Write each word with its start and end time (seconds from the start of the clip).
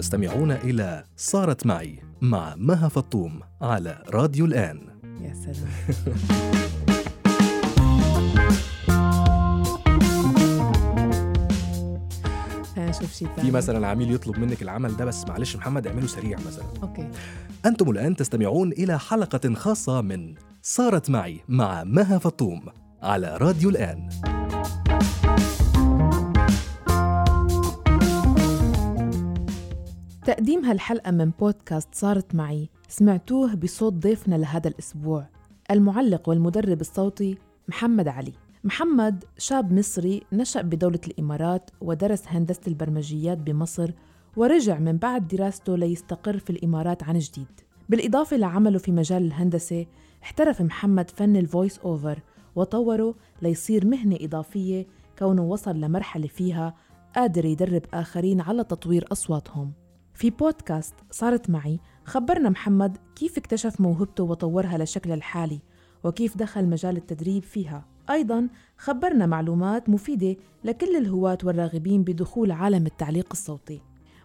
تستمعون 0.00 0.52
إلى 0.52 1.04
صارت 1.16 1.66
معي 1.66 1.98
مع 2.20 2.54
مها 2.56 2.88
فطوم 2.88 3.40
على 3.62 4.02
راديو 4.08 4.44
الآن. 4.44 4.80
يا 5.20 5.34
سلام. 5.34 5.70
نشوف 12.78 13.12
شيء 13.14 13.28
في 13.36 13.50
مثلا 13.50 13.86
عميل 13.86 14.14
يطلب 14.14 14.38
منك 14.38 14.62
العمل 14.62 14.96
ده 14.96 15.04
بس 15.04 15.24
معلش 15.28 15.56
محمد 15.56 15.86
اعمله 15.86 16.06
سريع 16.06 16.38
مثلا. 16.46 16.64
أوكي. 16.82 17.10
أنتم 17.66 17.90
الآن 17.90 18.16
تستمعون 18.16 18.72
إلى 18.72 18.98
حلقة 18.98 19.54
خاصة 19.54 20.00
من 20.00 20.34
صارت 20.62 21.10
معي 21.10 21.40
مع 21.48 21.84
مها 21.84 22.18
فطوم 22.18 22.62
على 23.02 23.36
راديو 23.36 23.70
الآن. 23.70 24.08
تقديم 30.30 30.64
هالحلقة 30.64 31.10
من 31.10 31.30
بودكاست 31.40 31.94
صارت 31.94 32.34
معي. 32.34 32.68
سمعتوه 32.88 33.54
بصوت 33.54 33.92
ضيفنا 33.92 34.34
لهذا 34.34 34.68
الأسبوع 34.68 35.26
المعلق 35.70 36.28
والمدرب 36.28 36.80
الصوتي 36.80 37.38
محمد 37.68 38.08
علي. 38.08 38.32
محمد 38.64 39.24
شاب 39.38 39.72
مصري 39.72 40.22
نشأ 40.32 40.62
بدولة 40.62 41.00
الإمارات 41.06 41.70
ودرس 41.80 42.22
هندسة 42.26 42.60
البرمجيات 42.68 43.38
بمصر 43.38 43.90
ورجع 44.36 44.78
من 44.78 44.96
بعد 44.96 45.28
دراسته 45.28 45.76
ليستقر 45.76 46.38
في 46.38 46.50
الإمارات 46.50 47.02
عن 47.02 47.18
جديد. 47.18 47.60
بالإضافة 47.88 48.36
لعمله 48.36 48.78
في 48.78 48.92
مجال 48.92 49.22
الهندسة 49.22 49.86
احترف 50.22 50.62
محمد 50.62 51.10
فن 51.10 51.36
الفويس 51.36 51.78
أوفر 51.78 52.22
وطوره 52.56 53.14
ليصير 53.42 53.86
مهنة 53.86 54.18
إضافية 54.20 54.86
كونه 55.18 55.42
وصل 55.42 55.80
لمرحلة 55.80 56.26
فيها 56.26 56.74
قادر 57.16 57.44
يدرب 57.44 57.82
آخرين 57.94 58.40
على 58.40 58.64
تطوير 58.64 59.04
أصواتهم. 59.12 59.72
في 60.20 60.30
بودكاست 60.30 60.94
صارت 61.10 61.50
معي 61.50 61.80
خبرنا 62.04 62.48
محمد 62.48 62.98
كيف 63.16 63.38
اكتشف 63.38 63.80
موهبته 63.80 64.24
وطورها 64.24 64.78
لشكل 64.78 65.12
الحالي 65.12 65.60
وكيف 66.04 66.36
دخل 66.36 66.66
مجال 66.66 66.96
التدريب 66.96 67.42
فيها. 67.42 67.84
أيضا 68.10 68.48
خبرنا 68.78 69.26
معلومات 69.26 69.88
مفيدة 69.88 70.36
لكل 70.64 70.96
الهواة 70.96 71.38
والراغبين 71.44 72.02
بدخول 72.02 72.50
عالم 72.50 72.86
التعليق 72.86 73.26
الصوتي. 73.32 73.80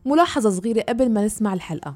ملاحظة 0.05 0.49
صغيرة 0.49 0.81
قبل 0.81 1.11
ما 1.11 1.25
نسمع 1.25 1.53
الحلقة. 1.53 1.95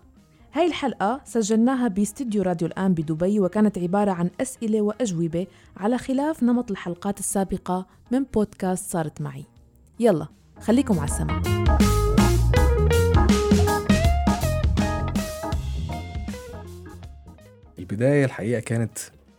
هاي 0.54 0.68
الحلقة 0.68 1.22
سجلناها 1.24 1.88
باستديو 1.88 2.42
راديو 2.42 2.68
الآن 2.68 2.94
بدبي 2.94 3.40
وكانت 3.40 3.78
عبارة 3.78 4.12
عن 4.12 4.30
أسئلة 4.42 4.82
وأجوبة 4.82 5.48
على 5.78 5.98
خلاف 5.98 6.44
نمط 6.44 6.72
الحلقات 6.72 7.20
السابقة 7.20 7.88
من 8.12 8.24
بودكاست 8.34 8.92
صارت 8.92 9.22
معي. 9.22 9.46
يلا 10.00 10.28
خليكم 10.62 11.00
على 11.00 11.10
السمع 11.10 11.42
البداية 17.92 18.26
الحقيقة 18.26 18.60
كانت 18.60 18.98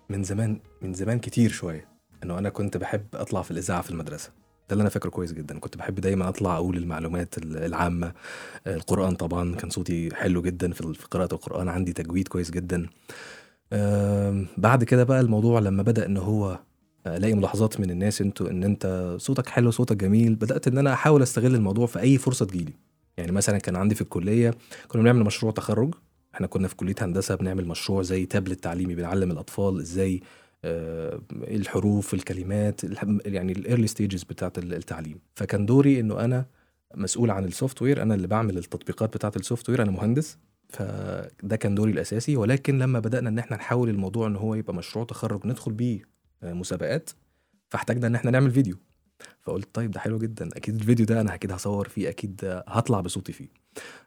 من 0.09 0.23
زمان 0.23 0.61
من 0.83 0.95
زمان 0.95 1.19
كتير 1.19 1.51
شوية 1.51 1.89
إنه 2.25 2.39
أنا 2.39 2.49
كنت 2.49 2.77
بحب 2.77 3.07
أطلع 3.15 3.43
في 3.43 3.51
الإذاعة 3.51 3.83
في 3.83 3.91
المدرسة. 3.91 4.29
ده 4.69 4.73
اللي 4.73 4.83
أنا 4.83 4.91
فاكره 4.91 5.11
كويس 5.11 5.33
جدا. 5.33 5.59
كنت 5.59 5.77
بحب 5.77 5.95
دايما 5.95 6.29
أطلع 6.29 6.57
أقول 6.57 6.77
المعلومات 6.77 7.35
العامة 7.39 8.13
القرآن 8.67 9.15
طبعا 9.15 9.55
كان 9.55 9.71
صوتي 9.71 10.15
حلو 10.15 10.43
جدا 10.43 10.73
في 10.73 11.07
قراءة 11.11 11.35
القرآن 11.35 11.69
عندي 11.69 11.93
تجويد 11.93 12.29
كويس 12.29 12.51
جدا. 12.51 12.87
بعد 14.57 14.85
كده 14.85 15.05
بقى 15.05 15.21
الموضوع 15.21 15.61
لما 15.61 15.83
بدأ 15.83 16.07
إن 16.07 16.17
هو 16.17 16.59
ألاقي 17.07 17.35
ملاحظات 17.35 17.81
من 17.81 17.91
الناس 17.91 18.21
أنتوا 18.21 18.51
إن 18.51 18.65
أنت 18.65 19.15
صوتك 19.19 19.49
حلو 19.49 19.71
صوتك 19.71 19.97
جميل 19.97 20.35
بدأت 20.35 20.69
إن 20.69 20.79
أنا 20.79 20.93
أحاول 20.93 21.23
أستغل 21.23 21.55
الموضوع 21.55 21.87
في 21.87 22.01
أي 22.01 22.19
فرصة 22.19 22.47
تجيلي. 22.47 22.73
يعني 23.17 23.33
مثلا 23.33 23.59
كان 23.59 23.77
عندي 23.77 23.95
في 23.95 24.01
الكلية 24.01 24.55
كنا 24.89 25.03
بنعمل 25.03 25.25
مشروع 25.25 25.53
تخرج. 25.53 25.95
إحنا 26.35 26.47
كنا 26.47 26.69
في 26.69 26.77
كلية 26.77 26.95
هندسة 27.01 27.35
بنعمل 27.35 27.67
مشروع 27.67 28.03
زي 28.03 28.27
تابلت 28.27 28.65
تعليمي 28.65 28.95
بنعلم 28.95 29.31
الأطفال 29.31 29.81
إزاي 29.81 30.21
آه، 30.65 31.21
الحروف 31.33 32.15
الكلمات 32.15 32.81
يعني 33.27 33.53
ال 33.53 33.58
early 33.58 33.87
stages 33.87 34.23
بتاعة 34.25 34.53
التعليم. 34.59 35.19
فكان 35.35 35.67
دوري 35.67 36.01
إنه 36.01 36.25
أنا 36.25 36.47
مسؤول 36.95 37.31
عن 37.31 37.45
ال 37.45 37.83
software 37.83 38.03
أنا 38.03 38.15
اللي 38.15 38.27
بعمل 38.27 38.59
التطبيقات 38.59 39.15
بتاعة 39.15 39.33
ال 39.37 39.69
software 39.71 39.83
أنا 39.83 39.91
مهندس. 39.91 40.39
فده 40.69 41.57
كان 41.57 41.75
دوري 41.75 41.93
الأساسي. 41.93 42.37
ولكن 42.37 42.79
لما 42.79 42.99
بدأنا 42.99 43.29
إن 43.29 43.39
إحنا 43.39 43.57
نحاول 43.57 43.89
الموضوع 43.89 44.27
إن 44.27 44.37
هو 44.37 44.55
يبقى 44.55 44.75
مشروع 44.75 45.05
تخرج 45.05 45.47
ندخل 45.47 45.73
بيه 45.73 46.03
آه، 46.43 46.53
مسابقات 46.53 47.11
فاحتاجنا 47.69 48.07
إن 48.07 48.15
إحنا 48.15 48.31
نعمل 48.31 48.51
فيديو. 48.51 48.77
فقلت 49.41 49.69
طيب 49.75 49.91
ده 49.91 50.01
حلو 50.01 50.19
جدا. 50.19 50.49
أكيد 50.57 50.75
الفيديو 50.75 51.07
ده 51.07 51.21
أنا 51.21 51.35
أكيد 51.35 51.53
هصور 51.53 51.89
فيه 51.89 52.09
أكيد 52.09 52.63
هطلع 52.69 53.01
بصوتي 53.01 53.33
فيه. 53.33 53.49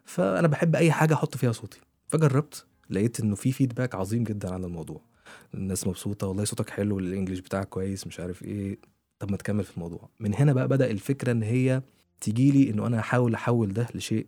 فأنا 0.04 0.48
بحب 0.48 0.76
أي 0.76 0.92
حاجة 0.92 1.14
أحط 1.14 1.36
فيها 1.36 1.52
صوتي. 1.52 1.80
فجربت 2.14 2.64
لقيت 2.90 3.20
إنه 3.20 3.34
في 3.34 3.52
feedback 3.52 3.94
عظيم 3.94 4.24
جدا 4.24 4.54
عن 4.54 4.64
الموضوع. 4.64 5.00
الناس 5.54 5.86
مبسوطة 5.86 6.26
والله 6.26 6.44
صوتك 6.44 6.70
حلو 6.70 6.98
ال 6.98 7.03
English 7.03 7.38
بتاعك 7.40 7.68
كويس 7.68 8.06
مش 8.06 8.20
عارف 8.20 8.42
إيه. 8.42 8.78
طب 9.18 9.30
ما 9.30 9.36
تكمل 9.36 9.64
في 9.64 9.74
الموضوع. 9.76 10.08
من 10.20 10.34
هنا 10.34 10.52
بقى 10.52 10.68
بدأ 10.68 10.90
الفكرة 10.90 11.32
إن 11.32 11.42
هي 11.42 11.82
تيجي 12.20 12.50
لي 12.50 12.70
إنه 12.70 12.86
أنا 12.86 12.98
أحاول 12.98 13.34
أحول 13.34 13.72
ده 13.72 13.86
لشيء 13.94 14.26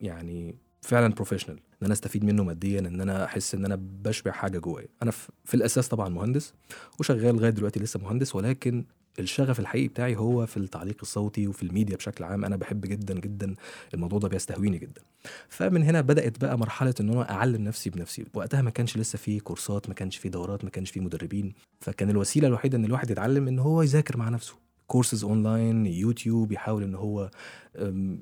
يعني 0.00 0.54
فعلا 0.80 1.14
professional 1.14 1.56
إن 1.56 1.84
أنا 1.84 1.92
أستفيد 1.92 2.24
منه 2.24 2.44
ماديا 2.44 2.80
إن 2.80 3.00
أنا 3.00 3.24
أحس 3.24 3.54
إن 3.54 3.64
أنا 3.64 3.78
بشبع 4.04 4.32
حاجة 4.32 4.58
جوايا. 4.58 4.88
أنا 5.02 5.10
في 5.44 5.54
الأساس 5.54 5.88
طبعا 5.88 6.08
مهندس 6.08 6.54
وشغال 7.00 7.34
لغاية 7.36 7.50
دلوقتي 7.50 7.80
لسه 7.80 8.00
مهندس 8.00 8.34
ولكن 8.34 8.84
الشغف 9.18 9.60
الحقيقي 9.60 9.88
بتاعي 9.88 10.16
هو 10.16 10.46
في 10.46 10.56
التعليق 10.56 10.96
الصوتي 11.02 11.48
وفي 11.48 11.62
الميديا 11.62 11.96
بشكل 11.96 12.24
عام. 12.24 12.44
أنا 12.44 12.56
بحب 12.56 12.80
جدا 12.80 13.14
جدا 13.14 13.54
الموضوع 13.94 14.18
ده 14.18 14.28
بيستهويني 14.28 14.78
جدا. 14.78 15.02
فمن 15.48 15.82
هنا 15.82 16.00
بدأت 16.00 16.40
بقى 16.40 16.58
مرحلة 16.58 16.94
إن 17.00 17.10
أنا 17.10 17.30
أعلم 17.30 17.64
نفسي 17.64 17.90
بنفسي. 17.90 18.24
وقتها 18.34 18.62
ما 18.62 18.70
كانش 18.70 18.96
لسه 18.96 19.16
في 19.18 19.40
كورسات 19.40 19.88
ما 19.88 19.94
كانش 19.94 20.16
في 20.16 20.28
دورات 20.28 20.64
ما 20.64 20.70
كانش 20.70 20.90
في 20.90 21.00
مدربين. 21.00 21.52
فكان 21.80 22.10
الوسيلة 22.10 22.48
الوحيدة 22.48 22.78
إن 22.78 22.84
الواحد 22.84 23.10
يتعلم 23.10 23.48
إن 23.48 23.58
هو 23.58 23.82
يذاكر 23.82 24.16
مع 24.16 24.28
نفسه. 24.28 24.54
courses 24.86 25.24
online 25.24 25.86
يوتيوب 25.86 26.52
يحاول 26.52 26.82
إن 26.82 26.94
هو 26.94 27.30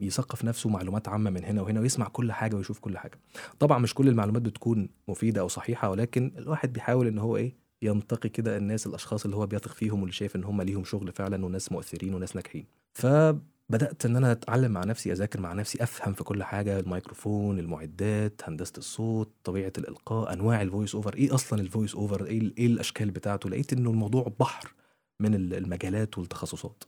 يثقف 0.01 0.45
نفسه 0.45 0.71
معلومات 0.71 1.09
عامة 1.09 1.31
من 1.31 1.45
هنا 1.45 1.63
وهنا 1.63 1.81
ويسمع 1.81 2.09
كل 2.09 2.33
حاجة 2.33 2.57
ويشوف 2.57 2.79
كل 2.79 2.99
حاجة. 2.99 3.19
طبعا 3.59 3.79
مش 3.79 3.95
كل 3.95 4.09
المعلومات 4.09 4.43
بتكون 4.43 4.89
مفيدة 5.09 5.41
أو 5.41 5.49
صحيحة 5.49 5.91
ولكن 5.91 6.33
الواحد 6.39 6.73
بيحاول 6.73 7.07
إن 7.07 7.19
هو 7.19 7.37
إيه؟ 7.37 7.62
ينتقي 7.83 8.29
كده 8.29 8.57
الناس 8.57 8.87
الأشخاص 8.87 9.25
اللي 9.25 9.37
هو 9.37 9.47
بيثق 9.47 9.73
فيهم 9.75 9.99
واللي 10.01 10.13
شايف 10.13 10.37
إن 10.37 10.45
هم 10.45 10.63
ليهم 10.63 10.85
شغل 10.85 11.13
فعلا 11.13 11.45
وناس 11.45 11.73
مؤثرين 11.73 12.15
وناس 12.15 12.37
ناجحين. 12.37 12.65
فبدأت 12.95 14.07
إن 14.07 14.17
أنا 14.17 14.33
أتعلم 14.33 14.71
مع 14.73 14.85
نفسي 14.85 15.13
أذاكر 15.13 15.41
مع 15.41 15.53
نفسي 15.53 15.83
أفهم 15.83 16.13
في 16.15 16.25
كل 16.25 16.43
حاجة 16.43 16.79
الميكروفون 16.81 17.59
المعدات 17.59 18.41
هندسة 18.45 18.73
الصوت 18.79 19.31
طبيعة 19.45 19.73
الإلقاء 19.79 20.33
أنواع 20.33 20.63
ال 20.63 20.68
voice 20.68 20.95
over 20.95 21.15
إيه 21.15 21.35
أصلا 21.35 21.61
ال 21.61 21.67
voice 21.67 21.95
over 21.95 22.25
إيه 22.27 22.53
إيه 22.59 22.67
الأشكال 22.67 23.11
بتاعته؟ 23.11 23.51
لقيت 23.51 23.73
إنه 23.73 23.91
الموضوع 23.91 24.33
بحر 24.41 24.75
من 25.21 25.35
ال- 25.35 25.55
المجالات 25.55 26.19
والتخصصات. 26.19 26.85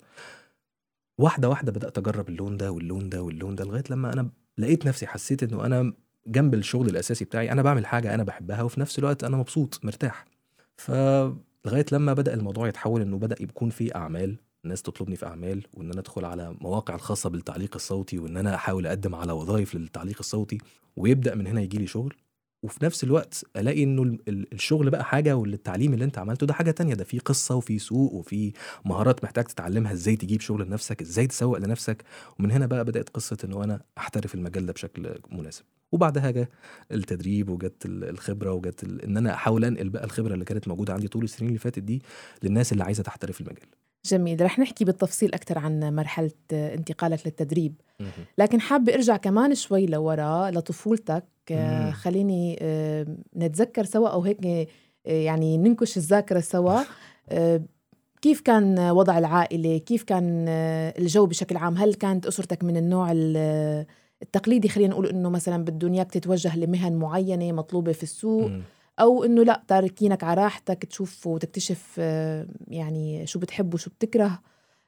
واحدة 1.18 1.48
واحدة 1.48 1.72
بدأت 1.72 1.98
أجرب 1.98 2.28
اللون 2.28 2.56
ده 2.56 2.72
واللون 2.72 3.08
ده 3.08 3.22
واللون 3.22 3.54
ده 3.54 3.64
لغاية 3.64 3.82
لما 3.90 4.12
أنا 4.12 4.30
لقيت 4.58 4.86
نفسي 4.86 5.06
حسيت 5.06 5.42
إنه 5.42 5.66
أنا 5.66 5.92
جنب 6.26 6.54
الشغل 6.54 6.86
الأساسي 6.88 7.24
بتاعي 7.24 7.52
أنا 7.52 7.62
بعمل 7.62 7.86
حاجة 7.86 8.14
أنا 8.14 8.22
بحبها 8.22 8.62
وفي 8.62 8.80
نفس 8.80 8.98
الوقت 8.98 9.24
أنا 9.24 9.36
مبسوط 9.36 9.80
مرتاح. 9.84 10.24
فلغاية 10.76 11.86
لما 11.92 12.12
بدأ 12.12 12.34
الموضوع 12.34 12.68
يتحول 12.68 13.00
إنه 13.00 13.18
بدأ 13.18 13.36
يكون 13.42 13.70
في 13.70 13.94
أعمال 13.94 14.36
الناس 14.64 14.82
تطلبني 14.82 15.16
في 15.16 15.26
أعمال 15.26 15.62
وإن 15.74 15.90
أنا 15.90 16.00
أدخل 16.00 16.24
على 16.24 16.56
مواقع 16.60 16.94
الخاصة 16.94 17.30
بالتعليق 17.30 17.74
الصوتي 17.74 18.18
وإن 18.18 18.36
أنا 18.36 18.54
أحاول 18.54 18.86
أقدم 18.86 19.14
على 19.14 19.32
وظائف 19.32 19.74
للتعليق 19.74 20.16
الصوتي 20.20 20.58
ويبدأ 20.96 21.34
من 21.34 21.46
هنا 21.46 21.60
يجي 21.60 21.78
لي 21.78 21.86
شغل. 21.86 22.14
وفي 22.62 22.84
نفس 22.84 23.04
الوقت 23.04 23.44
ألاقي 23.56 23.82
إنه 23.82 24.02
ال- 24.02 24.18
ال- 24.28 24.52
الشغل 24.54 24.90
بقى 24.90 25.04
حاجة 25.04 25.36
والتعليم 25.36 25.94
اللي 25.94 26.04
أنت 26.04 26.18
عملته 26.18 26.46
ده 26.46 26.54
حاجة 26.54 26.70
تانية. 26.70 26.94
ده 26.94 27.04
في 27.04 27.18
قصة 27.18 27.54
وفي 27.54 27.78
سوق 27.78 28.12
وفي 28.12 28.52
مهارات 28.84 29.24
محتاج 29.24 29.44
تتعلمها. 29.44 29.92
إزاي 29.92 30.16
تجيب 30.16 30.40
شغل 30.40 30.66
لنفسك؟ 30.66 31.00
إزاي 31.02 31.26
تسوق 31.26 31.58
لنفسك؟ 31.58 32.04
ومن 32.38 32.50
هنا 32.50 32.66
بقى 32.66 32.84
بدأت 32.84 33.08
قصة 33.08 33.36
إنه 33.44 33.64
أنا 33.64 33.80
أحترف 33.98 34.34
المجال 34.34 34.66
ده 34.66 34.72
بشكل 34.72 35.14
مناسب. 35.32 35.64
وبعدها 35.94 36.30
جه 36.30 36.48
التدريب 36.92 37.48
وجت 37.48 37.86
ال- 37.86 38.04
الخبرة 38.08 38.52
وجت 38.52 38.84
إن 39.04 39.16
أنا 39.16 39.34
أحاول 39.34 39.64
أنقل 39.64 39.88
بقى 39.88 40.04
الخبرة 40.04 40.34
اللي 40.34 40.44
كانت 40.44 40.68
موجودة 40.68 40.92
عندي 40.92 41.08
طول 41.08 41.24
السنين 41.24 41.48
اللي 41.48 41.58
فاتت 41.58 41.78
دي 41.78 42.02
للناس 42.42 42.72
اللي 42.72 42.84
عايزة 42.84 43.02
تحترف 43.02 43.40
المجال. 43.40 43.66
جميل. 44.04 44.42
رح 44.42 44.58
نحكي 44.58 44.84
بالتفصيل 44.84 45.34
أكثر 45.34 45.58
عن 45.58 45.94
مرحلة 45.94 46.30
انتقالك 46.52 47.20
للتدريب. 47.26 47.74
لكن 48.38 48.60
حابة 48.60 48.94
أرجع 48.94 49.16
كمان 49.16 49.54
شوي 49.54 49.86
لورا 49.86 50.50
لطفولتك. 50.50 51.24
آه،. 51.50 51.90
خليني 51.90 52.58
آه، 52.60 53.06
نتذكر 53.36 53.84
سوا 53.84 54.08
أو 54.08 54.20
هيك 54.22 54.46
آه، 54.46 54.66
يعني 55.06 55.58
ننكش 55.58 55.96
الذاكرة 55.96 56.40
سوا. 56.40 56.80
كيف 58.22 58.40
كان 58.40 58.78
وضع 58.78 59.18
العائلة؟ 59.18 59.78
كيف 59.78 60.02
كان 60.02 60.48
الجو 60.98 61.26
بشكل 61.26 61.56
عام؟ 61.56 61.76
هل 61.76 61.94
كانت 61.94 62.26
أسرتك 62.26 62.64
من 62.64 62.76
النوع 62.76 63.12
ال- 63.12 63.86
التقليدي 64.22 64.68
خلينا 64.68 64.90
نقول 64.90 65.06
إنه 65.06 65.30
مثلا 65.30 65.64
بدهم 65.64 65.92
إياك 65.92 66.10
تتوجه 66.10 66.58
لمهن 66.58 66.96
معينة 66.96 67.52
مطلوبة 67.52 67.92
في 67.92 68.02
السوق 68.02 68.48
مم. 68.50 68.62
أو 69.00 69.24
إنه 69.24 69.42
لا 69.42 69.62
تاركينك 69.68 70.24
على 70.24 70.42
راحتك 70.42 70.84
تشوف 70.84 71.26
وتكتشف 71.26 71.96
آه، 71.98 72.46
يعني 72.68 73.26
شو 73.26 73.38
بتحب 73.38 73.74
وشو 73.74 73.90
بتكره 73.90 74.40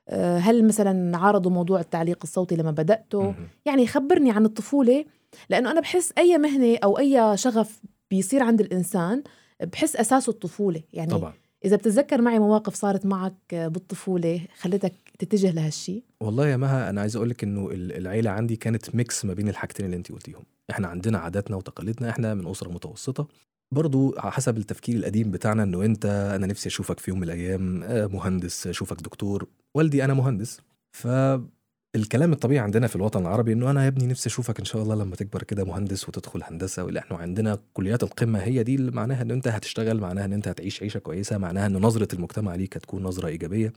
آه، 0.09 0.39
هل 0.39 0.67
مثلا 0.67 1.17
عارضوا 1.19 1.51
موضوع 1.51 1.81
التعليق 1.81 2.19
الصوتي 2.23 2.57
لما 2.57 2.71
بدأته 2.71 3.23
مهم. 3.23 3.49
يعني 3.65 3.87
خبرني 3.87 4.31
عن 4.31 4.45
الطفولة 4.45 5.05
لأنه 5.51 5.71
أنا 5.71 5.81
بحس 5.81 6.13
أي 6.19 6.39
مهنة 6.39 6.79
أو 6.85 6.99
أي 6.99 7.37
شغف 7.37 7.81
بيصير 8.11 8.43
عند 8.43 8.61
الإنسان 8.61 9.23
بحس 9.61 9.97
أساسه 9.97 10.31
الطفولة 10.31 10.83
يعني 10.93 11.11
طبعا 11.11 11.33
إذا 11.65 11.77
بتتذكر 11.77 12.23
معي 12.23 12.39
مواقف 12.39 12.75
صارت 12.75 13.07
معك 13.07 13.55
بالطفولة 13.55 14.41
خلتك 14.59 14.93
تتجه 15.19 15.51
لهالشي؟ 15.51 16.03
والله 16.21 16.49
يا 16.49 16.57
مها 16.57 16.91
أنا 16.91 17.01
عايز 17.01 17.17
أقول 17.17 17.31
لك 17.31 17.45
إنه 17.45 17.71
ال- 17.71 17.93
العيلة 17.93 18.31
عندي 18.31 18.57
كانت 18.57 18.95
ميكس 18.95 19.25
ما 19.25 19.35
بين 19.35 19.49
الحاجتين 19.49 19.87
اللي 19.87 19.97
انت 19.97 20.13
قلتيهم. 20.13 20.43
إحنا 20.71 20.89
عندنا 20.89 21.19
عاداتنا 21.19 21.57
وتقاليدنا 21.57 22.11
إحنا 22.11 22.35
من 22.35 22.47
أسرة 22.47 22.69
متوسطة. 22.71 23.29
برضو 23.73 24.15
على 24.19 24.33
حسب 24.33 24.57
التفكير 24.57 24.97
القديم 24.97 25.31
بتاعنا 25.31 25.63
إنه 25.63 25.85
أنت 25.85 26.07
أنا 26.37 26.47
نفسي 26.47 26.69
أشوفك 26.69 27.01
في 27.01 27.11
يوم 27.11 27.19
من 27.21 27.25
الأيام 27.25 27.83
آه، 27.83 28.07
مهندس 28.07 28.67
أشوفك 28.67 29.01
دكتور. 29.03 29.47
والدي 29.75 30.05
أنا 30.05 30.15
مهندس. 30.15 30.61
فالكلام 30.93 32.33
الطبيعي 32.33 32.59
عندنا 32.65 32.87
في 32.87 32.97
الوطن 32.97 33.21
العربي 33.23 33.53
إنه 33.53 33.71
أنا 33.71 33.83
يا 33.83 33.89
ابني 33.89 34.07
نفسي 34.07 34.29
أشوفك 34.29 34.59
إن 34.59 34.65
شاء 34.65 34.83
الله 34.83 34.95
لما 34.95 35.17
تكبر 35.17 35.43
كده 35.43 35.65
مهندس 35.65 36.09
وتدخل 36.09 36.43
هندسة 36.43 36.85
واللي 36.85 37.01
إحنا 37.01 37.17
عندنا 37.17 37.59
كليات 37.73 38.03
القمة 38.03 38.39
هي 38.39 38.63
دي 38.63 38.75
اللي 38.75 38.91
معناها 38.91 39.23
إن 39.23 39.31
أنت 39.31 39.49
هتشتغل 39.49 40.01
معناها 40.01 40.25
إن 40.25 40.33
أنت 40.33 40.49
هتعيش 40.49 40.83
عيشة 40.83 40.99
كويسة 40.99 41.39
معناها 41.39 41.67
ان 41.67 41.73
نظرة 41.77 42.09
المجتمع 42.15 42.55
ليك 42.55 42.77
هتكون 42.77 43.03
نظرة 43.03 43.29
إيجابية. 43.29 43.73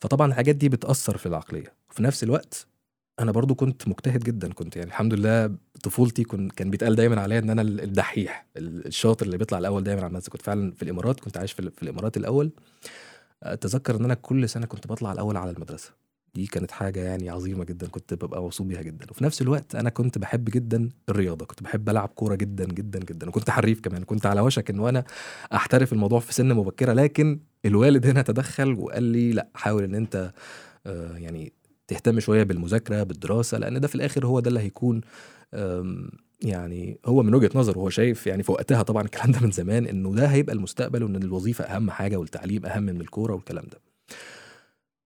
فطبعا 0.00 0.26
الحاجات 0.26 0.56
دي 0.56 0.68
بتأثر 0.68 1.16
في 1.16 1.26
العقلية. 1.26 1.74
وفي 1.90 2.02
نفس 2.02 2.24
الوقت 2.24 2.66
أنا 3.20 3.32
برضو 3.32 3.54
كنت 3.54 3.88
مجتهد 3.88 4.22
جدا 4.24 4.52
كنت 4.52 4.76
يعني 4.76 4.88
الحمد 4.88 5.14
لله 5.14 5.56
طفولتي 5.82 6.24
كنت 6.24 6.52
كان 6.52 6.70
بيتقال 6.70 6.94
دايما 6.96 7.20
عليا 7.20 7.38
إن 7.38 7.50
أنا 7.50 7.62
ال- 7.62 7.80
الدحيح 7.80 8.46
ال- 8.56 8.86
الشاطر 8.86 9.26
اللي 9.26 9.38
بيطلع 9.38 9.58
الأول 9.58 9.84
دايما 9.84 10.00
على 10.00 10.08
المدرسة 10.08 10.30
كنت 10.30 10.42
فعلا 10.42 10.72
في 10.72 10.82
الإمارات 10.82 11.20
كنت 11.20 11.36
عايش 11.36 11.52
في, 11.52 11.70
في 11.70 11.82
الإمارات 11.82 12.16
الأول. 12.16 12.50
أتذكر 13.42 13.96
إن 13.96 14.04
أنا 14.04 14.14
كل 14.14 14.48
سنة 14.48 14.66
كنت 14.66 14.86
بطلع 14.86 15.12
الأول 15.12 15.36
على 15.36 15.50
المدرسة. 15.50 15.90
دي 16.34 16.46
كانت 16.46 16.70
حاجة 16.70 17.00
يعني 17.00 17.30
عظيمة 17.30 17.64
جدا 17.64 17.86
كنت 17.88 18.14
ببقى 18.14 18.42
مبسوط 18.42 18.66
بيها 18.66 18.82
جدا. 18.82 19.06
وفي 19.10 19.24
نفس 19.24 19.42
الوقت 19.42 19.74
أنا 19.74 19.90
كنت 19.90 20.18
بحب 20.18 20.44
جدا 20.44 20.88
الرياضة 21.08 21.44
كنت 21.46 21.62
بحب 21.62 21.88
ألعب 21.88 22.08
كورة 22.08 22.34
جدا 22.34 22.64
جدا 22.64 22.98
جدا. 22.98 23.28
وكنت 23.28 23.50
حريف 23.50 23.80
كمان 23.80 24.04
كنت 24.04 24.26
على 24.26 24.40
وشك 24.40 24.70
إن 24.70 24.86
أنا 24.86 25.04
أحترف 25.54 25.92
الموضوع 25.92 26.20
في 26.20 26.34
سن 26.34 26.52
مبكرة. 26.54 26.92
لكن 26.92 27.40
الوالد 27.64 28.06
هنا 28.06 28.22
تدخل 28.22 28.72
وقال 28.78 29.02
لي 29.02 29.32
لأ 29.32 29.48
حاول 29.54 29.84
إن 29.84 29.94
أنت 29.94 30.32
آه، 30.86 31.16
يعني 31.16 31.52
تهتم 31.88 32.20
شوية 32.20 32.42
بالمذاكرة 32.42 33.02
بالدراسة 33.02 33.58
لأن 33.58 33.80
ده 33.80 33.88
في 33.88 33.94
الآخر 33.94 34.26
هو 34.26 34.40
ده 34.40 34.48
اللي 34.48 34.60
هيكون 34.60 35.00
يعني 36.42 36.98
هو 37.06 37.22
من 37.22 37.34
وجهة 37.34 37.50
نظره 37.54 37.78
هو 37.78 37.90
شايف 37.90 38.26
يعني 38.26 38.42
في 38.42 38.52
وقتها 38.52 38.82
طبعا 38.82 39.02
الكلام 39.02 39.30
ده 39.32 39.40
من 39.40 39.50
زمان 39.50 39.86
إنه 39.86 40.14
ده 40.14 40.26
هيبقى 40.26 40.54
المستقبل 40.56 41.02
وإن 41.02 41.16
الوظيفة 41.16 41.64
أهم 41.64 41.90
حاجة 41.90 42.16
والتعليم 42.16 42.66
أهم 42.66 42.82
من 42.82 43.00
الكورة 43.00 43.34
والكلام 43.34 43.64
ده. 43.72 43.80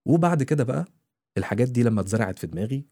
وبعد 0.05 0.43
كده 0.43 0.63
بقى 0.63 0.85
الحاجات 1.39 1.67
دي 1.69 1.83
لما 1.83 2.01
اتزرعت 2.01 2.39
في 2.39 2.47
دماغي 2.47 2.85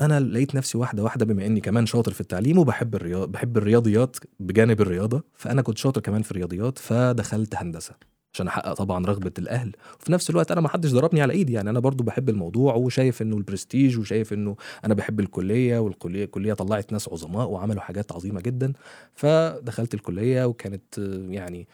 أنا 0.00 0.20
لقيت 0.20 0.54
نفسي 0.54 0.78
واحدة 0.78 1.02
واحدة 1.02 1.24
بما 1.24 1.46
إني 1.46 1.60
كمان 1.60 1.86
شاطر 1.86 2.12
في 2.12 2.20
التعليم 2.20 2.58
وبحب 2.58 2.94
الرياض 2.94 3.32
بحب 3.32 3.56
الرياضيات 3.58 4.16
بجانب 4.40 4.80
الرياضة 4.80 5.24
فأنا 5.34 5.62
كنت 5.62 5.78
شاطر 5.78 6.00
كمان 6.00 6.22
في 6.22 6.30
الرياضيات 6.30 6.78
فدخلت 6.78 7.54
هندسة 7.54 7.94
عشان 8.34 8.46
أحقق 8.46 8.72
طبعا 8.72 9.06
رغبة 9.06 9.32
الأهل. 9.38 9.72
وفي 10.00 10.12
نفس 10.12 10.30
الوقت 10.30 10.50
أنا 10.52 10.60
ما 10.60 10.68
حدش 10.68 10.92
ضربني 10.92 11.22
على 11.22 11.32
إيدي 11.32 11.52
يعني 11.52 11.70
أنا 11.70 11.80
برضو 11.80 12.04
بحب 12.04 12.28
الموضوع 12.28 12.74
وشايف 12.74 13.22
إنه 13.22 13.36
البرستيج 13.36 13.98
وشايف 13.98 14.32
إنه 14.32 14.56
أنا 14.84 14.94
بحب 14.94 15.20
الكلية 15.20 15.78
والكلية 15.78 16.24
الكلية 16.24 16.52
طلعت 16.54 16.92
ناس 16.92 17.08
عظماء 17.08 17.48
وعملوا 17.50 17.82
حاجات 17.82 18.12
عظيمة 18.12 18.40
جدا 18.40 18.72
فدخلت 19.14 19.94
الكلية 19.94 20.44
وكانت 20.44 20.98
يعني 21.30 21.68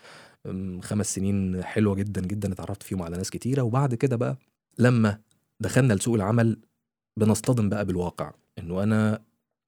خمس 0.82 1.14
سنين 1.14 1.64
حلوة 1.64 1.94
جدا 1.94 2.20
جدا 2.20 2.52
اتعرفت 2.52 2.82
فيهم 2.82 3.02
على 3.02 3.16
ناس 3.16 3.30
كتيرة. 3.30 3.62
وبعد 3.62 3.94
كده 3.94 4.16
بقى 4.16 4.36
لما 4.78 5.18
دخلنا 5.60 5.94
لسوق 5.94 6.14
العمل 6.14 6.56
بنصطدم 7.16 7.68
بقى 7.68 7.84
بالواقع. 7.84 8.32
إنه 8.58 8.82
أنا 8.82 9.22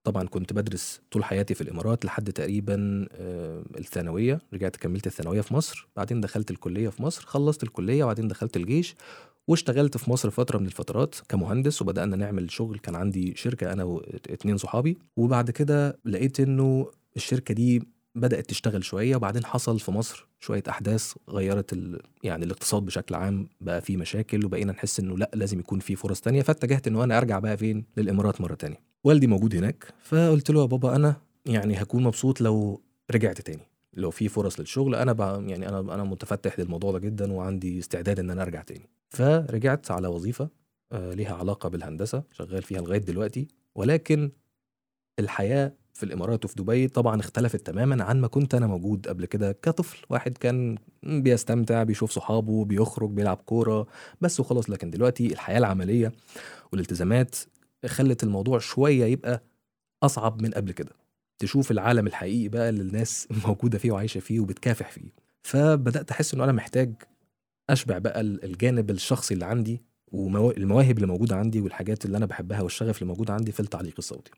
طبعا 0.05 0.27
كنت 0.27 0.53
بدرس 0.53 1.01
طول 1.11 1.25
حياتي 1.25 1.55
في 1.55 1.61
الإمارات 1.61 2.05
لحد 2.05 2.33
تقريبا 2.33 3.09
آه، 3.13 3.63
الثانوية. 3.79 4.41
رجعت 4.55 4.77
كملت 4.77 5.07
الثانوية 5.07 5.41
في 5.41 5.55
مصر 5.55 5.89
بعدين 5.97 6.21
دخلت 6.21 6.51
الكلية 6.51 6.89
في 6.89 7.03
مصر 7.03 7.23
خلصت 7.27 7.63
الكلية 7.63 8.05
وبعدين 8.05 8.29
دخلت 8.29 8.57
الجيش 8.57 8.95
واشتغلت 9.49 9.97
في 9.97 10.11
مصر 10.11 10.31
فترة 10.31 10.59
من 10.59 10.67
الفترات 10.67 11.15
كمهندس 11.29 11.83
وبدأنا 11.83 12.17
نعمل 12.17 12.51
شغل. 12.51 12.79
كان 12.79 12.95
عندي 12.95 13.35
شركة 13.37 13.73
أنا 13.73 13.85
واتنين 13.85 14.57
صحابي. 14.57 14.99
وبعد 15.17 15.51
كده 15.51 15.99
لقيت 16.05 16.41
إنه 16.41 16.91
الشركة 17.17 17.55
دي 17.55 17.83
بدأت 18.15 18.47
تشتغل 18.51 18.85
شوية 18.85 19.17
وبعدين 19.17 19.45
حصل 19.45 19.81
في 19.81 19.91
مصر 19.91 20.27
شوية 20.39 20.63
أحداث 20.69 21.15
غيرت 21.29 21.73
ال... 21.73 22.01
يعني 22.23 22.45
الاقتصاد 22.45 22.83
بشكل 22.83 23.15
عام 23.15 23.49
بقى 23.61 23.81
فيه 23.81 23.97
مشاكل 23.97 24.45
وبقينا 24.45 24.73
نحس 24.73 25.01
إنه 25.01 25.19
لأ 25.19 25.31
لازم 25.35 25.59
يكون 25.61 25.79
في 25.81 25.97
فرص 25.97 26.21
تانية. 26.21 26.43
فاتجهت 26.43 26.87
إنه 26.87 27.05
أنا 27.05 27.19
أرجع 27.19 27.39
بقى 27.39 27.57
فين؟ 27.57 27.85
للإمارات 27.97 28.41
مرة 28.41 28.55
تانية. 28.55 28.81
والدي 29.05 29.27
موجود 29.27 29.55
هناك 29.57 29.95
فقلت 30.03 30.51
له 30.51 30.61
يا 30.61 30.67
بابا 30.67 30.97
أنا 30.97 31.17
يعني 31.47 31.83
هكون 31.83 32.03
مبسوط 32.03 32.41
لو 32.41 32.83
رجعت 33.11 33.41
تاني. 33.41 33.63
لو 33.95 34.11
في 34.11 34.29
فرص 34.29 34.61
للشغل 34.61 34.95
أنا 34.95 35.13
بقى 35.13 35.45
يعني 35.47 35.69
أنا 35.69 35.81
أنا 35.95 36.05
متفتح 36.05 36.61
للموضوع 36.61 36.93
ده 36.93 36.99
جدا 36.99 37.33
وعندي 37.33 37.79
استعداد 37.79 38.19
إن 38.19 38.31
أنا 38.31 38.43
أرجع 38.43 38.63
تاني. 38.63 38.89
فرجعت 39.09 39.91
على 39.91 40.09
وظيفة 40.09 40.49
آه، 40.93 41.15
ليها 41.15 41.35
علاقة 41.35 41.69
بالهندسة 41.69 42.23
شغال 42.33 42.63
فيها 42.63 42.81
لغاية 42.81 42.99
دلوقتي 42.99 43.49
ولكن 43.75 44.31
الحياة 45.19 45.73
في 45.95 46.03
الإمارات 46.03 46.45
وفي 46.45 46.55
دبي 46.57 46.89
طبعا 46.89 47.21
اختلفت 47.21 47.67
تماما 47.67 48.05
عن 48.05 48.21
ما 48.21 48.27
كنت 48.29 48.55
أنا 48.55 48.67
موجود 48.67 49.09
قبل 49.09 49.27
كده 49.27 49.53
كطفل. 49.53 49.99
واحد 50.11 50.39
كان 50.39 50.79
بيستمتع 51.03 51.83
بيشوف 51.83 52.11
صحابه 52.11 52.65
بيخرج 52.65 53.11
بيلعب 53.11 53.37
كورة 53.37 53.87
بس 54.21 54.41
وخلاص. 54.41 54.71
لكن 54.71 54.91
دلوقتي 54.91 55.27
الحياة 55.27 55.59
العملية 55.59 56.13
والالتزامات 56.73 57.37
خلت 57.87 58.23
الموضوع 58.23 58.59
شوية 58.59 59.05
يبقى 59.05 59.43
أصعب 60.03 60.43
من 60.43 60.51
قبل 60.51 60.73
كده. 60.73 60.91
تشوف 61.39 61.71
العالم 61.71 62.07
الحقيقي 62.07 62.49
بقى 62.49 62.69
اللي 62.69 62.83
الناس 62.83 63.29
موجودة 63.47 63.79
فيه 63.79 63.93
وعايشة 63.93 64.19
فيه 64.21 64.41
وبتكافح 64.41 64.91
فيه. 64.91 65.11
فبدأت 65.43 66.11
أحس 66.11 66.35
انه 66.35 66.45
أنا 66.45 66.53
محتاج 66.53 66.93
أشبع 67.71 67.99
بقى 67.99 68.21
ال- 68.21 68.45
الجانب 68.45 68.91
الشخصي 68.91 69.35
اللي 69.35 69.45
عندي 69.45 69.83
والمواهب 70.13 70.97
اللي 70.97 71.07
موجودة 71.07 71.37
عندي 71.37 71.61
والحاجات 71.61 72.05
اللي 72.05 72.17
أنا 72.17 72.27
بحبها 72.27 72.61
والشغف 72.61 73.03
اللي 73.03 73.09
موجود 73.13 73.31
عندي 73.31 73.53
في 73.53 73.61
التعليق 73.61 73.95
الصوتي. 73.99 74.31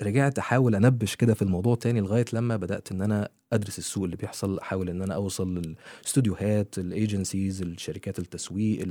فرجعت 0.00 0.38
أحاول 0.38 0.74
أنبش 0.74 1.16
كده 1.16 1.34
في 1.34 1.42
الموضوع 1.42 1.74
تاني 1.74 2.00
لغاية 2.00 2.24
لما 2.32 2.56
بدأت 2.56 2.92
إن 2.92 3.02
أنا 3.02 3.28
أدرس 3.52 3.78
السوق 3.78 4.04
اللي 4.04 4.16
بيحصل 4.16 4.58
أحاول 4.58 4.88
إن 4.90 5.02
أنا 5.02 5.14
أوصل 5.14 5.54
للاستوديوهات 5.54 6.78
ال 6.78 6.87
agencies 6.87 7.62
الشركات 7.62 8.18
التسويق 8.18 8.86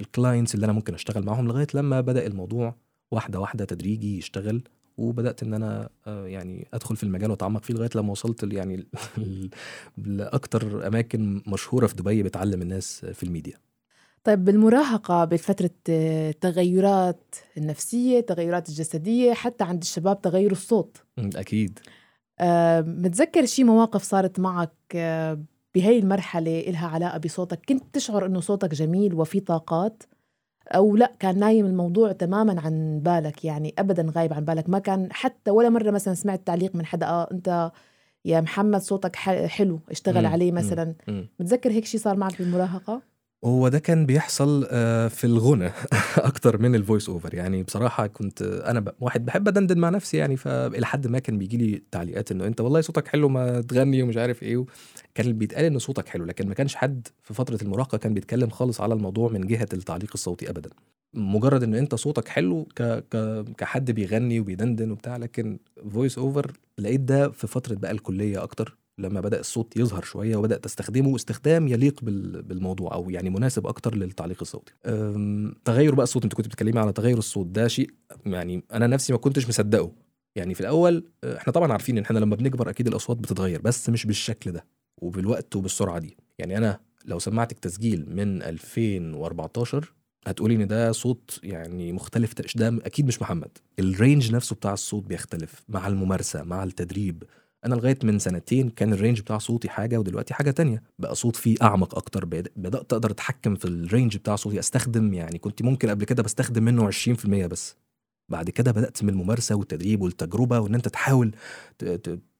ال 0.00 0.07
clients 0.07 0.54
اللي 0.54 0.64
أنا 0.64 0.72
ممكن 0.72 0.94
أشتغل 0.94 1.24
معاهم 1.24 1.48
لغاية 1.48 1.66
لما 1.74 2.00
بدأ 2.00 2.26
الموضوع 2.26 2.74
واحدة 3.10 3.40
واحدة 3.40 3.64
تدريجي 3.64 4.18
يشتغل 4.18 4.62
وبدأت 4.96 5.42
إن 5.42 5.54
أنا 5.54 5.88
آه، 6.06 6.26
يعني 6.26 6.68
أدخل 6.74 6.96
في 6.96 7.02
المجال 7.02 7.30
وأتعمق 7.30 7.62
فيه 7.64 7.74
لغاية 7.74 7.90
لما 7.94 8.10
وصلت 8.12 8.52
يعني 8.52 8.76
ل- 9.18 9.48
لأكتر 9.96 10.86
أماكن 10.86 11.42
مشهورة 11.46 11.86
في 11.86 11.94
دبي 11.94 12.22
بتعلم 12.22 12.62
الناس 12.62 13.04
في 13.04 13.22
الميديا. 13.22 13.54
طيب 14.24 14.44
بالمراهقة 14.44 15.24
بفترة 15.24 15.70
آه، 15.90 16.30
تغيرات 16.30 17.34
النفسية 17.56 18.20
تغيرات 18.20 18.68
الجسدية 18.68 19.32
حتى 19.32 19.64
عند 19.64 19.82
الشباب 19.82 20.20
تغير 20.22 20.52
الصوت. 20.52 20.96
م، 21.18 21.30
أكيد. 21.36 21.78
آه، 22.40 22.80
متذكر 22.80 23.46
شي 23.46 23.64
مواقف 23.64 24.02
صارت 24.02 24.40
معك 24.40 24.72
آه، 24.94 25.38
بهي 25.74 25.98
المرحلة 25.98 26.60
إلها 26.60 26.88
علاقة 26.88 27.18
بصوتك؟ 27.18 27.60
كنت 27.68 27.82
تشعر 27.92 28.26
إنه 28.26 28.40
صوتك 28.40 28.74
جميل 28.74 29.14
وفي 29.14 29.40
طاقات؟ 29.40 30.02
أو 30.68 30.96
لا 30.96 31.12
كان 31.20 31.38
نايم 31.38 31.66
الموضوع 31.66 32.12
تماما 32.12 32.60
عن 32.60 33.00
بالك؟ 33.00 33.44
يعني 33.44 33.74
أبدا 33.78 34.12
غايب 34.16 34.32
عن 34.32 34.44
بالك. 34.44 34.68
ما 34.68 34.78
كان 34.78 35.08
حتى 35.12 35.50
ولا 35.50 35.68
مرة 35.68 35.90
مثلا 35.90 36.14
سمعت 36.14 36.46
تعليق 36.46 36.74
من 36.76 36.86
حدا 36.86 37.06
آه 37.06 37.28
أنت 37.32 37.70
يا 38.24 38.40
محمد 38.40 38.80
صوتك 38.80 39.16
حلو 39.16 39.80
اشتغل 39.90 40.22
مم، 40.24 40.32
عليه. 40.32 40.52
مثلا. 40.52 40.94
متذكر 41.40 41.70
هيك 41.72 41.84
شي 41.84 41.98
صار 41.98 42.16
معك 42.16 42.38
بالمراهقة؟ 42.42 43.02
هو 43.44 43.68
ده 43.68 43.78
كان 43.78 44.06
بيحصل 44.06 44.66
آه، 44.70 45.08
في 45.08 45.24
الغنى 45.24 45.70
أكتر 46.16 46.58
من 46.62 46.74
ال 46.74 46.80
voice 46.80 47.08
over 47.08 47.34
يعني 47.34 47.62
بصراحة 47.62 48.06
كنت 48.06 48.42
أنا. 48.42 48.92
واحد 49.00 49.24
بحب 49.24 49.48
أدندن 49.48 49.78
مع 49.78 49.88
نفسي 49.90 50.16
يعني 50.16 50.36
فإلى 50.36 50.86
حد 50.86 51.06
ما 51.06 51.18
كان 51.18 51.38
بيجي 51.38 51.56
لي 51.56 51.82
تعليقات 51.90 52.32
إنه 52.32 52.46
أنت 52.46 52.60
والله 52.60 52.80
صوتك 52.80 53.08
حلو 53.08 53.28
ما 53.28 53.60
تغني 53.60 54.02
ومش 54.02 54.16
عارف 54.16 54.42
إيه 54.42 54.64
كان 55.14 55.32
بيتقال 55.32 55.64
ان 55.64 55.78
صوتك 55.78 56.08
حلو 56.08 56.24
لكن 56.24 56.48
ما 56.48 56.54
كانش 56.54 56.74
حد 56.74 57.08
في 57.22 57.34
فترة 57.34 57.58
المراهقة 57.62 57.98
كان 57.98 58.14
بيتكلم 58.14 58.50
خالص 58.50 58.80
على 58.80 58.94
الموضوع 58.94 59.30
من 59.30 59.46
جهة 59.46 59.68
التعليق 59.72 60.10
الصوتي 60.14 60.50
ابدا 60.50 60.70
مجرد 61.14 61.62
ان 61.62 61.74
أنت 61.74 61.94
صوتك 61.94 62.28
حلو 62.28 62.64
ك... 62.76 62.82
ك... 62.82 63.44
كحد 63.58 63.90
بيغني 63.90 64.40
وبيدندن 64.40 64.90
وبتاع 64.90 65.16
لكن 65.16 65.58
voice 65.92 66.18
over 66.18 66.52
لقيت 66.78 67.00
ده 67.00 67.30
في 67.30 67.46
فترة 67.46 67.74
بقى 67.74 67.90
الكلية 67.90 68.42
أكتر 68.42 68.78
لما 68.98 69.20
بدأ 69.20 69.40
الصوت 69.40 69.76
يظهر 69.76 70.02
شوية 70.02 70.36
وبدأت 70.36 70.64
أستخدمه 70.66 71.16
استخدام 71.16 71.68
يليق 71.68 72.04
بال- 72.04 72.42
بالموضوع 72.42 72.94
أو 72.94 73.10
يعني 73.10 73.30
مناسب 73.30 73.66
أكتر 73.66 73.94
للتعليق 73.94 74.38
الصوتي. 74.40 74.72
تغير 75.64 75.94
بقى 75.94 76.04
الصوت 76.04 76.24
أنت 76.24 76.34
كنت 76.34 76.46
بتتكلمي 76.46 76.80
على 76.80 76.92
تغير 76.92 77.18
الصوت 77.18 77.46
ده 77.46 77.68
شيء 77.68 77.90
يعني 78.26 78.64
أنا 78.72 78.86
نفسي 78.86 79.12
ما 79.12 79.18
كنتش 79.18 79.48
مصدقه. 79.48 79.92
يعني 80.36 80.54
في 80.54 80.60
الأول 80.60 81.04
أه، 81.24 81.36
إحنا 81.36 81.52
طبعا 81.52 81.72
عارفين 81.72 81.98
إن 81.98 82.04
إحنا 82.04 82.18
لما 82.18 82.36
بنكبر 82.36 82.70
أكيد 82.70 82.86
الأصوات 82.88 83.16
بتتغير 83.18 83.60
بس 83.60 83.90
مش 83.90 84.06
بالشكل 84.06 84.52
ده 84.52 84.64
وبالوقت 85.02 85.56
وبالسرعة 85.56 85.98
دي. 85.98 86.16
يعني 86.38 86.58
أنا 86.58 86.80
لو 87.04 87.18
سمعتك 87.18 87.58
تسجيل 87.58 88.06
من 88.16 88.42
2014 88.42 89.92
هتقولي 90.26 90.54
إن 90.54 90.66
ده 90.66 90.92
صوت 90.92 91.40
يعني 91.42 91.92
مختلف 91.92 92.34
ده 92.56 92.68
أكيد 92.68 93.06
مش 93.06 93.22
محمد. 93.22 93.50
ال 93.78 93.87
range 93.87 94.32
نفسه 94.34 94.56
بتاع 94.56 94.72
الصوت 94.72 95.04
بيختلف 95.04 95.62
مع 95.68 95.86
الممارسة 95.88 96.42
مع 96.42 96.64
التدريب 96.64 97.22
أنا 97.64 97.74
لغاية 97.74 97.98
من 98.04 98.18
سنتين 98.18 98.70
كان 98.70 98.92
ال 98.92 98.97
range 98.97 99.20
بتاع 99.20 99.38
صوتي 99.38 99.68
حاجة 99.68 99.98
ودلوقتي 99.98 100.34
حاجة 100.34 100.50
تانية. 100.50 100.82
بقى 100.98 101.14
صوت 101.14 101.36
فيه 101.36 101.56
أعمق 101.62 101.94
أكتر. 101.96 102.24
بد- 102.24 102.48
بدأت 102.56 102.92
أقدر 102.92 103.10
أتحكم 103.10 103.54
في 103.54 103.64
ال 103.64 103.73
range 103.73 104.16
بتاع 104.16 104.36
صوتي 104.36 104.58
أستخدم 104.58 105.14
يعني 105.14 105.38
كنت 105.38 105.62
ممكن 105.62 105.90
قبل 105.90 106.04
كده 106.04 106.22
بستخدم 106.22 106.62
منه 106.62 106.86
20% 106.86 107.46
بس. 107.46 107.76
بعد 108.28 108.50
كده 108.50 108.72
بدأت 108.72 109.02
من 109.04 109.08
الممارسة 109.10 109.54
والتدريب 109.54 110.00
والتجربة 110.02 110.58
وإن 110.60 110.74
أنت 110.74 110.88
تحاول 110.88 111.34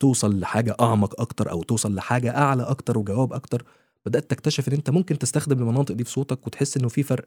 توصل 0.00 0.40
لحاجة 0.40 0.76
أعمق 0.80 1.20
أكتر 1.20 1.50
أو 1.50 1.62
توصل 1.62 1.94
لحاجة 1.94 2.36
أعلى 2.36 2.62
أكتر 2.62 2.98
وجواب 2.98 3.32
أكتر 3.32 3.64
بدأت 4.06 4.30
تكتشف 4.30 4.68
إن 4.68 4.72
أنت 4.72 4.90
ممكن 4.90 5.18
تستخدم 5.18 5.58
المناطق 5.58 5.94
دي 5.94 6.04
في 6.04 6.10
صوتك 6.10 6.46
وتحس 6.46 6.76
إنه 6.76 6.88
في 6.88 7.02
فرق. 7.02 7.24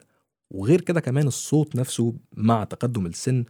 وغير 0.50 0.80
كده 0.80 1.00
كمان 1.00 1.26
الصوت 1.26 1.76
نفسه 1.76 2.14
مع 2.36 2.64
تقدم 2.64 3.06
السن 3.06 3.44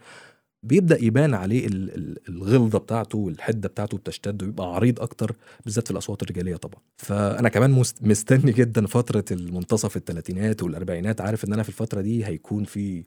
بيبدأ 0.62 1.04
يبان 1.04 1.34
عليه 1.34 1.66
ال- 1.66 1.94
ال- 1.94 2.28
الغلظة 2.28 2.78
بتاعته 2.78 3.18
والحدة 3.18 3.68
بتاعته 3.68 3.96
بتشتد 3.98 4.42
ويبقى 4.42 4.74
عريض 4.74 5.00
أكتر 5.00 5.36
بالذات 5.64 5.84
في 5.86 5.90
الأصوات 5.90 6.22
الرجالية 6.22 6.56
طبعا. 6.56 6.80
فأنا 6.96 7.48
كمان 7.48 7.70
مست- 7.70 8.02
مستني 8.02 8.52
جدا 8.52 8.86
فترة 8.86 9.24
المنتصف 9.30 9.96
الثلاثينات 9.96 10.62
والأربعينات. 10.62 11.20
عارف 11.20 11.44
إن 11.44 11.52
أنا 11.52 11.62
في 11.62 11.68
الفترة 11.68 12.00
دي 12.00 12.26
هيكون 12.26 12.64
في 12.64 13.04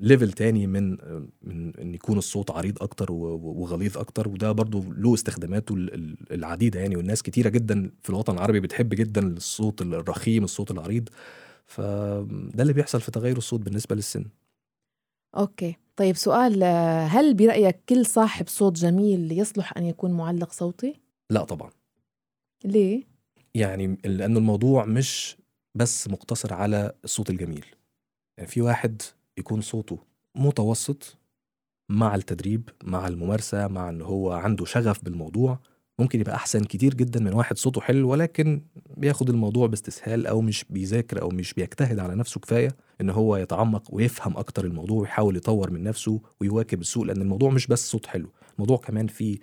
ليفل 0.00 0.32
تاني 0.32 0.66
من 0.66 0.90
من 1.42 1.76
إن 1.76 1.94
يكون 1.94 2.18
الصوت 2.18 2.50
عريض 2.50 2.82
أكتر 2.82 3.12
وغليظ 3.12 3.98
أكتر. 3.98 4.28
وده 4.28 4.52
برضو 4.52 4.84
له 4.92 5.14
استخداماته 5.14 5.74
ال- 5.74 5.94
ال- 5.94 6.32
العديدة 6.32 6.80
يعني. 6.80 6.96
والناس 6.96 7.22
كتيرة 7.22 7.48
جدا 7.48 7.90
في 8.02 8.10
الوطن 8.10 8.34
العربي 8.34 8.60
بتحب 8.60 8.88
جدا 8.94 9.26
الصوت 9.26 9.82
الرخيم 9.82 10.44
الصوت 10.44 10.70
العريض. 10.70 11.08
فده 11.66 12.62
اللي 12.62 12.72
بيحصل 12.72 13.00
في 13.00 13.10
تغير 13.10 13.36
الصوت 13.36 13.60
بالنسبة 13.60 13.96
للسن. 13.96 14.24
أوكي. 15.36 15.76
طيب 15.96 16.16
سؤال 16.16 16.64
هل 17.08 17.34
برأيك 17.34 17.80
كل 17.88 18.06
صاحب 18.06 18.48
صوت 18.48 18.72
جميل 18.72 19.32
يصلح 19.32 19.76
أن 19.76 19.84
يكون 19.84 20.10
معلق 20.10 20.52
صوتي؟ 20.52 21.00
لا 21.30 21.44
طبعا 21.44 21.70
ليه؟ 22.64 23.02
يعني 23.54 23.98
لأنه 24.04 24.38
الموضوع 24.38 24.84
مش 24.84 25.36
بس 25.74 26.08
مقتصر 26.08 26.54
على 26.54 26.92
الصوت 27.04 27.30
الجميل 27.30 27.66
يعني 28.38 28.50
في 28.50 28.60
واحد 28.60 29.02
يكون 29.38 29.60
صوته 29.60 29.98
متوسط 30.34 31.18
مع 31.88 32.14
التدريب 32.14 32.68
مع 32.84 33.08
الممارسة 33.08 33.68
مع 33.68 33.88
إن 33.88 34.02
هو 34.02 34.32
عنده 34.32 34.64
شغف 34.64 35.04
بالموضوع 35.04 35.58
ممكن 35.98 36.20
يبقى 36.20 36.34
أحسن 36.34 36.64
كتير 36.64 36.94
جدا 36.94 37.20
من 37.20 37.34
واحد 37.34 37.58
صوته 37.58 37.80
حلو 37.80 38.08
ولكن 38.08 38.62
بياخد 38.96 39.30
الموضوع 39.30 39.66
باستسهال 39.66 40.26
أو 40.26 40.40
مش 40.40 40.64
بيذاكر 40.70 41.22
أو 41.22 41.28
مش 41.28 41.54
بيجتهد 41.54 41.98
على 41.98 42.14
نفسه 42.14 42.40
كفاية 42.40 42.76
إن 43.00 43.10
هو 43.10 43.36
يتعمق 43.36 43.94
ويفهم 43.94 44.36
أكتر 44.36 44.64
الموضوع 44.64 45.00
ويحاول 45.00 45.36
يطور 45.36 45.70
من 45.70 45.82
نفسه 45.82 46.20
ويواكب 46.40 46.80
السوق 46.80 47.04
لأن 47.04 47.22
الموضوع 47.22 47.50
مش 47.50 47.66
بس 47.66 47.90
صوت 47.90 48.06
حلو 48.06 48.30
الموضوع 48.54 48.76
كمان 48.76 49.06
فيه 49.06 49.38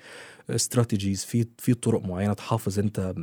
استراتيجيز 0.50 1.26
في 1.26 1.46
في 1.58 1.74
طرق 1.74 2.06
معينة 2.06 2.34
تحافظ 2.34 2.80
أنت 2.80 3.14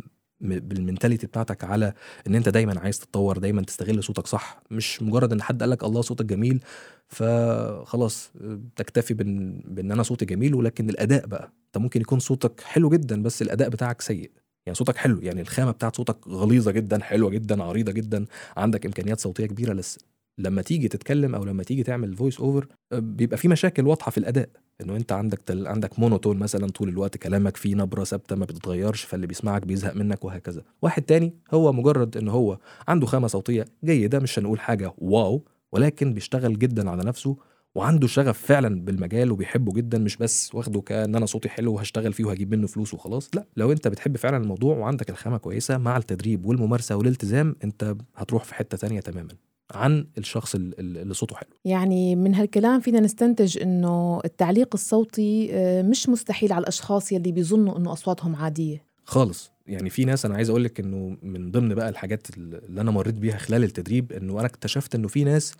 بالمنتاليتي 0.40 1.26
بتاعتك 1.26 1.64
على 1.64 1.92
إن 2.26 2.34
أنت 2.34 2.48
دايما 2.48 2.80
عايز 2.80 2.98
تتطور 2.98 3.38
دايما 3.38 3.62
تستغل 3.62 4.02
صوتك 4.04 4.26
صح. 4.26 4.62
مش 4.70 5.02
مجرد 5.02 5.32
إن 5.32 5.42
حد 5.42 5.60
قال 5.62 5.70
لك 5.70 5.84
الله 5.84 6.00
صوتك 6.00 6.24
جميل 6.24 6.60
فخلاص 7.08 8.32
تكتفي 8.76 9.14
بإن 9.14 9.62
بإن 9.66 9.92
أنا 9.92 10.02
صوتي 10.02 10.24
جميل 10.24 10.54
ولكن 10.54 10.90
الأداء 10.90 11.26
بقى. 11.26 11.52
انت 11.68 11.82
ممكن 11.82 12.00
يكون 12.00 12.18
صوتك 12.18 12.60
حلو 12.60 12.88
جدا 12.88 13.22
بس 13.22 13.42
الأداء 13.42 13.68
بتاعك 13.68 14.00
سيء. 14.00 14.30
يعني 14.66 14.76
صوتك 14.76 14.96
حلو 14.96 15.20
يعني 15.20 15.40
الخامة 15.40 15.70
بتاعت 15.70 15.96
صوتك 15.96 16.28
غليظة 16.28 16.70
جدا 16.70 17.02
حلوة 17.02 17.30
جدا 17.30 17.62
عريضة 17.62 17.92
جدا 17.92 18.26
عندك 18.56 18.86
إمكانيات 18.86 19.20
صوتية 19.20 19.46
كبيرة 19.46 19.72
بس 19.72 19.98
لما 20.38 20.62
تيجي 20.62 20.88
تتكلم 20.88 21.34
أو 21.34 21.44
لما 21.44 21.62
تيجي 21.62 21.82
تعمل 21.82 22.16
voice 22.16 22.40
over 22.40 22.66
بيبقى 22.94 23.36
في 23.36 23.48
مشاكل 23.48 23.86
واضحة 23.86 24.10
في 24.10 24.18
الأداء. 24.18 24.48
إنه 24.80 24.96
أنت 24.96 25.12
عندك 25.12 25.38
تل... 25.42 25.66
عندك 25.66 25.98
monotone 25.98 26.36
مثلا 26.38 26.66
طول 26.66 26.88
الوقت 26.88 27.16
كلامك 27.16 27.56
فيه 27.56 27.74
نبرة 27.74 28.04
ثابتة 28.04 28.36
ما 28.36 28.44
بتتغيرش 28.44 29.02
فاللي 29.02 29.26
بيسمعك 29.26 29.62
بيزهق 29.66 29.94
منك 29.96 30.24
وهكذا. 30.24 30.62
واحد 30.82 31.02
تاني 31.02 31.34
هو 31.54 31.72
مجرد 31.72 32.16
إن 32.16 32.28
هو 32.28 32.58
عنده 32.88 33.06
خامة 33.06 33.26
صوتية 33.26 33.64
جيدة 33.84 34.18
مش 34.18 34.38
هنقول 34.38 34.60
حاجة 34.60 34.92
wow 34.98 35.44
ولكن 35.72 36.14
بيشتغل 36.14 36.58
جدا 36.58 36.90
على 36.90 37.04
نفسه 37.04 37.36
وعنده 37.78 38.06
شغف 38.06 38.38
فعلا 38.46 38.80
بالمجال 38.84 39.32
وبيحبه 39.32 39.72
جدا 39.72 39.98
مش 39.98 40.16
بس 40.16 40.54
واخده 40.54 40.80
كأن 40.80 41.14
أنا 41.16 41.26
صوتي 41.26 41.48
حلو 41.48 41.74
وهشتغل 41.74 42.12
فيه 42.12 42.24
وهجيب 42.24 42.54
منه 42.54 42.66
فلوس 42.66 42.94
وخلاص 42.94 43.30
لا. 43.34 43.44
لو 43.56 43.72
أنت 43.72 43.88
بتحب 43.88 44.16
فعلا 44.16 44.36
الموضوع 44.36 44.76
وعندك 44.76 45.10
الخامة 45.10 45.36
كويسة 45.36 45.78
مع 45.78 45.96
التدريب 45.96 46.46
والممارسة 46.46 46.96
والالتزام 46.96 47.56
أنت 47.64 47.94
هتروح 48.16 48.44
في 48.44 48.54
حتة 48.54 48.76
تانية 48.76 49.00
تماما 49.00 49.28
عن 49.74 50.06
الشخص 50.18 50.54
ال- 50.54 50.80
ال- 50.80 50.98
اللي 50.98 51.14
صوته 51.14 51.36
حلو. 51.36 51.48
يعني 51.64 52.16
من 52.16 52.34
هالكلام 52.34 52.80
فينا 52.80 53.00
نستنتج 53.00 53.58
إنه 53.62 54.20
التعليق 54.24 54.68
الصوتي 54.74 55.48
آه، 55.52 55.82
مش 55.82 56.08
مستحيل 56.08 56.52
على 56.52 56.62
الأشخاص 56.62 57.12
يلي 57.12 57.32
بيظنوا 57.32 57.78
إنه 57.78 57.92
أصواتهم 57.92 58.36
عادية. 58.36 58.82
خالص. 59.04 59.50
يعني 59.66 59.90
في 59.90 60.04
ناس 60.04 60.24
أنا 60.26 60.34
عايز 60.34 60.50
أقول 60.50 60.64
لك 60.64 60.80
إنه 60.80 61.16
من 61.22 61.50
ضمن 61.50 61.74
بقى 61.74 61.88
الحاجات 61.88 62.26
اللي 62.36 62.80
أنا 62.80 62.90
مريت 62.90 63.14
بيها 63.14 63.36
خلال 63.38 63.64
التدريب 63.64 64.12
إنه 64.12 64.32
أنا 64.38 64.46
اكتشفت 64.46 64.94
إنه 64.94 65.08
في 65.08 65.24
ناس 65.24 65.54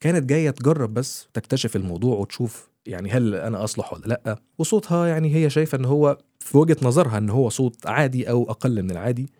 كانت 0.00 0.24
جاية 0.30 0.50
تجرب 0.50 0.94
بس 0.94 1.28
تكتشف 1.34 1.76
الموضوع 1.76 2.16
وتشوف 2.16 2.68
يعني 2.86 3.10
هل 3.10 3.34
أنا 3.34 3.64
أصلح 3.64 3.92
ولا 3.92 4.06
لأ. 4.06 4.38
وصوتها 4.58 5.06
يعني 5.06 5.34
هي 5.34 5.50
شايفة 5.50 5.78
إن 5.78 5.84
هو 5.84 6.18
في 6.40 6.58
وجهة 6.58 6.76
نظرها 6.82 7.18
إن 7.18 7.30
هو 7.30 7.48
صوت 7.48 7.86
عادي 7.86 8.30
أو 8.30 8.50
أقل 8.50 8.82
من 8.82 8.90
العادي. 8.90 9.30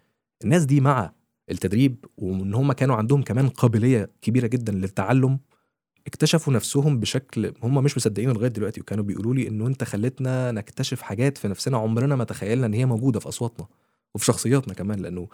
الناس 0.45 0.65
دي 0.65 0.81
مع 0.81 1.13
التدريب 1.51 2.05
وإن 2.19 2.55
هم 2.55 2.73
كانوا 2.73 2.97
عندهم 2.97 3.23
كمان 3.23 3.49
قابلية 3.49 4.11
كبيرة 4.23 4.47
جدا 4.47 4.73
للتعلم 4.73 5.39
اكتشفوا 6.07 6.53
نفسهم 6.53 7.01
بشكل 7.01 7.53
هم 7.63 7.85
مش 7.85 7.97
مصدقينه 7.97 8.33
لغاية 8.33 8.49
دلوقتي 8.51 8.81
وكانوا 8.81 9.05
بيقولوا 9.05 9.35
لي 9.35 9.49
إنه 9.49 9.67
أنت 9.67 9.85
خلتنا 9.85 10.53
نكتشف 10.53 11.03
حاجات 11.03 11.39
في 11.39 11.49
نفسنا 11.49 11.79
عمرنا 11.79 12.17
ما 12.17 12.25
تخيلنا 12.25 12.67
إن 12.67 12.75
هي 12.75 12.87
موجودة 12.87 13.21
في 13.21 13.29
أصواتنا 13.29 13.67
وفي 14.15 14.25
شخصياتنا 14.25 14.75
كمان. 14.75 15.01
لأنه 15.01 15.29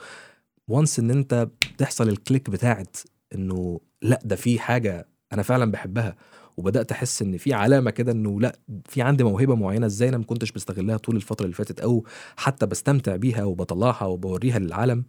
وانس 0.69 0.99
إن 0.99 1.11
أنت 1.11 1.49
تحصل 1.79 2.09
الكليك 2.09 2.51
بتاعت 2.51 2.97
إنه 3.35 3.81
لأ 4.03 4.21
ده 4.25 4.37
في 4.37 4.59
حاجة 4.59 5.09
أنا 5.35 5.43
فعلا 5.43 5.71
بحبها 5.71 6.17
وبدأت 6.57 6.93
أحس 6.93 7.23
إن 7.23 7.37
في 7.37 7.55
علامة 7.55 7.91
كده 7.91 8.13
إنه 8.13 8.41
لأ 8.41 8.59
في 8.89 9.03
عندي 9.03 9.25
موهبة 9.25 9.55
معينة 9.55 9.87
إزاي 9.87 10.09
أنا 10.09 10.19
ما 10.19 10.25
كنتش 10.25 10.53
بستغلها 10.53 10.97
طول 10.97 11.17
الفترة 11.17 11.45
اللي 11.45 11.55
فاتت 11.57 11.81
أو 11.81 12.05
حتى 12.37 12.67
بستمتع 12.67 13.17
بيها 13.17 13.45
وبطلعها 13.45 14.05
وبوريها 14.05 14.59
للعالم 14.59 15.05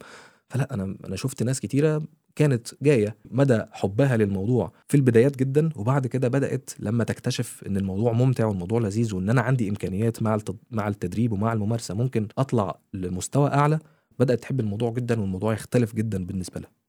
فلأ 0.50 0.74
أنا 0.74 0.98
أنا 1.06 1.16
شفت 1.16 1.44
ناس 1.44 1.60
كتيرة 1.60 2.04
كانت 2.36 2.68
جاية 2.82 3.18
مدى 3.32 3.62
حبها 3.72 4.18
للموضوع 4.18 4.72
في 4.88 4.98
البدايات 4.98 5.38
جدا 5.38 5.70
وبعد 5.76 6.08
كده 6.08 6.28
بدأت 6.28 6.70
لما 6.80 7.04
تكتشف 7.04 7.64
إن 7.68 7.78
الموضوع 7.78 8.14
ممتع 8.14 8.46
والموضوع 8.46 8.80
لذيذ 8.80 9.16
وإن 9.16 9.30
أنا 9.30 9.42
عندي 9.42 9.70
إمكانيات 9.70 10.24
مع. 10.24 10.38
مع 10.72 10.88
التدريب 10.88 11.32
ومع 11.32 11.54
الممارسة 11.54 11.94
ممكن 11.94 12.28
أطلع 12.38 12.80
لمستوى 12.94 13.50
أعلى 13.50 13.80
بدأت 14.20 14.40
تحب 14.42 14.60
الموضوع 14.60 14.92
جدا 14.92 15.22
والموضوع 15.22 15.54
يختلف 15.54 15.96
جدا 15.96 16.26
بالنسبة 16.26 16.60
لها 16.62 16.85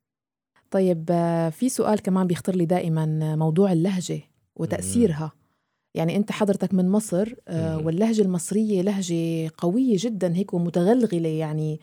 طيب 0.70 1.04
آه، 1.11 1.49
في 1.49 1.68
سؤال 1.68 2.02
كمان 2.02 2.26
بيخطر 2.26 2.56
لي 2.56 2.66
دائما 2.66 3.18
آه، 3.23 3.37
موضوع 3.37 3.73
اللهجة 3.73 4.20
وتأثيرها. 4.56 5.32
يعني 5.94 6.16
أنت 6.16 6.32
حضرتك 6.32 6.75
من 6.75 6.88
مصر 6.88 7.35
آه،. 7.49 7.78
واللهجة 7.78 8.23
المصرية 8.23 8.82
لهجة 8.82 9.50
قوية 9.58 9.96
جدا 9.99 10.37
هيك 10.37 10.54
ومتغلغلة 10.54 11.28
يعني 11.28 11.80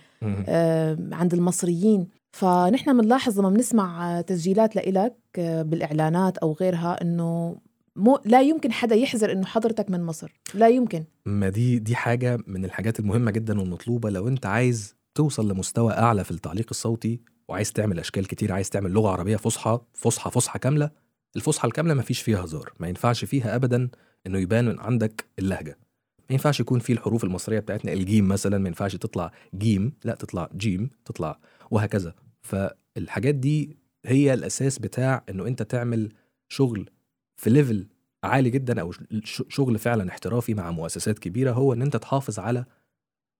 عند 1.11 1.33
المصريين. 1.33 2.07
فنحن 2.31 3.01
بنلاحظ 3.01 3.39
لما 3.39 3.49
بنسمع 3.49 4.21
تسجيلات 4.21 4.75
لإلك 4.75 5.15
بالإعلانات 5.37 6.37
أو 6.37 6.53
غيرها 6.53 7.01
إنه 7.01 7.57
مو 7.95 8.19
لا 8.25 8.41
يمكن 8.41 8.71
حدا 8.71 8.95
يحذر 8.95 9.31
إنه 9.31 9.45
حضرتك 9.45 9.89
من 9.89 10.03
مصر. 10.03 10.41
لا 10.53 10.67
يمكن. 10.67 11.03
ما 11.25 11.49
دي 11.49 11.79
دي 11.79 11.95
حاجة 11.95 12.37
من 12.47 12.65
الحاجات 12.65 12.99
المهمة 12.99 13.31
جدا 13.31 13.59
والمطلوبة 13.59 14.09
لو 14.09 14.27
أنت 14.27 14.45
عايز 14.45 14.95
توصل 15.15 15.51
لمستوى 15.51 15.93
أعلى 15.93 16.23
في 16.23 16.31
التعليق 16.31 16.67
الصوتي 16.71 17.19
وعايز 17.47 17.73
تعمل 17.73 17.99
أشكال 17.99 18.27
كتير 18.27 18.51
عايز 18.51 18.69
تعمل 18.69 18.91
لغة 18.91 19.09
عربية 19.09 19.35
فصحى 19.35 19.79
فصحى 19.93 20.31
فصحى 20.31 20.59
كاملة. 20.59 20.91
الفصحى 21.35 21.67
الكاملة 21.67 21.93
ما 21.93 22.01
فيش 22.01 22.21
فيها 22.21 22.43
هزار 22.43 22.73
ما 22.79 22.87
ينفعش 22.87 23.25
فيها 23.25 23.55
ابدا 23.55 23.89
إنه 24.27 24.39
يبان 24.39 24.79
عندك 24.79 25.25
اللهجة. 25.39 25.77
ما 26.19 26.33
ينفعش 26.33 26.59
يكون 26.59 26.79
في 26.79 26.93
الحروف 26.93 27.23
المصرية 27.23 27.59
بتاعتنا 27.59 27.93
الجيم 27.93 28.27
مثلا 28.27 28.57
ما 28.57 28.67
ينفعش 28.67 28.95
تطلع 28.95 29.31
جيم 29.55 29.93
لا 30.03 30.15
تطلع 30.15 30.49
جيم 30.57 30.89
تطلع 31.05 31.39
وهكذا. 31.71 32.15
فالحاجات 32.41 33.35
دي 33.35 33.77
هي 34.05 34.33
الأساس 34.33 34.79
بتاع 34.79 35.23
إنه 35.29 35.47
أنت 35.47 35.63
تعمل 35.63 36.13
شغل 36.49 36.89
في 37.35 37.49
level 37.49 37.87
عالي 38.23 38.49
جدا 38.49 38.81
أو 38.81 38.91
شغل 39.25 39.79
فعلا 39.79 40.09
احترافي 40.09 40.53
مع 40.53 40.71
مؤسسات 40.71 41.19
كبيرة 41.19 41.51
هو 41.51 41.73
إن 41.73 41.81
أنت 41.81 41.97
تحافظ 41.97 42.39
على 42.39 42.65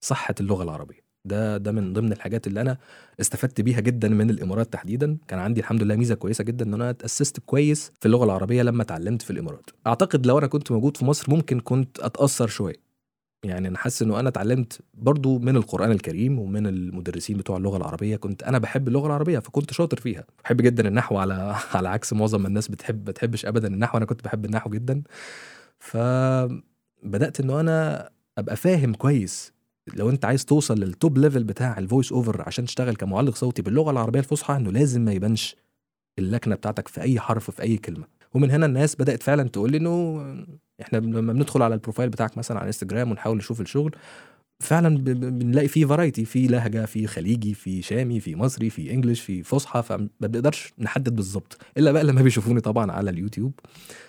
صحة 0.02 0.36
اللغة 0.40 0.64
العربية. 0.64 1.13
ده 1.26 1.58
ده 1.58 1.72
من 1.72 1.94
ضمن 1.94 2.12
الحاجات 2.12 2.48
اللي 2.48 2.62
أنا 2.62 2.78
استفدت 3.22 3.62
بيها 3.62 3.80
جدا 3.80 4.08
من 4.10 4.30
الإمارات 4.30 4.74
تحديدا. 4.74 5.18
كان 5.28 5.40
عندي 5.40 5.60
الحمد 5.62 5.84
لله 5.84 5.96
ميزة 5.96 6.16
كويسة 6.16 6.44
جدا 6.44 6.66
إن 6.66 6.74
أنا 6.74 6.90
اتأسست 6.90 7.40
كويس 7.40 7.92
في 8.00 8.06
اللغة 8.06 8.26
العربية 8.26 8.62
لما 8.64 8.82
اتعلمت 8.84 9.22
في 9.22 9.32
الإمارات. 9.32 9.70
أعتقد 9.88 10.26
لو 10.28 10.38
أنا 10.38 10.48
كنت 10.48 10.72
موجود 10.72 10.98
في 10.98 11.06
مصر 11.06 11.32
ممكن 11.32 11.60
كنت 11.60 12.00
أتأثر 12.00 12.48
شوية. 12.48 12.76
يعني 13.46 13.68
أنا 13.68 13.78
حاسس 13.78 14.02
إنه 14.02 14.20
أنا 14.20 14.30
اتعلمت 14.30 14.80
برضو 14.94 15.40
من 15.40 15.56
القرآن 15.58 15.92
الكريم 15.92 16.40
ومن 16.40 16.68
المدرسين 16.68 17.38
بتوع 17.38 17.58
اللغة 17.58 17.78
العربية. 17.78 18.16
كنت 18.18 18.44
أنا 18.44 18.60
بحب 18.60 18.88
اللغة 18.88 19.08
العربية 19.08 19.40
فكنت 19.40 19.74
شاطر 19.74 20.00
فيها. 20.00 20.26
بحب 20.44 20.62
جدا 20.62 20.88
النحو 20.88 21.18
على 21.18 21.56
على 21.76 21.90
عكس 21.90 22.14
معظم 22.14 22.46
الناس 22.46 22.68
بتحب 22.68 23.06
بتحبش 23.06 23.46
ابدا 23.46 23.68
النحو. 23.68 23.98
أنا 23.98 24.06
كنت 24.06 24.24
بحب 24.24 24.46
النحو 24.46 24.70
جدا. 24.70 25.04
فبدأت 25.80 27.40
إنه 27.40 27.60
أنا 27.60 28.10
أبقى 28.38 28.56
فاهم 28.56 28.94
كويس 28.94 29.53
لو 29.94 30.10
انت 30.10 30.26
عايز 30.26 30.46
توصل 30.46 30.80
لل 30.80 30.95
top 30.95 31.18
level 31.18 31.44
بتاع 31.44 31.78
ال 31.78 31.83
voice 31.83 32.12
over 32.12 32.42
عشان 32.42 32.66
تشتغل 32.66 32.96
كمعلق 32.96 33.36
صوتي 33.36 33.62
باللغة 33.62 33.92
العربية 33.92 34.20
الفصحى 34.20 34.56
إنه 34.56 34.72
لازم 34.72 35.02
ما 35.02 35.12
يبانش 35.14 35.56
اللكنة 36.20 36.56
بتاعتك 36.56 36.88
في 36.88 37.02
أي 37.02 37.20
حرف 37.20 37.52
في 37.52 37.62
أي 37.62 37.78
كلمة. 37.78 38.06
ومن 38.34 38.52
هنا 38.52 38.66
الناس 38.66 38.96
بدأت 38.96 39.24
فعلا 39.24 39.50
تقول 39.50 39.72
لي 39.72 39.78
إنه 39.78 40.22
إحنا 40.82 40.98
لما 40.98 41.34
بندخل 41.34 41.62
على 41.62 41.74
ال 41.74 41.78
profile 41.78 42.10
بتاعك 42.10 42.38
مثلا 42.38 42.60
على 42.60 42.68
انستجرام 42.68 43.12
ونحاول 43.12 43.38
نشوف 43.38 43.62
الشغل 43.62 43.96
فعلا 44.64 44.98
بنلاقي 44.98 45.68
فيه 45.68 45.86
variety 45.86 46.26
في 46.26 46.48
لهجة 46.48 46.86
في 46.86 47.08
خليجي 47.08 47.54
في 47.54 47.82
شامي 47.82 48.20
في 48.20 48.36
مصري 48.36 48.70
في 48.70 48.92
English 48.94 49.20
في 49.22 49.44
فصحى 49.44 49.84
فما 49.84 50.10
بنقدرش 50.20 50.74
نحدد 50.80 51.16
بالظبط. 51.16 51.58
إلا 51.78 51.92
بقى 51.92 52.04
لما 52.04 52.22
بيشوفوني 52.22 52.62
طبعا 52.62 52.92
على 52.92 53.10
اليوتيوب 53.10 53.52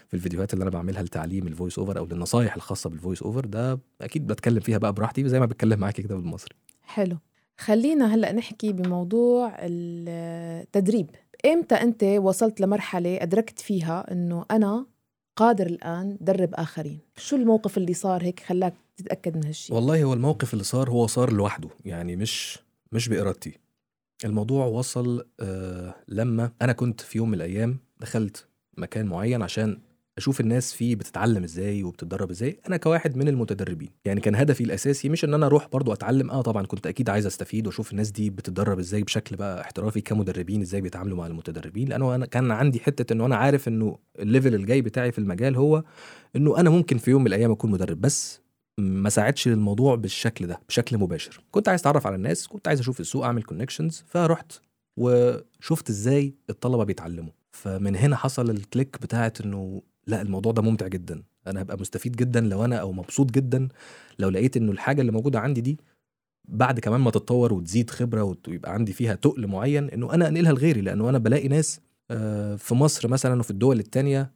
في 0.09 0.15
الفيديوهات 0.15 0.55
اللي 0.55 0.63
أنا 0.63 0.71
بعملها 0.71 1.03
لتعليم 1.03 1.47
ال 1.47 1.52
voice 1.52 1.79
over 1.79 1.99
أو 1.99 2.07
للنصايح 2.07 2.55
الخاصة 2.57 2.91
بال 2.91 3.00
voice 3.00 3.23
over 3.23 3.45
ده 3.47 3.79
أكيد 4.01 4.27
بتكلم 4.27 4.61
فيها 4.61 4.79
بقى 4.79 4.93
براحتي 4.93 5.29
زي 5.29 5.41
ما 5.41 5.47
بتكلم 5.47 5.79
معاكي 5.81 6.03
كده 6.03 6.17
بالمصري. 6.17 6.55
حلو. 6.83 7.17
خلينا 7.59 8.15
هلأ 8.15 8.33
نحكي 8.33 8.73
بموضوع 8.73 9.57
التدريب. 9.59 11.11
إمتى 11.47 11.75
أنت 11.75 12.05
وصلت 12.05 12.61
لمرحلة 12.61 13.23
أدركت 13.23 13.61
فيها 13.61 14.13
إنه 14.13 14.45
أنا 14.51 14.87
قادر 15.37 15.67
الآن 15.67 16.17
درب 16.21 16.55
آخرين؟ 16.55 16.99
شو 17.17 17.37
الموقف 17.37 17.79
اللي 17.79 17.95
صار 17.95 18.23
هيك 18.23 18.41
خلاك 18.41 18.75
تتأكد 18.97 19.37
من 19.37 19.45
هالشيء؟ 19.45 19.77
والله 19.77 20.03
هو 20.05 20.13
الموقف 20.13 20.53
اللي 20.53 20.65
صار 20.65 20.91
هو 20.91 21.07
صار 21.07 21.33
لوحده 21.33 21.69
يعني 21.85 22.17
مش 22.17 22.59
مش 22.93 23.09
بإرادتي. 23.09 23.59
الموضوع 24.25 24.67
وصل 24.67 25.27
آه 25.41 25.95
لما 26.09 26.53
أنا 26.63 26.73
كنت 26.73 27.01
في 27.01 27.19
يوم 27.19 27.29
من 27.29 27.35
الأيام 27.35 27.79
دخلت 28.01 28.47
مكان 28.79 29.07
معين 29.07 29.43
عشان 29.43 29.79
أشوف 30.19 30.41
الناس 30.41 30.73
فيه 30.73 30.97
بتتعلم 30.97 31.45
إزاي 31.45 31.83
وبتتدرب 31.83 32.31
إزاي. 32.31 32.61
أنا 32.69 32.77
كواحد 32.77 33.17
من 33.17 33.29
المتدربين 33.29 33.89
يعني 34.05 34.21
كان 34.21 34.35
هدفي 34.35 34.65
الأساسي 34.65 35.09
مش 35.09 35.25
إن 35.25 35.35
أنا 35.35 35.47
أروح 35.47 35.69
برضو 35.73 35.93
أتعلم 35.93 36.31
آه 36.31 36.43
طبعا 36.43 36.67
كنت 36.67 36.87
أكيد 36.87 37.11
عايز 37.11 37.27
أستفيد 37.27 37.67
وأشوف 37.67 37.93
الناس 37.93 38.11
دي 38.11 38.31
بتتدرب 38.31 38.79
إزاي 38.79 39.03
بشكل 39.03 39.37
بقى 39.37 39.61
احترافي 39.61 40.01
كمدربين 40.01 40.61
إزاي 40.61 40.81
بيتعاملوا 40.81 41.17
مع 41.19 41.27
المتدربين. 41.27 41.89
لأنه 41.89 42.15
أنا 42.15 42.27
كان 42.27 42.51
عندي 42.51 42.81
حتة 42.81 43.13
إنه 43.13 43.27
أنا 43.27 43.37
عارف 43.37 43.69
إنه 43.69 43.99
ال 44.19 44.25
level 44.25 44.55
الجاي 44.55 44.83
بتاعي 44.83 45.13
في 45.13 45.19
المجال 45.19 45.57
هو 45.57 45.85
إنه 46.37 46.59
أنا 46.61 46.71
ممكن 46.71 46.99
في 46.99 47.11
يوم 47.11 47.21
من 47.21 47.27
الأيام 47.27 47.51
أكون 47.51 47.71
مدرب 47.71 48.01
بس 48.01 48.41
ما 48.79 49.09
ساعدش 49.11 49.49
للموضوع 49.49 49.95
بالشكل 49.95 50.47
ده 50.47 50.61
بشكل 50.69 50.99
مباشر. 50.99 51.41
كنت 51.51 51.69
عايز 51.69 51.81
أتعرف 51.81 52.07
على 52.07 52.17
الناس 52.17 52.47
كنت 52.49 52.69
عايز 52.69 52.81
أشوف 52.81 53.01
السوق 53.01 53.25
أعمل 53.25 53.43
connections 53.43 54.05
فرحت 54.07 54.53
وشفت 54.97 55.91
إزاي 55.91 56.35
الطلبة 56.51 56.85
بيتعلموا. 56.85 57.33
فمن 57.53 57.97
هنا 57.97 58.17
حصل 58.17 58.51
ال 58.51 58.58
click 58.58 58.97
بتاعت 59.03 59.41
إنه 59.41 59.83
لا 60.07 60.23
الموضوع 60.23 60.53
ده 60.53 60.63
ممتع 60.63 60.87
جدا. 60.87 61.23
أنا 61.47 61.63
هبقى 61.63 61.77
مستفيد 61.81 62.17
جدا 62.17 62.41
لو 62.41 62.65
أنا 62.65 62.77
أو 62.77 62.93
مبسوط 62.93 63.31
جدا 63.31 63.69
لو 64.19 64.29
لقيت 64.29 64.57
إنه 64.57 64.73
الحاجة 64.73 65.01
اللي 65.01 65.13
موجودة 65.13 65.41
عندي 65.41 65.61
دي 65.61 65.79
بعد 66.49 66.81
كمان 66.81 67.01
ما 67.01 67.11
تتطور 67.11 67.53
وتزيد 67.53 67.91
خبرة 67.91 68.37
ويبقى 68.49 68.73
عندي 68.75 68.93
فيها 68.93 69.15
تقل 69.15 69.47
معين 69.47 69.91
إنه 69.91 70.15
أنا 70.15 70.29
أنقلها 70.29 70.53
لغيري. 70.53 70.81
لأنه 70.81 71.09
أنا 71.09 71.19
بلاقي 71.19 71.49
ناس 71.49 71.81
آه، 72.11 72.57
في 72.57 72.75
مصر 72.75 73.09
مثلا 73.09 73.41
وفي 73.41 73.51
الدول 73.51 73.79
التانية 73.79 74.31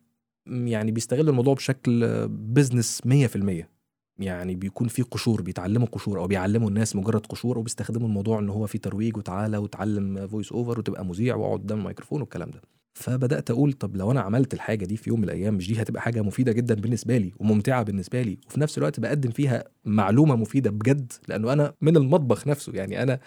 يعني 0.46 0.90
بيستغلوا 0.90 1.30
الموضوع 1.30 1.54
بشكل 1.54 2.28
business 2.28 3.02
100% 3.06 3.77
يعني 4.18 4.54
بيكون 4.54 4.88
في 4.88 5.02
قشور 5.02 5.42
بيتعلموا 5.42 5.86
قشور 5.92 6.18
أو 6.20 6.26
بيعلموا 6.26 6.68
الناس 6.68 6.96
مجرد 6.96 7.26
قشور 7.26 7.58
وبيستخدموا 7.58 8.08
الموضوع 8.08 8.38
إن 8.38 8.48
هو 8.48 8.66
في 8.66 8.78
ترويج 8.78 9.16
وتعالى 9.16 9.58
وتعلم 9.58 10.26
voice 10.28 10.52
over 10.52 10.78
وتبقى 10.78 11.04
مذيع 11.04 11.36
وأقعد 11.36 11.58
قدام 11.60 11.78
الميكروفون 11.78 12.20
والكلام 12.20 12.50
ده. 12.50 12.60
فبدأت 12.94 13.50
أقول 13.50 13.72
طب 13.72 13.96
لو 13.96 14.10
أنا 14.10 14.20
عملت 14.20 14.54
الحاجة 14.54 14.84
دي 14.84 14.96
في 14.96 15.10
يوم 15.10 15.18
من 15.18 15.24
الأيام 15.24 15.54
مش 15.54 15.68
دي 15.68 15.82
هتبقى 15.82 16.02
حاجة 16.02 16.22
مفيدة 16.22 16.52
جدا 16.52 16.74
بالنسبة 16.74 17.16
لي 17.18 17.32
وممتعة 17.38 17.82
بالنسبة 17.82 18.22
لي 18.22 18.38
وفي 18.46 18.60
نفس 18.60 18.78
الوقت 18.78 19.00
بقدم 19.00 19.30
فيها 19.30 19.64
معلومة 19.84 20.36
مفيدة 20.36 20.70
بجد 20.70 21.12
لأنه 21.28 21.52
أنا 21.52 21.74
من 21.80 21.96
المطبخ 21.96 22.46
نفسه 22.46 22.72
يعني 22.74 23.02
أنا 23.02 23.20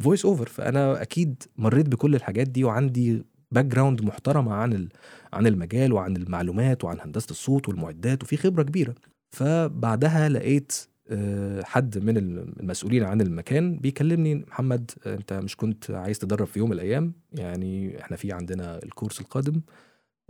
voice 0.00 0.24
over 0.24 0.46
فأنا 0.46 1.02
أكيد 1.02 1.42
مريت 1.56 1.88
بكل 1.88 2.14
الحاجات 2.14 2.48
دي 2.48 2.64
وعندي 2.64 3.24
background 3.52 4.02
محترمة 4.02 4.52
عن 4.54 4.88
عن 5.32 5.46
المجال 5.46 5.92
وعن 5.92 6.16
المعلومات 6.16 6.84
وعن 6.84 7.00
هندسة 7.00 7.30
الصوت 7.30 7.68
والمعدات 7.68 8.22
وفي 8.22 8.36
خبرة 8.36 8.62
كبيرة. 8.62 8.94
فبعدها 9.32 10.28
لقيت 10.28 10.72
آه، 11.08 11.62
حد 11.62 11.98
من 11.98 12.16
المسؤولين 12.18 13.02
عن 13.02 13.20
المكان 13.20 13.78
بيكلمني 13.78 14.34
محمد 14.34 14.90
انت 15.06 15.32
مش 15.32 15.56
كنت 15.56 15.90
عايز 15.90 16.18
تدرب 16.18 16.46
في 16.46 16.58
يوم 16.58 16.70
من 16.70 16.74
الأيام؟ 16.74 17.12
يعني 17.32 18.00
إحنا 18.00 18.16
في 18.16 18.32
عندنا 18.32 18.78
ال 18.82 18.87
course 18.87 19.20
القادم 19.20 19.60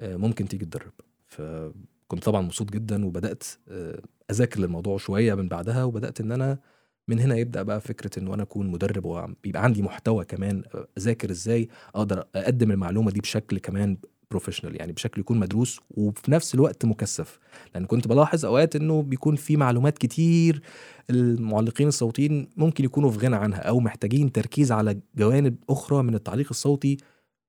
آه، 0.01 0.17
ممكن 0.17 0.49
تيجي 0.49 0.65
تدرب. 0.65 0.93
فكنت 1.27 2.25
طبعا 2.25 2.41
مبسوط 2.41 2.73
جدا 2.73 3.07
وبدأت 3.07 3.45
آه، 3.69 4.01
أذاكر 4.31 4.61
للموضوع 4.61 4.97
شوية 4.99 5.35
من 5.35 5.49
بعدها 5.49 5.85
وبدأت 5.85 6.21
إن 6.21 6.33
أنا 6.33 6.59
من 7.09 7.19
هنا 7.19 7.37
يبدأ 7.37 7.63
بقى 7.63 7.81
فكرة 7.81 8.19
إن 8.23 8.33
أنا 8.33 8.43
أكون 8.43 8.67
مدرب 8.67 9.05
ويبقى 9.05 9.65
عندي 9.65 9.83
محتوى 9.83 10.25
كمان 10.25 10.63
أذاكر 10.99 11.31
إزاي 11.31 11.69
أقدر 11.95 12.25
أقدم 12.35 12.71
المعلومة 12.71 13.11
دي 13.11 13.21
بشكل 13.21 13.59
كمان 13.59 13.97
بروفيشنال 14.33 14.77
يعني 14.77 14.93
بشكل 14.93 15.21
يكون 15.21 15.39
مدروس 15.39 15.81
وفي 15.91 16.31
نفس 16.31 16.55
الوقت 16.55 16.85
مكثف. 16.85 17.39
لأن 17.75 17.85
كنت 17.87 18.09
بلاحظ 18.09 18.45
أوقات 18.45 18.77
إنه 18.77 19.03
بيكون 19.03 19.37
في 19.37 19.57
معلومات 19.57 19.99
كتير 19.99 20.63
المعلقين 21.11 21.89
الصوتيين 21.89 22.49
ممكن 22.57 22.85
يكونوا 22.85 23.11
في 23.11 23.19
غنى 23.19 23.37
عنها 23.37 23.59
أو 23.59 23.81
محتاجين 23.81 24.33
تركيز 24.33 24.73
على 24.73 25.01
جوانب 25.17 25.57
أخرى 25.71 26.03
من 26.03 26.15
التعليق 26.15 26.47
الصوتي 26.51 26.97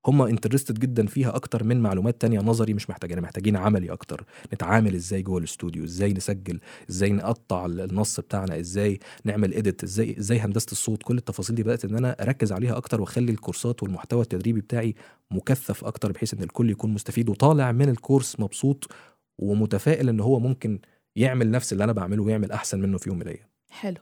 هم 0.06 0.22
انترستد 0.22 0.78
جدا 0.78 1.06
فيها 1.06 1.36
أكتر 1.36 1.64
من 1.64 1.80
معلومات 1.80 2.20
تانية 2.20 2.40
نظري 2.40 2.74
مش 2.74 2.90
محتاجين 2.90 3.20
محتاجين 3.20 3.56
عملي 3.56 3.92
أكتر. 3.92 4.24
نتعامل 4.54 4.94
إزاي 4.94 5.22
جوه 5.22 5.38
الاستوديو؟ 5.38 5.84
إزاي 5.84 6.12
نسجل؟ 6.12 6.60
إزاي 6.90 7.12
نقطع 7.12 7.66
النص 7.66 8.20
بتاعنا؟ 8.20 8.60
إزاي 8.60 8.98
نعمل 9.24 9.54
اديت 9.54 9.84
إزاي 9.84 10.18
إزاي 10.18 10.38
هندسة 10.38 10.66
الصوت؟ 10.72 11.02
كل 11.02 11.18
التفاصيل 11.18 11.56
دي 11.56 11.62
بدأت 11.62 11.84
إن 11.84 11.96
أنا 11.96 12.22
أركز 12.22 12.52
عليها 12.52 12.76
أكتر 12.76 13.00
وأخلي 13.00 13.32
الكورسات 13.32 13.82
والمحتوى 13.82 14.22
التدريبي 14.22 14.60
بتاعي 14.60 14.94
مكثف 15.30 15.84
أكتر 15.84 16.12
بحيث 16.12 16.34
إن 16.34 16.42
الكل 16.42 16.70
يكون 16.70 16.94
مستفيد 16.94 17.28
وطالع 17.28 17.72
من 17.72 17.88
الكورس 17.88 18.40
مبسوط 18.40 18.90
ومتفائل 19.38 20.08
إن 20.08 20.20
هو 20.20 20.40
ممكن 20.40 20.78
يعمل 21.16 21.50
نفس 21.50 21.72
اللي 21.72 21.84
أنا 21.84 21.92
بعمله 21.92 22.22
ويعمل 22.22 22.52
أحسن 22.52 22.80
منه 22.80 22.98
في 22.98 23.08
يوم 23.08 23.18
من 23.18 23.22
الأيام. 23.22 23.48
حلو. 23.70 23.96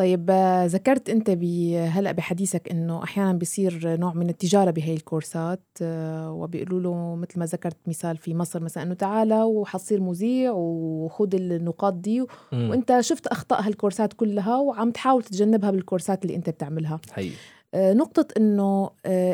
طيب 0.00 0.30
آه، 0.30 0.66
ذكرت 0.66 1.10
أنت 1.10 1.30
هلأ 1.76 2.12
بحديثك 2.12 2.70
إنه 2.70 3.02
أحيانا 3.02 3.32
بيصير 3.32 3.96
نوع 3.96 4.14
من 4.14 4.28
التجارة 4.28 4.70
بهي 4.70 4.94
ال 4.94 5.03
course 5.03 5.54
ات 5.54 5.62
آه، 5.82 6.32
وبيقولوا 6.32 6.80
له 6.80 7.14
مثل 7.14 7.38
ما 7.38 7.44
ذكرت 7.44 7.76
مثال 7.86 8.16
في 8.16 8.34
مصر 8.34 8.62
مثلا 8.62 8.82
إنه 8.82 8.94
تعالى 8.94 9.42
وحتصير 9.42 10.00
مذيع 10.00 10.52
وخذ 10.52 11.34
النقاط 11.34 11.94
دي 11.94 12.26
وأنت 12.52 13.00
شفت 13.00 13.26
أخطاء 13.26 13.62
هال 13.62 13.73
course 13.73 14.06
ات 14.06 14.12
كلها 14.12 14.56
وعم 14.56 14.90
تحاول 14.90 15.22
تتجنبها 15.22 15.70
بال 15.70 15.82
course 15.82 16.16
ات 16.16 16.22
اللي 16.22 16.36
أنت 16.36 16.50
بتعملها 16.50 17.00
حقيقي 17.12 17.34
آه، 17.74 17.92
نقطة 17.92 18.26
إنه 18.36 18.90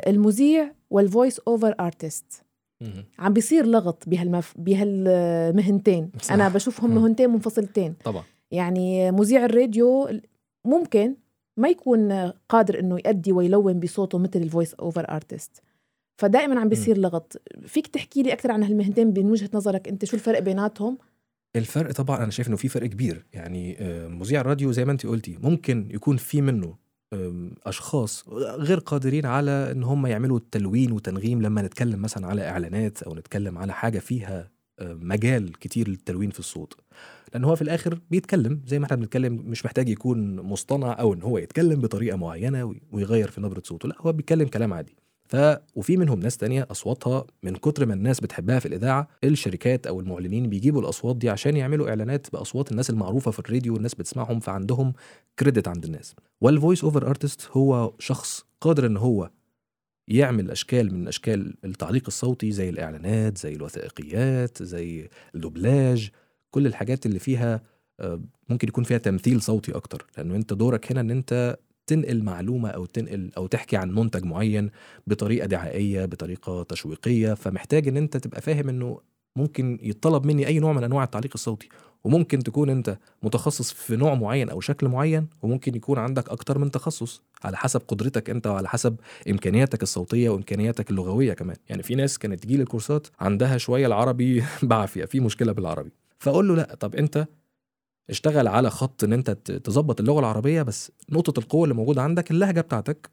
المذيع 0.06 0.72
وال 0.90 1.04
voice 1.04 1.38
over 1.38 1.74
artist. 1.80 2.42
عم 3.18 3.32
بيصير 3.32 3.66
لغط 3.66 4.04
بهالمف... 4.06 4.54
بهالمهنتين 4.58 6.10
صح. 6.22 6.32
أنا 6.32 6.48
بشوفهم. 6.48 6.94
مهنتين 6.94 7.30
منفصلتين 7.30 7.94
طبعا 8.04 8.22
يعني 8.50 9.12
مذيع 9.12 9.44
الراديو 9.44 10.08
ممكن 10.66 11.16
ما 11.56 11.68
يكون 11.68 12.32
قادر 12.48 12.78
إنه 12.78 12.98
يأدي 13.04 13.32
ويلون 13.32 13.80
بصوته 13.80 14.18
مثل 14.18 14.42
ال 14.42 14.48
voice 14.48 14.74
over 14.74 15.10
artist 15.10 15.62
فدائما 16.18 16.60
عم 16.60 16.68
بيصير 16.68 16.98
لغط. 16.98 17.42
فيك 17.66 17.86
تحكي 17.86 18.22
لي 18.22 18.32
أكثر 18.32 18.52
عن 18.52 18.62
هالمهنتين 18.62 19.06
من 19.06 19.30
وجهة 19.30 19.50
نظرك 19.54 19.88
أنت؟ 19.88 20.04
شو 20.04 20.16
الفرق 20.16 20.38
بيناتهم؟ 20.38 20.98
الفرق 21.56 21.92
طبعا 21.92 22.16
أنا 22.16 22.30
شايف 22.30 22.48
إنه 22.48 22.56
في 22.56 22.68
فرق 22.68 22.86
كبير. 22.86 23.26
يعني 23.32 23.76
آه، 23.80 24.08
مذيع 24.08 24.40
الراديو 24.40 24.72
زي 24.72 24.84
ما 24.84 24.92
أنت 24.92 25.06
قلتي 25.06 25.38
ممكن 25.42 25.88
يكون 25.90 26.16
في 26.16 26.40
منه 26.40 26.86
أشخاص 27.66 28.28
غير 28.58 28.78
قادرين 28.78 29.26
على 29.26 29.50
إن 29.50 29.82
هم 29.82 30.06
يعملوا 30.06 30.40
تلوين 30.50 30.92
وتنغيم 30.92 31.42
لما 31.42 31.62
نتكلم 31.62 32.02
مثلا 32.02 32.26
على 32.26 32.48
إعلانات 32.48 33.02
أو 33.02 33.14
نتكلم 33.14 33.58
على 33.58 33.72
حاجة 33.72 33.98
فيها 33.98 34.50
مجال 34.80 35.52
كتير 35.58 35.88
للتلوين 35.88 36.30
في 36.30 36.38
الصوت. 36.38 36.74
لأن 37.34 37.44
هو 37.44 37.56
في 37.56 37.62
الآخر 37.62 38.00
بيتكلم 38.10 38.60
زي 38.66 38.78
ما 38.78 38.84
إحنا 38.84 38.96
بنتكلم 38.96 39.32
مش 39.34 39.64
محتاج 39.64 39.88
يكون 39.88 40.40
مصطنع 40.40 40.96
أو 41.00 41.14
إن 41.14 41.22
هو 41.22 41.38
يتكلم 41.38 41.80
بطريقة 41.80 42.16
معينة 42.16 42.64
وي- 42.64 42.82
ويغير 42.92 43.30
في 43.30 43.40
نبرة 43.40 43.62
صوته. 43.64 43.88
لا 43.88 43.94
هو 44.00 44.12
بيتكلم 44.12 44.48
كلام 44.48 44.72
عادي. 44.72 44.96
ف 45.28 45.36
وفي 45.74 45.96
منهم 45.96 46.20
ناس 46.20 46.36
تانية 46.36 46.66
أصواتها 46.70 47.24
من 47.42 47.54
كتر 47.56 47.86
ما 47.86 47.94
الناس 47.94 48.20
بتحبها 48.20 48.58
في 48.58 48.66
الإذاعة 48.66 49.08
الشركات 49.24 49.86
أو 49.86 50.00
المعلنين 50.00 50.48
بيجيبوا 50.48 50.80
الأصوات 50.80 51.16
دي 51.16 51.30
عشان 51.30 51.56
يعملوا 51.56 51.88
إعلانات 51.88 52.26
بأصوات 52.32 52.70
الناس 52.70 52.90
المعروفة 52.90 53.30
في 53.30 53.38
الراديو 53.38 53.74
والناس 53.74 53.94
بتسمعهم 53.94 54.40
فعندهم 54.40 54.92
credit 55.38 55.68
عند 55.68 55.84
الناس. 55.84 56.14
وال 56.40 56.53
voice 56.53 56.84
over 56.84 57.08
artist 57.08 57.48
هو 57.52 57.92
شخص 57.98 58.44
قادر 58.60 58.86
إن 58.86 58.96
هو 58.96 59.30
يعمل 60.08 60.50
أشكال 60.50 60.94
من 60.94 61.08
أشكال 61.08 61.54
التعليق 61.64 62.02
الصوتي 62.06 62.52
زي 62.52 62.68
الإعلانات 62.68 63.38
زي 63.38 63.52
الوثائقيات 63.52 64.62
زي 64.62 65.08
الدوبلاج. 65.34 66.10
كل 66.50 66.66
الحاجات 66.66 67.06
اللي 67.06 67.18
فيها 67.18 67.62
آه، 68.00 68.20
ممكن 68.48 68.68
يكون 68.68 68.84
فيها 68.84 68.98
تمثيل 68.98 69.42
صوتي 69.42 69.72
أكتر. 69.72 70.06
لأنه 70.18 70.36
أنت 70.36 70.52
دورك 70.52 70.92
هنا 70.92 71.00
إن 71.00 71.10
أنت 71.10 71.58
تنقل 71.86 72.22
معلومة 72.22 72.68
أو 72.68 72.86
تنقل 72.86 73.30
أو 73.36 73.46
تحكي 73.46 73.76
عن 73.76 73.94
منتج 73.94 74.24
معين 74.24 74.70
بطريقة 75.06 75.46
دعائية 75.46 76.04
بطريقة 76.04 76.62
تشويقية. 76.62 77.34
فمحتاج 77.34 77.88
إن 77.88 77.96
أنت 77.96 78.16
تبقى 78.16 78.40
فاهم 78.40 78.68
إنه 78.68 79.00
ممكن 79.36 79.78
يطلب 79.82 80.26
مني 80.26 80.46
أي 80.46 80.58
نوع 80.58 80.72
من 80.72 80.84
أنواع 80.84 81.04
التعليق 81.04 81.30
الصوتي. 81.34 81.68
وممكن 82.06 82.38
تكون 82.38 82.70
انت 82.70 82.98
متخصص 83.22 83.72
في 83.72 83.96
نوع 83.96 84.14
معين 84.14 84.50
أو 84.50 84.60
شكل 84.60 84.88
معين 84.88 85.28
وممكن 85.42 85.74
يكون 85.74 85.98
عندك 85.98 86.28
أكتر 86.28 86.58
من 86.58 86.70
تخصص 86.70 87.22
على 87.44 87.56
حسب 87.56 87.82
قدرتك 87.88 88.30
انت 88.30 88.46
وعلى 88.46 88.68
حسب 88.68 88.96
إمكانياتك 89.30 89.82
الصوتية 89.82 90.28
وإمكانياتك 90.28 90.90
اللغوية 90.90 91.32
كمان. 91.32 91.56
يعني 91.68 91.82
في 91.82 91.94
ناس 91.94 92.18
كانت 92.18 92.42
تجي 92.42 92.56
الكورسات 92.56 93.06
عندها 93.20 93.58
شوية 93.58 93.86
العربي 93.86 94.44
بعافية 94.62 95.04
في 95.04 95.20
مشكلة 95.20 95.52
بالعربي. 95.52 95.90
فأقول 96.18 96.48
له 96.48 96.54
لأ 96.54 96.74
طب 96.80 96.94
أنت 96.94 97.26
اشتغل 98.10 98.48
على 98.48 98.70
خط 98.70 99.04
إن 99.04 99.12
أنت 99.12 99.30
تظبط 99.30 100.00
اللغة 100.00 100.20
العربية 100.20 100.62
بس 100.62 100.92
نقطة 101.10 101.40
القوة 101.40 101.64
اللي 101.64 101.74
موجودة 101.74 102.02
عندك 102.02 102.30
اللهجة 102.30 102.60
بتاعتك 102.60 103.10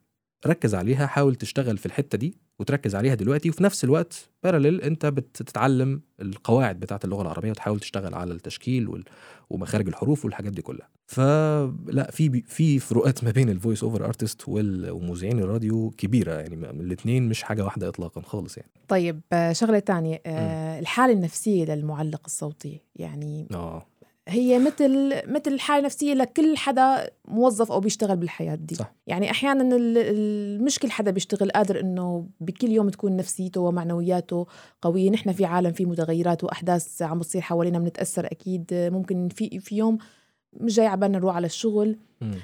ركز 0.48 0.76
عليها 0.76 1.08
حاول 1.08 1.36
تشتغل 1.36 1.78
في 1.78 1.86
الحتة 1.86 2.18
دي. 2.18 2.38
وتركز 2.60 2.96
عليها 2.96 3.16
دلوقتي 3.16 3.50
وفي 3.50 3.64
نفس 3.64 3.84
الوقت 3.84 4.30
parallel 4.44 4.82
أنت 4.82 5.06
بتتعلم 5.06 6.02
القواعد 6.22 6.80
بتاعه 6.80 7.00
اللغة 7.04 7.22
العربية 7.22 7.50
وتحاول 7.50 7.80
تشتغل 7.80 8.14
على 8.14 8.34
التشكيل 8.34 9.04
ومخارج 9.50 9.88
الحروف 9.88 10.26
والحاجات 10.26 10.52
دي 10.52 10.62
كلها. 10.62 10.90
فلا 11.08 12.12
في 12.12 12.42
في 12.48 12.80
فروقات 12.80 13.24
ما 13.24 13.32
بين 13.32 13.50
ال 13.50 13.56
voice 13.56 13.84
over 13.84 14.06
artist 14.06 14.42
ومذيعين 14.48 15.40
الراديو 15.40 15.90
كبيرة 15.98 16.34
يعني 16.34 16.56
الاثنين 16.72 17.30
مش 17.30 17.44
حاجة 17.44 17.64
واحدة 17.64 17.88
اطلاقا 17.88 18.22
خالص 18.22 18.58
يعني. 18.58 18.72
طيب 18.88 19.22
شغلة 19.52 19.80
تانية 19.80 20.22
الحالة 20.80 21.14
النفسية 21.14 21.66
للمعلق 21.66 22.22
الصوتي 22.26 22.82
يعني 22.96 23.48
آه. 23.54 23.86
هي 24.28 24.60
مثل 24.60 25.14
مثل 25.28 25.60
حالة 25.60 25.86
نفسية 25.86 26.14
لكل 26.14 26.58
حدا 26.58 27.10
موظف 27.28 27.72
أو 27.72 27.80
بيشتغل 27.80 28.18
بالحياة 28.18 28.56
دي. 28.56 28.76
صح. 28.76 28.96
يعني 29.08 29.32
أحيانا 29.32 29.78
مش 30.64 30.80
كل 30.80 30.92
حدا 30.92 31.12
بيشتغل 31.12 31.52
قادر 31.52 31.80
إنه 31.80 32.28
بكل 32.40 32.72
يوم 32.72 32.90
تكون 32.90 33.16
نفسيته 33.16 33.62
ومعنوياته 33.62 34.48
قوية. 34.82 35.10
نحن 35.10 35.32
في 35.32 35.46
عالم 35.46 35.72
في 35.72 35.86
متغيرات 35.86 36.44
وأحداث 36.44 37.02
عم 37.02 37.20
بتصير 37.20 37.42
حوالينا 37.42 37.80
بنتأثر 37.80 38.26
أكيد. 38.26 38.68
ممكن 38.72 39.30
في 39.30 39.60
في 39.60 39.76
يوم 39.76 39.98
مش 40.54 40.76
جاي 40.76 40.88
عبالنا 40.88 41.18
نروح 41.18 41.36
على 41.36 41.46
الشغل. 41.46 41.98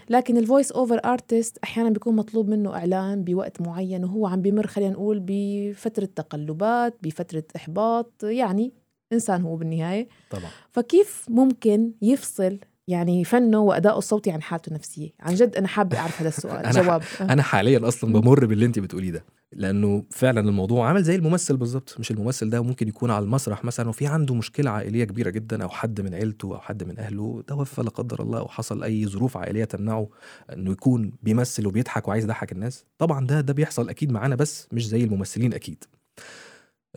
لكن 0.10 0.38
ال 0.38 0.43
voice 0.43 0.72
over 0.72 1.00
artist 1.06 1.58
أحيانا 1.64 1.90
بيكون 1.90 2.16
مطلوب 2.16 2.50
منه 2.50 2.76
إعلان 2.76 3.24
بوقت 3.24 3.62
معين 3.62 4.04
وهو 4.04 4.28
عم 4.28 4.42
بمر 4.42 4.68
خلينا 4.68 4.92
نقول 4.92 5.24
بفترة 5.26 6.06
تقلبات 6.06 6.98
بفترة 7.04 7.44
إحباط 7.56 8.24
يعني 8.24 8.74
إنسان 9.14 9.42
هو 9.42 9.56
بالنهاية. 9.56 10.08
طبعا. 10.30 10.50
فكيف 10.72 11.26
ممكن 11.30 11.92
يفصل 12.02 12.60
يعني 12.88 13.24
فنه 13.24 13.60
وادائه 13.60 13.98
الصوتي 13.98 14.32
عن 14.32 14.42
حالته 14.42 14.70
النفسية؟ 14.70 15.10
عن 15.20 15.36
جد 15.36 15.56
أنا 15.56 15.68
حابة 15.68 15.98
أعرف 16.00 16.20
هذا 16.22 16.28
السؤال 16.38 16.66
أنا 16.66 16.82
جواب. 16.84 17.02
أنا 17.22 17.44
حاليا 17.44 17.88
أصلا 17.88 18.14
بمر 18.14 18.46
باللي 18.46 18.66
انت 18.66 18.80
بتقوليه 18.80 19.12
ده 19.12 19.26
لأنه 19.54 20.04
فعلا 20.12 20.40
الموضوع 20.40 20.88
عامل 20.88 21.04
زي 21.04 21.16
الممثل 21.16 21.58
بالظبط 21.58 21.96
مش 22.00 22.12
الممثل 22.12 22.50
ده 22.50 22.62
ممكن 22.64 22.88
يكون 22.88 23.12
على 23.12 23.26
المسرح 23.26 23.66
مثلا 23.66 23.90
وفي 23.90 24.08
عنده 24.08 24.36
مشكلة 24.36 24.72
عائلية 24.72 25.04
كبيرة 25.04 25.30
جدا 25.30 25.64
أو 25.64 25.70
حد 25.70 26.02
من 26.02 26.14
عيلته 26.14 26.56
أو 26.56 26.60
حد 26.60 26.84
من 26.84 27.00
أهله 27.00 27.44
توفى 27.48 27.82
لا 27.82 27.90
قدر 27.90 28.22
الله 28.24 28.40
أو 28.40 28.48
حصل 28.48 28.84
أي 28.84 29.06
ظروف 29.08 29.38
عائلية 29.38 29.64
تمنعه 29.66 30.10
إنه 30.54 30.72
يكون 30.72 31.12
بيمثل 31.24 31.68
وبيضحك 31.68 32.08
وعايز 32.08 32.24
يضحك 32.24 32.52
الناس. 32.52 32.86
طبعا 32.98 33.28
ده 33.28 33.42
ده 33.42 33.54
بيحصل 33.54 33.90
أكيد 33.90 34.12
معانا 34.12 34.36
بس 34.36 34.68
مش 34.72 34.88
زي 34.88 35.04
الممثلين 35.04 35.54
أكيد. 35.54 35.84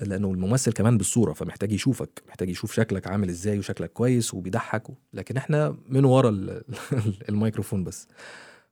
لأنه 0.00 0.30
الممثل 0.32 0.72
كمان 0.72 0.98
بالصورة 0.98 1.32
فمحتاج 1.32 1.72
يشوفك 1.72 2.22
محتاج 2.28 2.50
يشوف 2.50 2.72
شكلك 2.72 3.06
عامل 3.06 3.28
إزاي 3.28 3.58
وشكلك 3.58 3.92
كويس 3.92 4.34
وبيضحك 4.34 4.82
لكن 5.12 5.36
إحنا 5.36 5.76
من 5.88 6.04
ورا 6.04 6.30
الميكروفون 7.28 7.84
بس. 7.84 8.08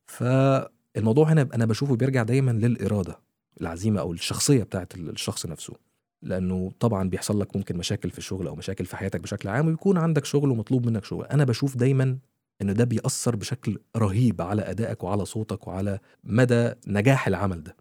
فالموضوع 0.06 1.32
هنا 1.32 1.48
أنا 1.54 1.66
بشوفه 1.66 1.96
بيرجع 1.96 2.22
دايما 2.22 2.50
للإرادة 2.50 3.18
العزيمة 3.60 4.00
أو 4.00 4.12
الشخصية 4.12 4.62
بتاعت 4.62 4.94
الشخص 4.94 5.46
نفسه. 5.46 5.74
لأنه 6.22 6.72
طبعا 6.80 7.08
بيحصل 7.08 7.40
لك 7.40 7.56
ممكن 7.56 7.76
مشاكل 7.76 8.10
في 8.10 8.18
الشغل 8.18 8.46
أو 8.46 8.56
مشاكل 8.56 8.84
في 8.86 8.96
حياتك 8.96 9.20
بشكل 9.20 9.48
عام 9.48 9.66
ويكون 9.66 9.98
عندك 9.98 10.24
شغل 10.24 10.50
ومطلوب 10.50 10.86
منك 10.86 11.04
شغل. 11.04 11.24
أنا 11.26 11.44
بشوف 11.44 11.76
دايما 11.76 12.18
إنه 12.62 12.72
ده 12.72 12.84
بيأثر 12.84 13.36
بشكل 13.36 13.78
رهيب 13.96 14.42
على 14.42 14.62
أدائك 14.62 15.04
وعلى 15.04 15.24
صوتك 15.24 15.68
وعلى 15.68 15.98
مدى 16.24 16.72
نجاح 16.86 17.26
العمل 17.26 17.62
ده. 17.62 17.76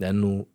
لأنه 0.00 0.46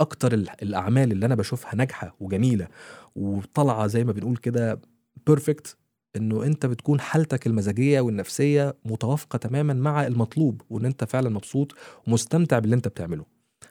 أكتر 0.00 0.32
الأعمال 0.34 1.12
اللي 1.12 1.26
أنا 1.26 1.34
بشوفها 1.34 1.74
ناجحة 1.74 2.16
وجميلة 2.20 2.68
وطالعة 3.16 3.86
زي 3.86 4.04
ما 4.04 4.12
بنقول 4.12 4.36
كده 4.36 4.80
perfect 5.26 5.76
إنه 6.16 6.44
أنت 6.44 6.66
بتكون 6.66 7.00
حالتك 7.00 7.46
المزاجية 7.46 8.00
والنفسية 8.00 8.74
متوافقة 8.84 9.36
تماما 9.36 9.74
مع 9.74 10.06
المطلوب 10.06 10.62
وإن 10.70 10.84
أنت 10.84 11.04
فعلا 11.04 11.28
مبسوط 11.30 11.74
ومستمتع 12.06 12.58
باللي 12.58 12.76
أنت 12.76 12.88
بتعمله. 12.88 13.24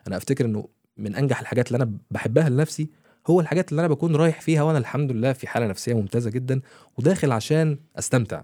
أنا 0.07 0.17
أفتكر 0.17 0.45
إنه 0.45 0.67
من 0.97 1.15
أنجح 1.15 1.39
الحاجات 1.39 1.67
اللي 1.67 1.83
أنا 1.83 1.93
بحبها 2.11 2.49
لنفسي 2.49 2.89
هو 3.27 3.39
الحاجات 3.39 3.71
اللي 3.71 3.79
أنا 3.79 3.87
بكون 3.87 4.15
رايح 4.15 4.41
فيها 4.41 4.63
وأنا 4.63 4.77
الحمد 4.77 5.11
لله 5.11 5.33
في 5.33 5.47
حالة 5.47 5.67
نفسية 5.67 5.93
ممتازة 5.93 6.29
جدا 6.29 6.61
وداخل 6.97 7.31
عشان 7.31 7.77
أستمتع. 7.99 8.41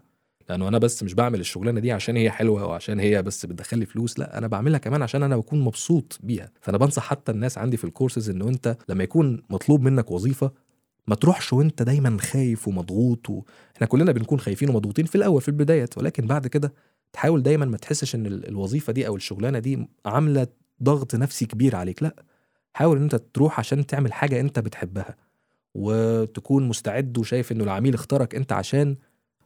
لأنه 0.49 0.67
أنا 0.67 0.77
بس 0.77 1.03
مش 1.03 1.13
بعمل 1.13 1.39
الشغلانة 1.39 1.79
دي 1.79 1.91
عشان 1.91 2.17
هي 2.17 2.31
حلوة 2.31 2.61
أو 2.61 2.71
عشان 2.71 2.99
هي 2.99 3.23
بس 3.23 3.45
بتدخل 3.45 3.77
لي 3.79 3.85
فلوس 3.85 4.19
لا 4.19 4.37
أنا 4.37 4.47
بعملها 4.47 4.79
كمان 4.79 5.01
عشان 5.01 5.23
أنا 5.23 5.37
بكون 5.37 5.61
مبسوط 5.61 6.19
بيها. 6.23 6.51
فأنا 6.61 6.77
بنصح 6.77 7.03
حتى 7.03 7.31
الناس 7.31 7.57
عندي 7.57 7.77
في 7.77 7.83
الكورسز 7.83 8.29
إنه 8.29 8.47
أنت 8.47 8.77
لما 8.89 9.03
يكون 9.03 9.43
مطلوب 9.49 9.81
منك 9.81 10.11
وظيفة 10.11 10.51
ما 11.07 11.15
تروحش 11.15 11.53
وأنت 11.53 11.81
دايما 11.83 12.17
خايف 12.21 12.67
ومضغوط 12.67 13.29
و... 13.29 13.41
إحنا 13.75 13.87
كلنا 13.87 14.11
بنكون 14.11 14.39
خايفين 14.39 14.69
ومضغوطين 14.69 15.05
في 15.05 15.15
الأول 15.15 15.41
في 15.41 15.47
البدايات 15.47 15.97
ولكن 15.97 16.27
بعد 16.27 16.47
كده 16.47 16.73
تحاول 17.13 17.43
دايما 17.43 17.65
ما 17.65 17.77
تحسش 17.77 18.15
إن 18.15 18.25
الوظيفة 18.25 18.93
دي 18.93 19.07
أو 19.07 19.15
الشغلانة 19.15 19.59
دي 19.59 19.87
عاملة 20.05 20.47
ضغط 20.83 21.15
نفسي 21.15 21.45
كبير 21.45 21.75
عليك 21.75 22.03
لا. 22.03 22.15
حاول 22.73 22.97
إن 22.97 23.03
أنت 23.03 23.15
تروح 23.15 23.59
عشان 23.59 23.85
تعمل 23.85 24.13
حاجة 24.13 24.39
أنت 24.39 24.59
بتحبها 24.59 25.15
وتكون 25.75 26.67
مستعد 26.67 27.17
وشايف 27.17 27.51
إنه 27.51 27.63
العميل 27.63 27.93
اختارك 27.93 28.35
أنت 28.35 28.51
عشان 28.51 28.95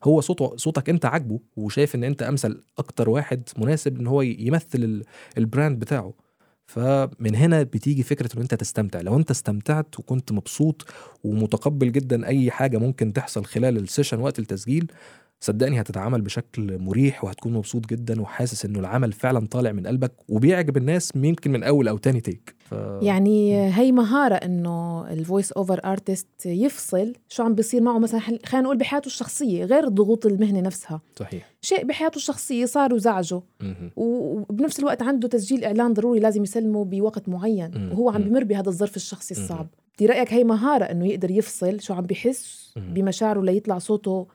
هو 0.03 0.21
صوته 0.21 0.57
صوتك 0.57 0.89
انت 0.89 1.05
عاجبه 1.05 1.39
وشايف 1.55 1.95
ان 1.95 2.03
انت 2.03 2.23
أمثل 2.23 2.63
أكتر 2.77 3.09
واحد 3.09 3.49
مناسب 3.57 3.99
إن 3.99 4.07
هو 4.07 4.21
يمثل 4.21 5.03
البراند 5.37 5.79
بتاعه. 5.79 6.13
فمن 6.65 7.35
هنا 7.35 7.63
بتيجي 7.63 8.03
فكرة 8.03 8.35
إن 8.35 8.41
أنت 8.41 8.53
تستمتع. 8.53 9.01
لو 9.01 9.17
أنت 9.17 9.31
استمتعت 9.31 9.99
وكنت 9.99 10.31
مبسوط 10.31 10.85
ومتقبل 11.23 11.91
جدا 11.91 12.27
أي 12.27 12.51
حاجة 12.51 12.77
ممكن 12.77 13.13
تحصل 13.13 13.45
خلال 13.45 13.77
ال 13.77 13.83
session 13.83 14.19
وقت 14.19 14.39
التسجيل 14.39 14.91
صدقني 15.39 15.81
هتتعامل 15.81 16.21
بشكل 16.21 16.79
مريح 16.79 17.23
وهتكون 17.23 17.53
مبسوط 17.53 17.85
جدا 17.85 18.21
وحاسس 18.21 18.65
إنه 18.65 18.79
العمل 18.79 19.11
فعلا 19.11 19.47
طالع 19.47 19.71
من 19.71 19.87
قلبك 19.87 20.11
وبيعجب 20.29 20.77
الناس 20.77 21.11
يمكن 21.15 21.51
من 21.51 21.63
أول 21.63 21.87
أو 21.87 21.97
تاني 21.97 22.21
take 22.21 22.55
ف... 22.59 22.71
يعني 23.01 23.67
هي 23.69 23.91
مهارة 23.91 24.35
إنه 24.35 25.07
ال 25.13 25.20
voice 25.20 25.51
over 25.51 25.79
artist 25.85 26.45
يفصل 26.45 27.13
شو 27.29 27.43
عم 27.43 27.55
بيصير 27.55 27.81
معه 27.81 27.99
مثلا 27.99 28.19
خلينا 28.19 28.65
نقول 28.65 28.77
بحياته 28.77 29.07
الشخصية 29.07 29.65
غير 29.65 29.87
ضغوط 29.87 30.25
المهنة 30.25 30.61
نفسها. 30.61 31.01
صحيح. 31.19 31.49
شيء 31.61 31.85
بحياته 31.85 32.15
الشخصية 32.15 32.65
صار 32.65 32.93
وزعجه 32.93 33.41
وبنفس 33.95 34.79
الوقت 34.79 35.01
عنده 35.01 35.27
تسجيل 35.27 35.63
إعلان 35.63 35.93
ضروري 35.93 36.19
لازم 36.19 36.43
يسلمه 36.43 36.85
بوقت 36.85 37.29
معين. 37.29 37.89
وهو 37.91 38.09
عم 38.09 38.23
بمر 38.23 38.43
بهذا 38.43 38.69
الظرف 38.69 38.95
الشخصي 38.95 39.33
الصعب. 39.33 39.67
برايك 40.01 40.33
هي 40.33 40.43
مهارة 40.43 40.83
إنه 40.83 41.07
يقدر 41.07 41.31
يفصل 41.31 41.81
شو 41.81 41.93
عم 41.93 42.05
بحس 42.05 42.73
بمشاعره 42.77 43.41
ليطلع 43.41 43.77
صوته 43.77 44.27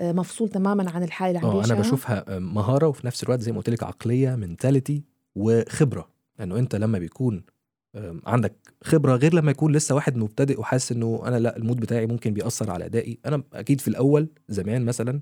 مفصول 0.00 0.48
تماما 0.48 0.90
عن 0.90 1.02
الحالة 1.02 1.38
اللي 1.40 1.50
عم 1.50 1.64
أنا 1.72 1.74
بشوفها 1.80 2.36
آه، 2.36 2.38
مهارة 2.38 2.86
وفي 2.86 3.06
نفس 3.06 3.22
الوقت 3.22 3.40
زي 3.40 3.52
ما 3.52 3.58
قلت 3.58 3.70
لك 3.70 3.82
عقلية 3.82 4.34
mentality 4.34 5.04
وخبرة. 5.34 6.08
لأنه 6.38 6.54
يعني 6.54 6.64
أنت 6.64 6.76
لما 6.76 6.98
بيكون 6.98 7.42
عندك 8.26 8.54
خبرة 8.84 9.16
غير 9.16 9.34
لما 9.34 9.50
يكون 9.50 9.72
لسه 9.72 9.94
واحد 9.94 10.16
مبتدئ 10.16 10.60
وحاسس 10.60 10.92
إنه 10.92 11.22
أنا 11.24 11.36
لأ 11.38 11.56
ال 11.56 11.61
mood 11.61 11.80
بتاعي 11.80 12.06
ممكن 12.06 12.34
بيأثر 12.34 12.70
على 12.70 12.84
أدائي. 12.84 13.18
أنا 13.26 13.42
أكيد 13.52 13.80
في 13.80 13.88
الأول 13.88 14.28
زمان 14.48 14.84
مثلا 14.84 15.20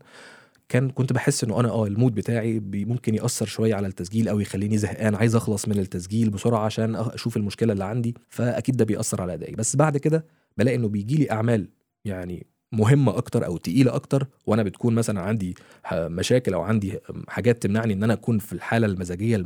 كان 0.69 0.91
كنت 0.91 1.13
بحس 1.13 1.45
إنه 1.45 1.61
أنا 1.61 1.71
آه 1.71 1.87
المود 1.87 2.15
بتاعي 2.15 2.61
ممكن 2.73 3.15
يأثر 3.15 3.47
شوية 3.47 3.75
على 3.75 3.87
التسجيل 3.87 4.29
أو 4.29 4.41
يخليني 4.41 4.79
زهقان 4.79 5.15
عايز 5.15 5.37
أخلص 5.37 5.69
من 5.69 5.79
التسجيل 5.79 6.31
بسرعة 6.31 6.65
عشان 6.65 6.97
أشوف 6.97 7.37
المشكلة 7.37 7.73
اللي 7.73 7.85
عندي. 7.85 8.15
فأكيد 8.29 8.77
ده 8.77 8.85
بيأثر 8.85 9.23
على 9.23 9.35
أدائي. 9.35 9.55
بس 9.55 9.77
بعد 9.77 9.97
كده 9.97 10.27
بلاقي 10.57 10.77
إنه 10.77 10.89
بيجي 10.89 11.17
لي 11.17 11.31
أعمال 11.31 11.69
يعني 12.05 12.47
مهمة 12.73 13.17
أكتر 13.17 13.47
أو 13.47 13.57
تقيلة 13.57 13.95
أكتر 13.95 14.27
وأنا 14.47 14.63
بتكون 14.63 14.95
مثلا 14.95 15.21
عندي 15.21 15.55
مشاكل 15.95 16.55
أو 16.55 16.63
عندي 16.63 16.99
حاجات 17.29 17.63
تمنعني 17.63 17.93
إن 17.93 18.03
أنا 18.03 18.13
أكون 18.13 18.39
في 18.39 18.53
الحالة 18.53 18.87
المزاجية 18.87 19.37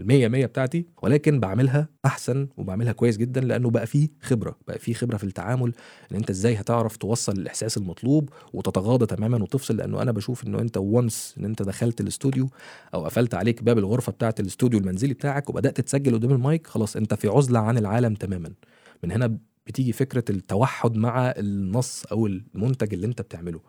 المية 0.00 0.28
مية 0.28 0.46
بتاعتي 0.46 0.86
ولكن 1.02 1.40
بعملها 1.40 1.88
أحسن 2.06 2.48
وبعملها 2.56 2.92
كويس 2.92 3.16
جدا 3.16 3.40
لأنه 3.40 3.70
بقى 3.70 3.86
فيه 3.86 4.08
خبرة 4.22 4.56
بقى 4.68 4.78
فيه 4.78 4.94
خبرة 4.94 5.16
في 5.16 5.24
التعامل 5.24 5.72
إن 6.12 6.16
أنت 6.16 6.30
إزاي 6.30 6.54
هتعرف 6.56 6.96
توصل 6.96 7.32
الإحساس 7.32 7.76
المطلوب 7.76 8.28
وتتغاضى 8.52 9.06
تماما 9.06 9.42
وتفصل 9.42 9.76
لأنه 9.76 10.02
أنا 10.02 10.12
بشوف 10.12 10.46
إنه 10.46 10.58
أنت 10.60 10.76
وانس 10.76 11.34
إن 11.38 11.44
أنت 11.44 11.62
دخلت 11.62 12.00
الاستوديو 12.00 12.48
أو 12.94 13.04
قفلت 13.04 13.34
عليك 13.34 13.62
باب 13.62 13.78
الغرفة 13.78 14.12
بتاعة 14.12 14.34
الاستوديو 14.40 14.80
المنزلي 14.80 15.14
بتاعك 15.14 15.50
وبدأت 15.50 15.80
تسجل 15.80 16.14
قدام 16.14 16.32
المايك 16.32 16.66
خلاص 16.66 16.96
أنت 16.96 17.14
في 17.14 17.28
عزلة 17.28 17.58
عن 17.58 17.78
العالم 17.78 18.14
تماما. 18.14 18.52
من 19.04 19.12
هنا 19.12 19.38
بتيجي 19.66 19.92
فكرة 19.92 20.24
التوحد 20.30 20.96
مع 20.96 21.34
النص 21.36 22.04
أو 22.04 22.26
المنتج 22.26 22.94
اللي 22.94 23.06
أنت 23.06 23.22
بتعمله. 23.22 23.60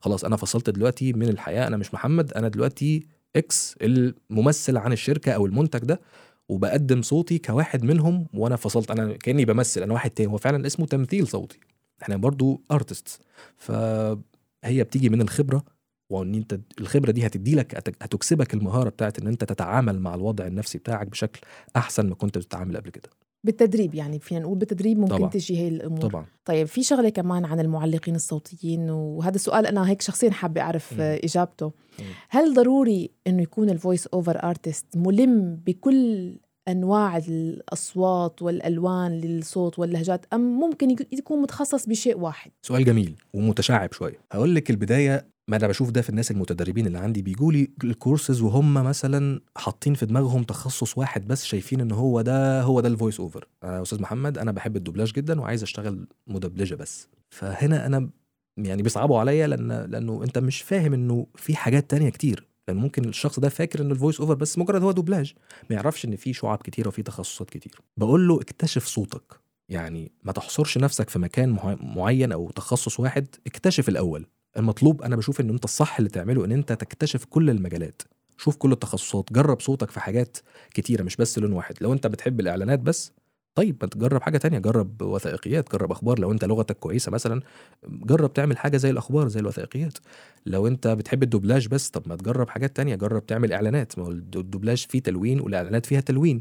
خلاص 0.00 0.24
أنا 0.24 0.36
فصلت 0.36 0.70
دلوقتي 0.70 1.12
من 1.12 1.28
الحياة 1.28 1.66
أنا 1.66 1.76
مش 1.76 1.94
محمد 1.94 2.32
أنا 2.32 2.48
دلوقتي 2.48 3.06
X 3.36 3.76
الممثل 3.82 4.76
عن 4.76 4.92
الشركة 4.92 5.32
أو 5.32 5.46
المنتج 5.46 5.78
ده 5.78 6.00
وبقدم 6.48 7.02
صوتي 7.02 7.38
كواحد 7.38 7.84
منهم 7.84 8.26
وأنا 8.34 8.56
فصلت. 8.56 8.90
أنا 8.90 9.16
كأني 9.16 9.44
بمثل 9.44 9.82
أنا 9.82 9.92
واحد 9.92 10.10
تاني. 10.10 10.32
هو 10.32 10.36
فعلا 10.36 10.66
اسمه 10.66 10.86
تمثيل 10.86 11.26
صوتي. 11.28 11.58
إحنا 12.02 12.16
برضو 12.16 12.62
artist 12.70 13.20
فهي 13.56 14.84
بتيجي 14.84 15.08
من 15.08 15.22
الخبرة 15.22 15.64
وإن 16.10 16.34
أنت 16.34 16.60
الخبرة 16.80 17.10
دي 17.10 17.26
هتدي 17.26 17.54
لك 17.54 17.74
هتكسبك 18.02 18.54
المهارة 18.54 18.88
بتاعت 18.88 19.18
إن 19.18 19.26
أنت 19.26 19.44
تتعامل 19.44 20.00
مع 20.00 20.14
الوضع 20.14 20.46
النفسي 20.46 20.78
بتاعك 20.78 21.06
بشكل 21.06 21.40
أحسن 21.76 22.08
ما 22.08 22.14
كنت 22.14 22.38
بتتعامل 22.38 22.76
قبل 22.76 22.90
كده. 22.90 23.10
بالتدريب 23.44 23.94
يعني 23.94 24.18
فينا 24.18 24.40
نقول 24.40 24.58
بالتدريب 24.58 24.98
ممكن 24.98 25.16
طبعاً. 25.16 25.30
تجي 25.30 25.58
هي 25.58 25.68
الأمور 25.68 26.00
طبعا 26.00 26.26
طيب 26.44 26.66
في 26.66 26.82
شغلة 26.82 27.08
كمان 27.08 27.44
عن 27.44 27.60
المعلقين 27.60 28.14
الصوتيين 28.14 28.90
وهذا 28.90 29.34
السؤال 29.34 29.66
أنا 29.66 29.88
هيك 29.88 30.02
شخصيا 30.02 30.30
حابة 30.30 30.60
أعرف. 30.60 31.00
آه، 31.00 31.20
إجابته 31.24 31.66
مم. 31.98 32.04
هل 32.28 32.54
ضروري 32.54 33.10
إنه 33.26 33.42
يكون 33.42 33.70
ال 33.70 33.76
voice 33.76 34.06
over 34.06 34.44
artist 34.44 34.86
ملم 34.96 35.56
بكل 35.66 36.36
أنواع 36.68 37.16
الأصوات 37.16 38.42
والألوان 38.42 39.12
للصوت 39.20 39.78
واللهجات 39.78 40.26
أم 40.32 40.40
ممكن 40.60 40.90
يك- 40.90 41.12
يكون 41.12 41.42
متخصص 41.42 41.86
بشيء 41.86 42.18
واحد 42.18 42.50
سؤال 42.62 42.84
جميل 42.84 43.14
ومتشعب 43.34 43.92
شوية 43.92 44.18
هقول 44.32 44.54
لك 44.54 44.70
البداية 44.70 45.26
ما 45.50 45.56
أنا 45.56 45.66
بشوف 45.68 45.90
ده 45.90 46.02
في 46.02 46.10
الناس 46.10 46.30
المتدربين 46.30 46.86
اللي 46.86 46.98
عندي 46.98 47.22
بيجوا 47.22 47.52
لي 47.52 47.68
الكورسز 47.84 48.42
وهم 48.42 48.74
مثلا 48.74 49.40
حاطين 49.56 49.94
في 49.94 50.06
دماغهم 50.06 50.42
تخصص 50.42 50.98
واحد 50.98 51.26
بس 51.28 51.44
شايفين 51.44 51.80
إن 51.80 51.92
هو 51.92 52.20
ده 52.20 52.62
هو 52.62 52.80
ده 52.80 52.88
ال 52.88 52.93
voice 52.93 53.20
over 53.20 53.48
أنا 53.64 53.76
يا 53.76 53.82
أستاذ 53.82 54.02
محمد 54.02 54.38
أنا 54.38 54.52
بحب 54.52 54.76
الدوبلاج 54.76 55.12
جدا 55.12 55.40
وعايز 55.40 55.62
أشتغل 55.62 56.06
مدبلجة 56.26 56.74
بس. 56.74 57.08
فهنا 57.30 57.86
أنا 57.86 58.10
يعني 58.56 58.82
بيصعبوا 58.82 59.18
عليا 59.18 59.46
لأن 59.46 59.72
لأنه 59.90 60.22
أنت 60.24 60.38
مش 60.38 60.62
فاهم 60.62 60.92
إنه 60.92 61.26
في 61.34 61.56
حاجات 61.56 61.90
تانية 61.90 62.10
كتير. 62.10 62.46
لأن 62.68 62.76
ممكن 62.76 63.04
الشخص 63.08 63.40
ده 63.40 63.48
فاكر 63.48 63.80
إن 63.82 63.90
ال 63.90 63.95
voice 63.95 64.20
over 64.20 64.34
بس 64.34 64.58
مجرد 64.58 64.82
هو 64.82 64.92
دوبلاج. 64.92 65.32
ما 65.70 65.76
يعرفش 65.76 66.04
إن 66.04 66.16
في 66.16 66.32
شعب 66.32 66.58
كتير 66.58 66.88
وفي 66.88 67.02
تخصصات 67.02 67.50
كتير. 67.50 67.80
بقول 67.96 68.28
له 68.28 68.40
اكتشف 68.40 68.86
صوتك. 68.86 69.40
يعني 69.68 70.12
ما 70.24 70.32
تحصرش 70.32 70.78
نفسك 70.78 71.10
في 71.10 71.18
مكان 71.18 71.48
مع- 71.48 71.76
معين 71.80 72.32
أو 72.32 72.50
تخصص 72.50 73.00
واحد 73.00 73.26
اكتشف 73.46 73.88
الأول. 73.88 74.26
المطلوب 74.56 75.02
أنا 75.02 75.16
بشوف 75.16 75.40
إن 75.40 75.50
أنت 75.50 75.64
الصح 75.64 75.96
اللي 75.98 76.10
تعمله 76.10 76.44
إن 76.44 76.52
أنت 76.52 76.72
تكتشف 76.72 77.24
كل 77.24 77.50
المجالات. 77.50 78.02
شوف 78.36 78.56
كل 78.56 78.72
التخصصات 78.72 79.32
جرب 79.32 79.60
صوتك 79.60 79.90
في 79.90 80.00
حاجات 80.00 80.36
كتيرة 80.74 81.02
مش 81.02 81.16
بس 81.16 81.38
لون 81.38 81.52
واحد. 81.52 81.74
لو 81.80 81.92
أنت 81.92 82.06
بتحب 82.06 82.40
الإعلانات 82.40 82.78
بس 82.78 83.12
طيب 83.54 83.76
ما 83.82 83.88
تجرب 83.88 84.22
حاجة 84.22 84.38
تانية 84.38 84.58
جرب 84.58 85.02
وثائقيات 85.02 85.72
جرب 85.72 85.90
أخبار. 85.92 86.18
لو 86.18 86.32
أنت 86.32 86.44
لغتك 86.44 86.76
كويسة 86.78 87.10
مثلا 87.12 87.40
جرب 87.88 88.32
تعمل 88.32 88.58
حاجة 88.58 88.76
زي 88.76 88.90
الأخبار 88.90 89.28
زي 89.28 89.40
الوثائقيات. 89.40 89.98
لو 90.46 90.66
أنت 90.66 90.86
بتحب 90.88 91.22
الدوبلاج 91.22 91.68
بس 91.68 91.88
طب 91.90 92.02
ما 92.08 92.16
تجرب 92.16 92.48
حاجات 92.48 92.76
تانية 92.76 92.94
جرب 92.96 93.26
تعمل 93.26 93.52
إعلانات. 93.52 93.98
ما 93.98 94.04
هو 94.04 94.10
الد- 94.10 94.36
الدوبلاج 94.36 94.86
فيه 94.90 95.00
تلوين 95.02 95.40
والإعلانات 95.40 95.86
فيها 95.86 96.00
تلوين. 96.00 96.40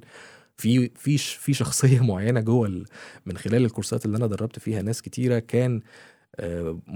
في 0.58 0.89
في 0.95 1.17
في 1.17 1.54
شخصية 1.54 2.00
معينة 2.10 2.39
جوه 2.41 2.84
من 3.26 3.38
خلال 3.38 3.65
الكورسات 3.65 4.06
اللي 4.06 4.17
أنا 4.17 4.28
دربت 4.28 4.60
فيها 4.60 4.82
ناس 4.82 5.02
كتيرة 5.02 5.39
كان 5.39 5.82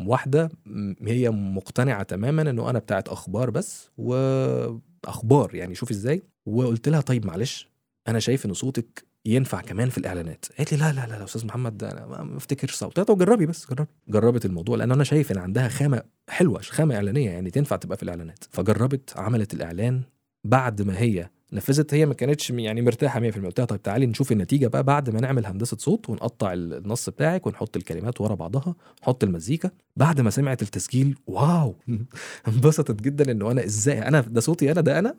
واحدة 0.05 0.49
م- 0.65 0.93
هي 1.07 1.29
مقتنعة 1.29 2.03
تماما 2.03 2.41
إنه 2.41 2.69
أنا 2.69 2.79
بتاعت 2.79 3.07
أخبار 3.09 3.49
بس 3.49 3.89
وأخبار 3.97 5.55
يعني 5.55 5.75
شوف 5.75 5.91
إزاي. 5.91 6.23
وقلت 6.45 6.89
لها 6.89 7.01
طيب 7.01 7.25
معلش 7.25 7.69
أنا 8.07 8.19
شايف 8.19 8.45
إن 8.45 8.53
صوتك 8.53 9.03
ينفع 9.25 9.61
كمان 9.61 9.89
في 9.89 9.97
الإعلانات. 9.97 10.45
قالت 10.57 10.73
لي 10.73 10.79
لا 10.79 10.91
لا 10.93 11.05
لا, 11.07 11.17
لا 11.17 11.23
أستاذ 11.23 11.45
محمد 11.45 11.83
أنا 11.83 12.05
ما 12.23 12.37
أفتكرش 12.37 12.73
صوت. 12.75 12.99
طب 12.99 13.17
جربي 13.17 13.45
بس 13.45 13.67
جربي. 13.69 13.89
جربت 14.07 14.45
الموضوع 14.45 14.77
لأن 14.77 14.91
أنا 14.91 15.03
شايف 15.03 15.31
إن 15.31 15.37
عندها 15.37 15.67
خامة 15.67 16.03
حلوة 16.29 16.61
خامة 16.61 16.95
إعلانية 16.95 17.29
يعني 17.29 17.51
تنفع 17.51 17.75
تبقى 17.75 17.97
في 17.97 18.03
الإعلانات. 18.03 18.43
فجربت 18.51 19.17
عملت 19.17 19.53
الإعلان. 19.53 20.01
بعد 20.45 20.81
ما 20.81 20.99
هي 20.99 21.29
نفذت 21.53 21.93
هي 21.93 22.05
ما 22.05 22.13
كانتش 22.13 22.49
يعني 22.49 22.81
مرتاحة 22.81 23.19
100% 23.19 23.23
قلت 23.23 23.59
لها 23.59 23.65
طيب 23.65 23.81
تعالي 23.81 24.05
نشوف 24.05 24.31
النتيجة 24.31 24.67
بقى 24.67 24.83
بعد 24.83 25.09
ما 25.09 25.21
نعمل 25.21 25.45
هندسة 25.45 25.77
صوت 25.77 26.09
ونقطع 26.09 26.53
النص 26.53 27.09
بتاعك 27.09 27.47
ونحط 27.47 27.77
الكلمات 27.77 28.21
ورا 28.21 28.35
بعضها 28.35 28.75
نحط 29.01 29.23
المزيكا. 29.23 29.71
بعد 29.95 30.21
ما 30.21 30.29
سمعت 30.29 30.61
التسجيل 30.61 31.17
واو! 31.27 31.75
انبسطت 32.47 33.01
جدا 33.01 33.31
إنه 33.31 33.51
أنا 33.51 33.65
إزاي؟ 33.65 34.07
أنا 34.07 34.21
ده 34.21 34.41
صوتي 34.41 34.71
أنا 34.71 34.81
ده 34.81 34.99
أنا؟ 34.99 35.15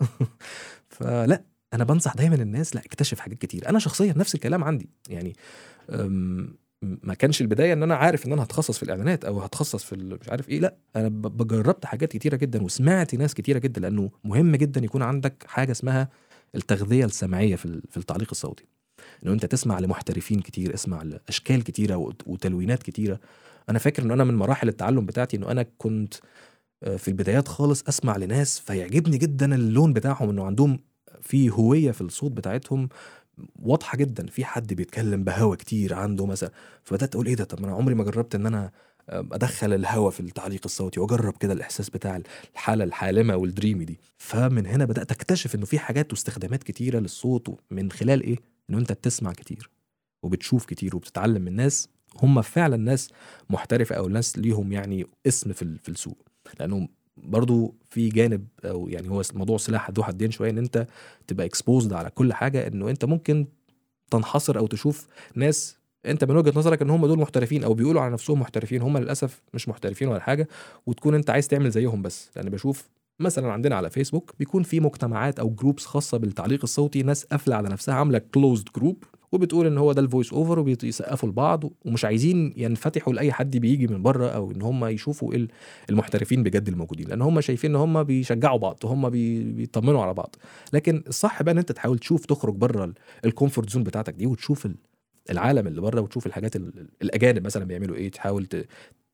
فلا 0.97 1.45
أنا 1.75 1.85
بنصح 1.85 2.15
دايما 2.15 2.35
الناس 2.35 2.77
لا 2.77 2.81
اكتشف 2.85 3.21
حاجات 3.21 3.39
كتير. 3.39 3.69
أنا 3.69 3.79
شخصيا 3.79 4.15
نفس 4.17 4.35
الكلام 4.35 4.65
عندي. 4.65 4.89
يعني 5.09 5.37
ما 6.85 7.15
كانش 7.15 7.41
البداية 7.41 7.73
إن 7.73 7.83
أنا 7.83 7.95
عارف 7.95 8.27
إن 8.27 8.33
أنا 8.33 8.43
هتخصص 8.43 8.77
في 8.77 8.83
الإعلانات 8.83 9.25
أو 9.25 9.41
هتخصص 9.41 9.85
في 9.85 9.97
مش 9.97 10.29
عارف 10.29 10.49
إيه. 10.49 10.61
لا 10.61 10.77
أنا 10.97 11.09
جربت 11.25 11.87
حاجات 11.87 12.13
كتيرة 12.13 12.37
جدا 12.37 12.63
وسمعت 12.63 13.15
ناس 13.15 13.35
كتيرة 13.35 13.59
جدا 13.59 13.81
لأنه 13.81 14.11
مهم 14.25 14.57
جدا 14.57 14.85
يكون 14.85 15.03
عندك 15.03 15.45
حاجة 15.47 15.73
اسمها 15.73 16.09
التغذية 16.55 17.05
السمعية 17.05 17.57
في 17.57 17.65
ال- 17.65 17.83
في 17.91 17.97
التعليق 17.97 18.29
الصوتي. 18.31 18.65
إنه 19.25 19.33
أنت 19.33 19.47
تسمع 19.47 19.79
لمحترفين 19.79 20.41
كتير 20.41 20.75
اسمع 20.75 21.03
لأشكال 21.03 21.65
كتيرة 21.65 21.97
وت- 21.97 22.23
وتلوينات 22.27 22.83
كتيرة. 22.83 23.21
أنا 23.71 23.79
فاكر 23.79 24.03
ان 24.03 24.11
أنا 24.11 24.25
من 24.25 24.35
مراحل 24.35 24.69
التعلم 24.69 25.07
بتاعتي 25.07 25.37
إنه 25.37 25.51
أنا 25.51 25.67
كنت 25.79 26.15
آه، 26.83 26.97
في 26.97 27.09
البدايات 27.09 27.49
خالص 27.49 27.83
أسمع 27.89 28.17
لناس 28.17 28.59
فيعجبني 28.61 29.19
جدا 29.19 29.55
اللون 29.55 29.93
بتاعهم 29.93 30.31
إنه 30.31 30.45
عندهم 30.45 30.79
في 31.23 31.51
هوية 31.51 31.91
في 31.91 32.01
الصوت 32.01 32.33
بتاعتهم 32.33 32.89
واضحة 33.57 33.99
جدا. 33.99 34.27
في 34.27 34.45
حد 34.45 34.75
بيتكلم 34.75 35.25
بهوا 35.25 35.55
كتير 35.57 35.95
عنده 35.95 36.27
مثلا. 36.27 36.51
فبدأت 36.85 37.15
أقول 37.15 37.27
إيه 37.27 37.35
ده؟ 37.35 37.45
طب 37.45 37.65
أنا 37.65 37.73
عمري 37.75 37.95
ما 37.95 38.05
جربت 38.05 38.35
إن 38.35 38.47
أنا 38.47 38.71
أدخل 39.09 39.73
الهوا 39.75 40.11
في 40.11 40.21
التعليق 40.21 40.61
الصوتي 40.65 41.01
وأجرب 41.01 41.37
كده 41.37 41.53
الإحساس 41.53 41.91
بتاع 41.91 42.21
الحالة 42.55 42.85
الحالمة 42.85 43.37
والدريمي 43.37 43.85
دي. 43.85 44.01
فمن 44.19 44.67
هنا 44.67 44.85
بدأت 44.85 45.13
أكتشف 45.13 45.55
إنه 45.55 45.65
في 45.67 45.79
حاجات 45.79 46.13
واستخدامات 46.13 46.63
كتيرة 46.63 46.99
للصوت 46.99 47.59
من 47.71 47.91
خلال 47.93 48.23
إيه؟ 48.23 48.37
إنه 48.71 48.79
أنت 48.79 48.93
بتسمع 48.93 49.33
كتير 49.33 49.71
وبتشوف 50.23 50.65
كتير 50.65 50.97
وبتتعلم 50.97 51.43
من 51.43 51.57
ناس 51.57 51.89
هم 52.23 52.43
فعلا 52.43 52.77
ناس 52.77 53.09
محترفة 53.51 53.95
أو 53.97 54.09
ناس 54.09 54.39
ليهم 54.39 54.73
يعني 54.73 55.07
اسم 55.27 55.53
في 55.53 55.79
في 55.83 55.89
السوق. 55.89 56.19
لأنه 56.61 56.89
برضو 57.17 57.75
في 57.91 58.09
جانب 58.09 58.47
أو 58.65 58.89
يعني 58.89 59.11
هو 59.11 59.23
موضوع 59.35 59.57
سلاح 59.57 59.91
ذو 59.91 60.03
حدين 60.03 60.31
شوية 60.31 60.51
إن 60.51 60.59
أنت 60.59 60.87
تبقى 61.27 61.47
اكسبوزد 61.47 61.93
على 61.93 62.11
كل 62.11 62.33
حاجة 62.33 62.67
إنه 62.67 62.91
أنت 62.91 63.05
ممكن 63.05 63.47
تنحصر 64.11 64.59
أو 64.59 64.67
تشوف 64.67 65.07
ناس 65.35 65.77
انت 66.07 66.25
من 66.25 66.37
وجهة 66.37 66.53
نظرك 66.57 66.83
ان 66.83 66.91
هم 66.91 67.07
دول 67.07 67.19
محترفين 67.19 67.65
أو 67.65 67.75
بيقولوا 67.75 68.01
على 68.03 68.13
نفسهم 68.13 68.41
محترفين 68.41 68.83
هم 68.83 68.99
للأسف 68.99 69.43
مش 69.55 69.69
محترفين 69.69 70.09
ولا 70.09 70.21
حاجة 70.21 70.49
وتكون 70.87 71.15
انت 71.15 71.31
عايز 71.31 71.49
تعمل 71.49 71.71
زيهم 71.71 72.03
بس. 72.03 72.31
لأن 72.37 72.49
بشوف 72.51 72.89
مثلا 73.21 73.53
عندنا 73.53 73.77
على 73.77 73.91
فيسبوك 73.91 74.35
بيكون 74.39 74.63
في 74.63 74.81
مجتمعات 74.81 75.39
أو 75.39 75.51
groups 75.51 75.87
خاصة 75.87 76.19
بالتعليق 76.19 76.61
الصوتي 76.63 77.03
ناس 77.03 77.25
قافلة 77.25 77.57
على 77.57 77.69
نفسها 77.69 77.95
عاملة 77.95 78.19
closed 78.19 78.69
group 78.77 79.05
وبتقول 79.33 79.67
إن 79.67 79.79
هو 79.79 79.93
ده 79.93 80.01
ال 80.03 80.08
voice 80.08 80.33
over 80.33 80.59
وبيسقفوا 80.59 81.29
لبعض 81.29 81.65
ومش 81.85 82.05
عايزين 82.05 82.55
ينفتحوا 82.57 83.13
لأي 83.13 83.33
حد 83.33 83.57
بيجي 83.57 83.87
من 83.87 84.03
بره 84.03 84.27
أو 84.29 84.51
إن 84.51 84.63
هم 84.63 84.85
يشوفوا 84.85 85.33
إيه 85.33 85.49
المحترفين 85.91 86.43
بجد 86.43 86.69
الموجودين. 86.69 87.09
لأن 87.09 87.23
هم 87.23 87.41
شايفين 87.41 87.71
إن 87.71 87.77
هم 87.77 88.03
بيشجعوا 88.03 88.59
بعض 88.59 88.79
هم 88.85 89.11
بي- 89.11 89.53
بيطمنوا 89.53 90.03
على 90.03 90.15
بعض. 90.15 90.37
لكن 90.73 91.03
الصح 91.09 91.43
بقى 91.43 91.53
إن 91.53 91.59
أنت 91.59 91.73
تحاول 91.73 91.99
تشوف 91.99 92.25
تخرج 92.27 92.55
بره 92.55 92.93
ال 93.25 93.30
comfort 93.30 93.71
zone 93.71 93.83
بتاعتك 93.83 94.15
دي 94.15 94.27
وتشوف 94.27 94.69
العالم 95.31 95.67
اللي 95.67 95.81
بره 95.81 96.01
وتشوف 96.01 96.27
الحاجات 96.27 96.57
ال- 96.57 96.79
ال- 96.79 96.89
الأجانب 97.03 97.45
مثلا 97.45 97.65
بيعملوا 97.65 97.97
إيه 97.97 98.11
تحاول 98.11 98.49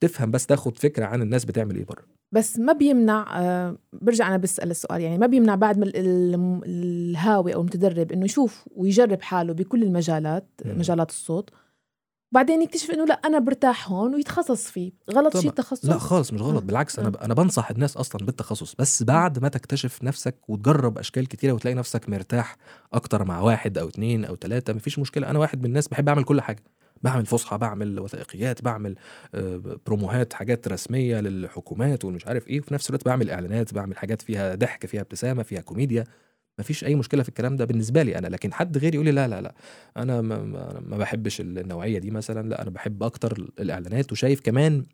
تفهم 0.01 0.31
بس 0.31 0.46
تاخد 0.46 0.79
فكرة 0.79 1.05
عن 1.05 1.23
الناس 1.23 1.44
بتعمل 1.44 1.77
إيه 1.77 1.85
بره 1.85 2.03
بس 2.33 2.59
ما 2.59 2.73
بيمنع 2.73 3.27
آه 3.40 3.77
برجع 3.92 4.29
أنا 4.29 4.37
بسال 4.37 4.70
السؤال 4.70 5.01
يعني 5.01 5.18
ما 5.18 5.27
بيمنع 5.27 5.55
بعد 5.55 5.79
ما 5.79 5.85
ال- 5.85 5.96
ال- 5.96 6.61
الهاوي 6.64 7.55
أو 7.55 7.61
المتدرب 7.61 8.12
إنه 8.12 8.25
يشوف 8.25 8.68
ويجرب 8.77 9.23
حاله 9.23 9.53
بكل 9.53 9.83
المجالات 9.83 10.49
مم. 10.64 10.79
مجالات 10.79 11.11
الصوت 11.11 11.51
بعدين 12.33 12.62
يكتشف 12.62 12.90
إنه 12.90 13.05
لا 13.05 13.14
أنا 13.14 13.38
برتاح 13.38 13.90
هون 13.90 14.14
ويتخصص 14.14 14.66
فيه 14.71 14.93
غلط 15.11 15.37
شيء. 15.37 15.51
التخصص 15.51 15.85
لا 15.85 15.99
خالص 15.99 16.33
مش 16.33 16.40
غلط. 16.40 16.62
بالعكس. 16.62 16.99
أنا 16.99 17.25
أنا 17.25 17.35
بنصح 17.35 17.71
الناس 17.71 17.97
أصلا 17.97 18.27
بالتخصص 18.27 18.75
بس 18.79 19.03
بعد 19.03 19.38
ما 19.38 19.49
تكتشف 19.49 20.03
نفسك 20.05 20.35
وتجرب 20.49 20.99
أشكال 20.99 21.29
كتيرة 21.29 21.53
وتلاقي 21.53 21.75
نفسك 21.75 22.09
مرتاح 22.09 22.57
أكتر 22.93 23.25
مع 23.25 23.40
واحد 23.40 23.79
أو 23.79 23.88
اتنين 23.88 24.25
أو 24.25 24.35
تلاتة 24.35 24.73
مفيش 24.73 24.99
مشكلة 24.99 25.31
أنا 25.31 25.38
واحد 25.38 25.59
من 25.61 25.66
الناس 25.66 25.88
بحب 25.88 26.09
أعمل 26.09 26.25
كل 26.25 26.40
حاجة 26.40 26.62
بعمل 27.03 27.27
فصحى 27.27 27.59
بعمل 27.59 28.01
وثائقيات 28.01 28.62
بعمل 28.62 28.95
آه، 29.35 29.79
بروموهات 29.87 30.33
حاجات 30.33 30.69
رسمية 30.69 31.21
للحكومات 31.21 32.05
والمش 32.05 32.27
عارف 32.27 32.49
إيه 32.49 32.61
وفي 32.61 32.75
نفس 32.75 32.90
الوقت 32.90 33.05
بعمل 33.05 33.31
إعلانات 33.31 33.75
بعمل 33.75 33.97
حاجات 33.97 34.23
فيها 34.23 34.55
ضحك 34.55 34.87
فيها 34.87 35.01
ابتسامة 35.01 35.43
فيها 35.43 35.61
كوميديا 35.61 36.05
مفيش 36.61 36.85
أي 36.85 36.94
مشكلة 36.94 37.23
في 37.23 37.29
الكلام 37.29 37.57
ده 37.57 37.64
بالنسبة 37.64 38.03
لي 38.03 38.18
أنا 38.18 38.27
لكن 38.29 38.53
حد 38.53 38.79
غيري 38.79 38.94
يقول 38.94 39.07
لي 39.07 39.12
لا 39.12 39.29
لا 39.29 39.40
لا 39.40 39.55
أنا 39.96 40.20
ما, 40.20 40.44
ما- 40.81 40.96
بحبش 40.96 41.40
النوعية 41.40 41.99
دي 41.99 42.11
مثلا 42.11 42.49
لا 42.49 42.62
أنا 42.62 42.70
بحب 42.70 43.03
أكتر 43.03 43.51
الإعلانات 43.61 44.12
وشايف 44.12 44.40
كمان 44.40 44.85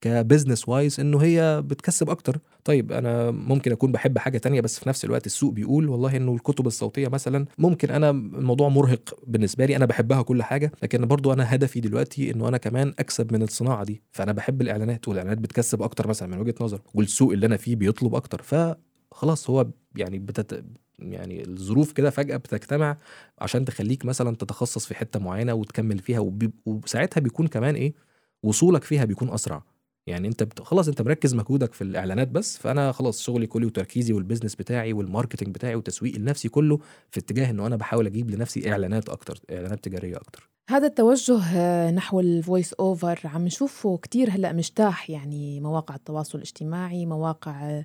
ك 0.00 0.08
business 0.08 0.68
wise 0.68 1.00
إنه 1.00 1.18
هي 1.18 1.62
بتكسب 1.66 2.10
أكتر. 2.10 2.38
طيب 2.64 2.92
أنا 2.92 3.30
ممكن 3.30 3.72
أكون 3.72 3.92
بحب 3.92 4.18
حاجة 4.18 4.38
تانية 4.38 4.60
بس 4.60 4.78
في 4.78 4.88
نفس 4.88 5.04
الوقت 5.04 5.26
السوق 5.26 5.52
بيقول 5.52 5.88
والله 5.88 6.16
إنه 6.16 6.34
الكتب 6.34 6.66
الصوتية 6.66 7.08
مثلا 7.08 7.46
ممكن 7.58 7.90
أنا 7.90 8.10
الموضوع 8.10 8.68
مرهق 8.68 9.18
بالنسبة 9.26 9.66
لي 9.66 9.76
أنا 9.76 9.86
بحبها 9.86 10.22
كل 10.22 10.42
حاجة 10.42 10.72
لكن 10.82 11.06
برضو 11.06 11.32
أنا 11.32 11.54
هدفي 11.54 11.80
دلوقتي 11.80 12.30
إنه 12.30 12.48
أنا 12.48 12.56
كمان 12.56 12.94
أكسب 12.98 13.32
من 13.32 13.42
الصناعة 13.42 13.84
دي. 13.84 14.02
فأنا 14.12 14.32
بحب 14.32 14.62
الإعلانات 14.62 15.08
والإعلانات 15.08 15.38
بتكسب 15.38 15.82
أكتر 15.82 16.08
مثلا 16.08 16.28
من 16.28 16.38
وجهة 16.40 16.54
نظر 16.60 16.80
والسوق 16.94 17.32
اللي 17.32 17.46
أنا 17.46 17.56
فيه 17.56 17.76
بيطلب 17.76 18.14
أكتر. 18.14 18.42
فخلاص 18.42 19.50
هو 19.50 19.66
يعني 19.96 20.18
بتت... 20.18 20.64
يعني 20.98 21.44
الظروف 21.44 21.92
كده 21.92 22.10
فجأة 22.10 22.36
بتجتمع 22.36 22.96
عشان 23.38 23.64
تخليك 23.64 24.04
مثلا 24.04 24.36
تتخصص 24.36 24.86
في 24.86 24.94
حتة 24.94 25.20
معينة 25.20 25.54
وتكمل 25.54 25.98
فيها. 25.98 26.32
وساعتها 26.66 27.20
بيكون 27.20 27.46
كمان 27.46 27.74
إيه 27.74 27.94
وصولك 28.42 28.84
فيها 28.84 29.04
بيكون 29.04 29.30
أسرع 29.30 29.62
يعني 30.06 30.28
أنت 30.28 30.42
بت... 30.42 30.62
خلاص 30.62 30.88
أنت 30.88 31.02
مركز 31.02 31.34
مجهودك 31.34 31.72
في 31.74 31.82
الإعلانات 31.82 32.28
بس 32.28 32.58
فأنا 32.58 32.92
خلاص 32.92 33.22
شغلي 33.22 33.46
كله 33.46 33.66
وتركيزي 33.66 34.12
وال 34.12 34.20
business 34.20 34.54
بتاعي 34.54 34.92
وال 34.92 35.03
marketing 35.03 35.54
بتاعي 35.54 35.74
وتسويق 35.74 36.16
لنفسي 36.16 36.48
كله 36.48 36.78
في 37.10 37.20
اتجاه 37.20 37.50
إنه 37.50 37.66
أنا 37.66 37.76
بحاول 37.76 38.06
أجيب 38.06 38.30
لنفسي 38.30 38.72
إعلانات 38.72 39.08
أكتر 39.08 39.38
إعلانات 39.50 39.84
تجارية 39.84 40.16
أكتر 40.16 40.50
هذا 40.70 40.86
التوجه 40.86 41.40
آه، 41.54 41.90
نحو 41.90 42.20
ال 42.20 42.29
voice 42.29 42.72
over 42.72 43.20
عم 43.24 43.44
نشوفه 43.44 43.96
كتير 43.96 44.30
هلأ 44.30 44.52
مجتاح 44.52 45.10
يعني 45.10 45.60
مواقع 45.60 45.94
التواصل 45.94 46.38
الاجتماعي 46.38 47.06
مواقع 47.06 47.82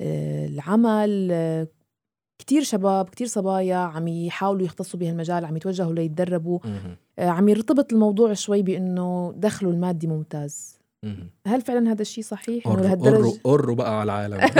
آه، 0.00 0.46
العمل 0.46 1.28
آه، 1.32 1.68
كتير 2.38 2.62
شباب 2.62 3.08
كتير 3.08 3.26
صبايا 3.26 3.76
عم 3.76 4.08
يحاولوا 4.08 4.66
يختصوا 4.66 5.00
بهالمجال 5.00 5.44
عم 5.44 5.56
يتوجهوا 5.56 5.94
ليتدربوا. 5.94 6.58
عم 7.18 7.48
يرتبط 7.48 7.92
الموضوع 7.92 8.32
شوي 8.32 8.62
بإنه 8.62 9.34
دخله 9.36 9.70
المادي 9.70 10.06
ممتاز. 10.06 10.76
هل 11.46 11.62
فعلا 11.62 11.92
هذا 11.92 12.02
الشيء 12.02 12.24
صحيح؟ 12.24 12.66
إنه 12.66 12.80
لهالدرجة؟ 12.80 13.40
قروا 13.44 13.76
بقى 13.76 14.00
على 14.00 14.26
العالم. 14.26 14.40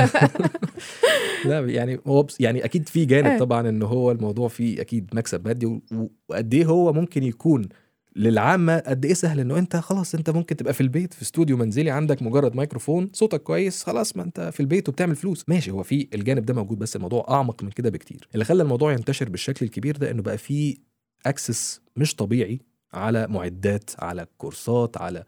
لا 1.44 1.60
يعني 1.60 2.00
هو 2.06 2.26
يعني 2.40 2.64
أكيد 2.64 2.88
في 2.88 3.00
إيه. 3.00 3.06
جانب 3.06 3.40
طبعا 3.40 3.68
ان 3.68 3.82
هو 3.82 4.10
الموضوع 4.10 4.48
فيه 4.48 4.80
أكيد 4.80 5.10
مكسب 5.12 5.46
مادي 5.46 5.80
وقد 6.28 6.54
إيه 6.54 6.64
هو 6.64 6.92
ممكن 6.92 7.22
يكون 7.22 7.68
للعامة 8.16 8.78
قد 8.78 9.04
إيه 9.04 9.14
سهل 9.14 9.40
إنه 9.40 9.58
أنت 9.58 9.76
خلاص 9.76 10.14
أنت 10.14 10.30
ممكن 10.30 10.56
تبقى 10.56 10.72
في 10.74 10.80
البيت 10.80 11.14
في 11.14 11.22
استوديو 11.22 11.56
منزلي 11.56 11.90
عندك 11.90 12.22
مجرد 12.22 12.56
ميكروفون 12.56 13.10
صوتك 13.12 13.42
كويس 13.42 13.84
خلاص 13.84 14.16
ما 14.16 14.22
أنت 14.22 14.40
في 14.40 14.60
البيت 14.60 14.88
وبتعمل 14.88 15.16
فلوس. 15.16 15.44
ماشي 15.48 15.70
هو 15.70 15.82
في 15.82 16.08
الجانب 16.14 16.44
ده 16.46 16.54
موجود 16.54 16.78
بس 16.78 16.96
الموضوع 16.96 17.26
أعمق 17.30 17.62
من 17.62 17.70
كده 17.70 17.90
بكتير. 17.90 18.28
اللي 18.34 18.44
خلى 18.44 18.62
الموضوع 18.62 18.92
ينتشر 18.92 19.28
بالشكل 19.28 19.66
الكبير 19.66 19.96
ده 19.96 20.10
إنه 20.10 20.22
بقى 20.22 20.38
فيه 20.38 20.76
access 21.26 21.80
مش 21.96 22.14
طبيعي 22.14 22.60
على 22.92 23.26
معدات 23.26 23.90
على 23.98 24.26
كورسات 24.38 24.96
على 25.00 25.24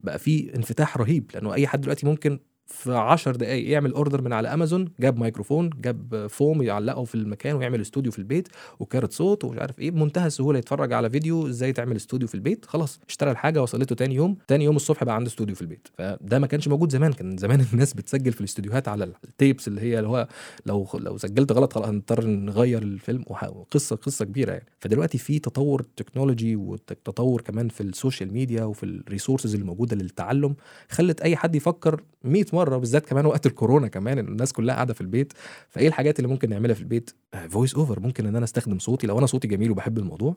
بقى 0.00 0.18
في 0.18 0.54
انفتاح 0.56 0.96
رهيب 0.96 1.30
لأنه 1.34 1.54
أي 1.54 1.66
حد 1.66 1.80
دلوقتي 1.80 2.06
ممكن 2.06 2.38
في 2.66 2.94
10 2.94 3.36
دقائق 3.36 3.70
يعمل 3.70 3.92
order 3.92 4.22
من 4.22 4.32
على 4.32 4.54
امازون 4.54 4.88
جاب 5.00 5.18
ميكروفون 5.18 5.70
جاب 5.80 6.26
فوم 6.30 6.62
يعلقه 6.62 7.04
في 7.04 7.14
المكان 7.14 7.56
ويعمل 7.56 7.80
استوديو 7.80 8.12
في 8.12 8.18
البيت 8.18 8.48
وكارت 8.80 9.12
صوت 9.12 9.44
ومش 9.44 9.58
عارف 9.58 9.78
إيه 9.78 9.90
بمنتهى 9.90 10.26
السهولة 10.26 10.58
يتفرج 10.58 10.92
على 10.92 11.10
فيديو 11.10 11.46
إزاي 11.46 11.72
تعمل 11.72 11.96
استوديو 11.96 12.28
في 12.28 12.34
البيت. 12.34 12.64
خلاص 12.64 13.00
اشترى 13.08 13.30
الحاجة 13.30 13.62
وصلته 13.62 13.94
تاني 13.94 14.14
يوم. 14.14 14.36
تاني 14.48 14.64
يوم 14.64 14.76
الصبح 14.76 15.04
بقى 15.04 15.14
عنده 15.14 15.28
استوديو 15.28 15.54
في 15.54 15.62
البيت. 15.62 15.88
فده 15.98 16.38
ما 16.38 16.46
كانش 16.46 16.68
موجود 16.68 16.92
زمان. 16.92 17.12
كان 17.12 17.36
زمان 17.36 17.66
الناس 17.72 17.94
بتسجل 17.94 18.32
في 18.32 18.40
الاستوديوهات 18.40 18.88
على 18.88 19.04
ال 19.24 19.31
tapes 19.31 19.68
اللي 19.68 19.80
هي 19.80 19.98
اللي 19.98 20.08
هو 20.08 20.28
لو 20.66 20.88
لو 20.94 21.18
سجلت 21.18 21.52
غلط 21.52 21.72
خلاص 21.72 21.88
هنضطر 21.88 22.26
نغير 22.26 22.82
الفيلم 22.82 23.24
وقصه 23.28 23.96
قصة 23.96 24.24
كبيرة 24.24 24.52
يعني. 24.52 24.66
فدلوقتي 24.80 25.18
في 25.18 25.38
تطور 25.38 25.82
تكنولوجي 25.96 26.56
وتطور 26.56 27.40
كمان 27.40 27.68
في 27.68 27.80
السوشيال 27.80 28.32
ميديا 28.32 28.64
وفي 28.64 28.82
ال 28.82 28.89
resources 28.89 29.54
الموجودة 29.54 29.96
للتعلم 29.96 30.56
خلت 30.90 31.20
أي 31.20 31.36
حد 31.36 31.54
يفكر 31.54 32.02
100 32.24 32.44
مرة 32.56 32.76
بالذات 32.76 33.06
كمان 33.06 33.26
وقت 33.26 33.46
الكورونا 33.46 33.88
كمان 33.88 34.18
الناس 34.18 34.52
كلها 34.52 34.74
قاعدة 34.74 34.94
في 34.94 35.00
البيت. 35.00 35.32
فإيه 35.68 35.88
الحاجات 35.88 36.18
اللي 36.18 36.28
ممكن 36.28 36.48
نعملها 36.50 36.74
في 36.74 36.80
البيت؟ 36.80 37.10
voice 37.48 37.74
over 37.74 38.00
ممكن 38.00 38.26
إن 38.26 38.36
أنا 38.36 38.44
أستخدم 38.44 38.78
صوتي. 38.78 39.06
لو 39.06 39.18
أنا 39.18 39.26
صوتي 39.26 39.48
جميل 39.48 39.70
وبحب 39.70 39.98
الموضوع 39.98 40.36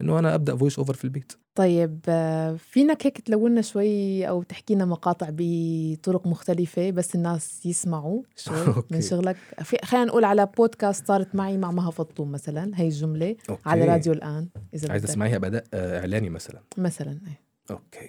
إنه 0.00 0.18
أنا 0.18 0.34
أبدأ 0.34 0.56
voice 0.56 0.78
over 0.78 0.94
في 0.94 1.04
البيت. 1.04 1.32
طيب 1.54 2.00
آه، 2.08 2.56
فينك 2.56 3.06
هيك 3.06 3.20
تلونا 3.20 3.62
شوي 3.62 4.28
أو 4.28 4.42
تحكي 4.42 4.74
لنا 4.74 4.84
مقاطع 4.84 5.26
بطرق 5.30 6.26
مختلفة 6.26 6.90
بس 6.90 7.14
الناس 7.14 7.66
يسمعوا 7.66 8.22
شوي. 8.36 8.56
من 8.66 8.74
okay. 8.76 9.02
شغلك. 9.02 9.36
في 9.62 9.76
خلينا 9.84 10.06
نقول 10.06 10.24
على 10.24 10.48
بودكاست 10.56 11.06
صارت 11.06 11.34
معي 11.34 11.56
مع 11.56 11.70
مها 11.70 11.90
فطوم 11.90 12.32
مثلا 12.32 12.70
هي 12.74 12.86
الجملة 12.86 13.36
okay. 13.50 13.62
على 13.66 13.84
راديو 13.84 14.12
الآن 14.12 14.48
إذا 14.74 14.90
عايز 14.90 15.02
بدك. 15.02 15.10
تسمعيها؟ 15.12 15.38
باداء 15.38 15.64
آه، 15.74 16.00
إعلاني 16.00 16.30
مثلا. 16.30 16.60
مثلا 16.78 17.20
إيه. 17.26 17.40
أوكي. 17.70 18.08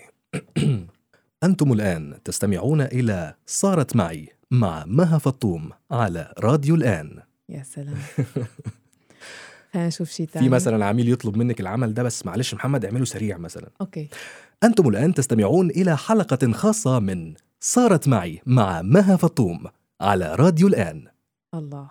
أنتم 1.43 1.73
الآن 1.73 2.17
تستمعون 2.23 2.81
إلى 2.81 3.35
صارت 3.45 3.95
معي 3.95 4.29
مع 4.51 4.85
مها 4.85 5.17
فطوم 5.17 5.69
على 5.91 6.33
راديو 6.39 6.75
الآن. 6.75 7.19
يا 7.49 7.63
سلام. 7.63 7.97
خلينا 9.73 9.87
نشوف 9.87 10.09
شيء 10.09 10.27
ثاني 10.27 10.45
في 10.45 10.55
مثلا 10.55 10.85
عميل 10.85 11.09
يطلب 11.09 11.37
منك 11.37 11.61
العمل 11.61 11.93
ده 11.93 12.03
بس 12.03 12.25
معلش 12.25 12.53
محمد 12.53 12.85
اعمله 12.85 13.05
سريع 13.05 13.37
مثلا. 13.37 13.69
okay. 13.81 14.09
أنتم 14.63 14.89
الآن 14.89 15.13
تستمعون 15.13 15.69
إلى 15.69 15.97
حلقة 15.97 16.51
خاصة 16.51 16.99
من 16.99 17.33
صارت 17.59 18.07
معي 18.07 18.41
مع 18.45 18.81
مها 18.81 19.15
فطوم 19.15 19.63
على 20.01 20.35
راديو 20.35 20.67
الآن. 20.67 21.07
الله. 21.53 21.89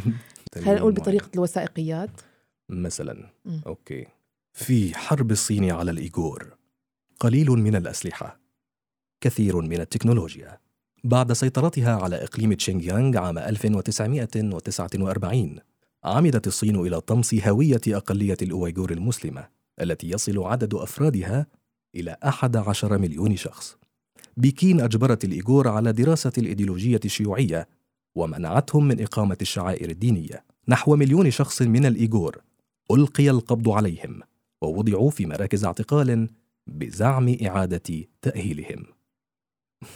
خلينا 0.54 0.74
نقول 0.74 0.92
بطريقة 0.92 1.28
الوثائقيات. 1.34 2.10
مثلا. 2.68 3.30
مم. 3.44 3.60
okay. 3.66 4.06
في 4.52 4.94
حرب 4.94 5.30
الصين 5.30 5.70
على 5.70 5.90
الإيغور. 5.90 6.56
قليل 7.20 7.50
من 7.50 7.76
الأسلحة. 7.76 8.39
كثير 9.20 9.60
من 9.60 9.80
التكنولوجيا. 9.80 10.58
بعد 11.04 11.32
سيطرتها 11.32 11.96
على 11.96 12.16
إقليم 12.16 12.52
تشينجيانغ 12.52 13.18
عام 13.18 13.38
1949 13.38 15.56
عمدت 16.04 16.46
الصين 16.46 16.76
إلى 16.76 17.00
طمس 17.00 17.34
هوية 17.34 17.80
أقلية 17.88 18.36
الأويغور 18.42 18.90
المسلمة 18.90 19.48
التي 19.80 20.10
يصل 20.10 20.44
عدد 20.44 20.74
أفرادها 20.74 21.46
إلى 21.94 22.16
11 22.24 22.98
مليون 22.98 23.36
شخص. 23.36 23.76
بكين 24.36 24.80
أجبرت 24.80 25.24
الإيغور 25.24 25.68
على 25.68 25.92
دراسة 25.92 26.32
الإيديولوجية 26.38 27.00
الشيوعية 27.04 27.68
ومنعتهم 28.14 28.88
من 28.88 29.02
إقامة 29.02 29.36
الشعائر 29.42 29.90
الدينية. 29.90 30.44
نحو 30.68 30.96
مليون 30.96 31.30
شخص 31.30 31.62
من 31.62 31.86
الإيغور 31.86 32.42
ألقي 32.90 33.30
القبض 33.30 33.68
عليهم 33.68 34.20
ووضعوا 34.62 35.10
في 35.10 35.26
مراكز 35.26 35.64
اعتقال 35.64 36.28
بزعم 36.66 37.36
إعادة 37.46 38.04
تأهيلهم. 38.22 38.99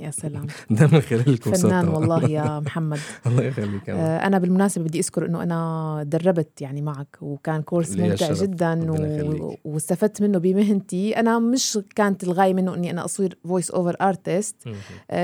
يا 0.00 0.10
سلام 0.10 0.46
ده 0.70 0.86
من 0.86 1.00
خلال 1.00 1.28
الكورسات 1.28 1.70
فنان. 1.70 1.88
والله 1.88 2.24
يا 2.30 2.60
محمد 2.66 2.98
الله 3.26 3.42
يخليك 3.42 3.90
آه، 3.90 4.26
أنا 4.26 4.38
بالمناسبة 4.38 4.84
بدي 4.84 4.98
أذكر 4.98 5.26
إنه 5.26 5.42
أنا 5.42 6.02
دربت 6.06 6.60
يعني 6.62 6.82
معك 6.82 7.16
وكان 7.20 7.62
كورس 7.62 7.96
ممتع. 7.96 8.32
جدا 8.32 8.90
و... 8.92 9.54
واستفدت 9.64 10.22
منه 10.22 10.38
بمهنتي 10.38 11.16
أنا 11.20 11.38
مش 11.38 11.78
كانت 11.96 12.24
الغاية 12.24 12.54
منه 12.54 12.74
إني 12.74 12.90
أنا 12.90 13.04
أصير 13.04 13.38
voice 13.48 13.70
over 13.70 13.96
artist 14.00 14.56
مهم. 14.66 14.76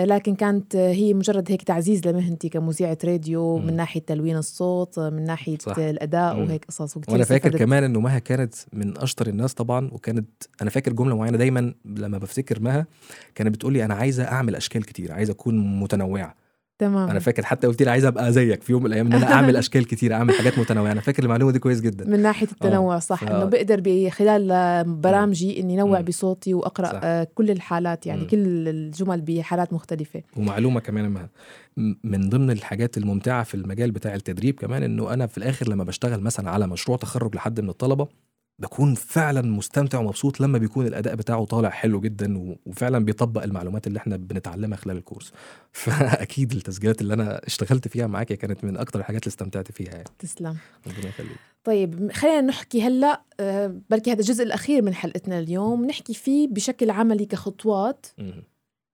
لكن 0.07 0.35
كانت 0.35 0.77
هي 0.77 1.15
مجرد 1.15 1.51
هيك 1.53 1.62
تعزيز 1.62 2.07
لمهنتي 2.07 2.49
كمذيعة 2.49 2.99
راديو. 3.05 3.59
من 3.59 3.77
ناحية 3.77 4.01
تلوين 4.01 4.37
الصوت 4.37 4.99
من 4.99 5.25
ناحية 5.25 5.59
صح. 5.61 5.79
الأداء 5.79 6.35
مم. 6.35 6.43
وهيك 6.43 6.65
قصص 6.65 6.97
وكتير 6.97 7.15
وأنا 7.15 7.25
فاكر. 7.25 7.59
كمان 7.59 7.85
إنه 7.85 8.01
مها 8.01 8.19
كانت 8.19 8.55
من 8.73 8.99
أشطر 8.99 9.27
الناس 9.27 9.55
طبعا 9.55 9.91
وكانت 9.93 10.29
أنا 10.62 10.71
فاكر 10.71 10.93
جملة 10.93 11.17
معينة 11.17 11.39
دايما 11.39 11.75
لما 11.85 12.19
بفتكر 12.19 12.61
مها 12.61 12.87
كانت 13.35 13.55
بتقول 13.55 13.73
لي 13.73 13.85
أنا 13.85 13.95
عايزة 13.95 14.25
أعمل 14.25 14.57
أشكال 14.67 14.85
كتير 14.87 15.13
عايزه 15.13 15.33
أكون 15.33 15.81
متنوعة. 15.81 16.35
تمام. 16.79 17.11
أنا 17.11 17.19
فاكر 17.19 17.45
حتى 17.45 17.67
قلت 17.67 17.83
لي 17.83 17.91
عايزه 17.91 18.09
أبقى 18.09 18.33
زيك 18.33 18.63
في 18.63 18.73
يوم 18.73 18.83
من 18.83 18.87
الأيام 18.89 19.07
إن 19.07 19.13
أنا 19.13 19.33
أعمل 19.33 19.57
أشكال 19.67 19.87
كتير 19.87 20.13
أعمل 20.15 20.35
حاجات 20.35 20.59
متنوعة. 20.59 20.93
أنا 20.93 21.01
فاكر 21.01 21.23
المعلومة 21.23 21.53
دي 21.53 21.59
كويس 21.59 21.81
جدا. 21.81 22.05
من 22.11 22.23
ناحية 22.23 22.47
التنوع 22.53 22.99
صح 22.99 23.25
ف- 23.25 23.29
إنه 23.29 23.45
بقدر 23.45 23.81
بخلال 23.85 24.51
آه، 24.53 24.83
برامجي 24.83 25.61
إني 25.61 25.77
نوع 25.77 25.99
مم. 25.99 26.05
بصوتي 26.05 26.55
وأقرأ 26.55 26.87
صح. 26.93 27.01
آه، 27.05 27.27
كل 27.35 27.51
الحالات 27.51 28.07
يعني 28.07 28.21
مم. 28.21 28.27
كل 28.27 28.39
الجمل 28.69 29.21
بحالات 29.21 29.73
مختلفة. 29.73 30.23
ومعلومة 30.37 30.81
كمان 30.81 31.09
مها 31.11 31.29
م- 31.77 31.95
من 32.05 32.29
ضمن 32.29 32.51
الحاجات 32.51 32.99
الممتعة 32.99 33.43
في 33.45 33.55
المجال 33.55 33.91
بتاع 33.91 34.15
التدريب 34.15 34.55
كمان 34.55 34.83
إنه 34.83 35.13
أنا 35.13 35.27
في 35.27 35.39
الآخر 35.39 35.69
لما 35.69 35.85
بشتغل 35.85 36.21
مثلا 36.21 36.51
على 36.51 36.67
مشروع 36.67 36.97
تخرج 36.99 37.35
لحد 37.37 37.61
من 37.61 37.69
الطلبة 37.69 38.09
بكون 38.59 38.95
فعلا 38.95 39.42
مستمتع 39.42 39.99
ومبسوط 39.99 40.40
لما 40.40 40.59
بيكون 40.59 40.87
الأداء 40.87 41.14
بتاعه 41.14 41.45
طالع 41.45 41.71
حلو 41.71 42.01
جدا 42.01 42.57
وفعلا 42.66 43.05
بيطبق 43.05 43.42
المعلومات 43.42 43.87
اللي 43.87 43.99
إحنا 43.99 44.16
بنتعلمها 44.16 44.77
خلال 44.79 44.97
الكورس. 44.97 45.33
فأكيد 45.73 46.53
التسجيلات 46.53 47.01
اللي 47.01 47.14
أنا 47.14 47.47
اشتغلت 47.47 47.88
فيها 47.88 48.07
معاك 48.07 48.33
كانت 48.33 48.64
من 48.64 48.77
أكتر 48.77 48.99
الحاجات 48.99 49.23
اللي 49.23 49.31
استمتعت 49.31 49.73
فيها 49.73 49.92
يعني. 49.92 50.05
تسلم. 50.19 50.57
ربنا 50.87 51.09
يخليك. 51.09 51.38
طيب 51.64 52.12
خلينا 52.12 52.41
نحكي 52.41 52.83
هلأ 52.83 53.22
آه، 53.41 53.81
بلكي 53.91 54.12
هذا 54.12 54.20
الجزء 54.20 54.45
الأخير 54.45 54.83
من 54.83 54.95
حلقتنا 54.95 55.39
اليوم. 55.39 55.85
نحكي 55.85 56.14
فيه 56.14 56.49
بشكل 56.49 56.91
عملي 56.91 57.26
كخطوات. 57.26 58.07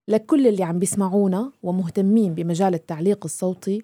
لكل 0.08 0.46
اللي 0.46 0.64
عم 0.64 0.78
بيسمعونا 0.78 1.52
ومهتمين 1.62 2.34
بمجال 2.34 2.74
التعليق 2.74 3.24
الصوتي 3.24 3.82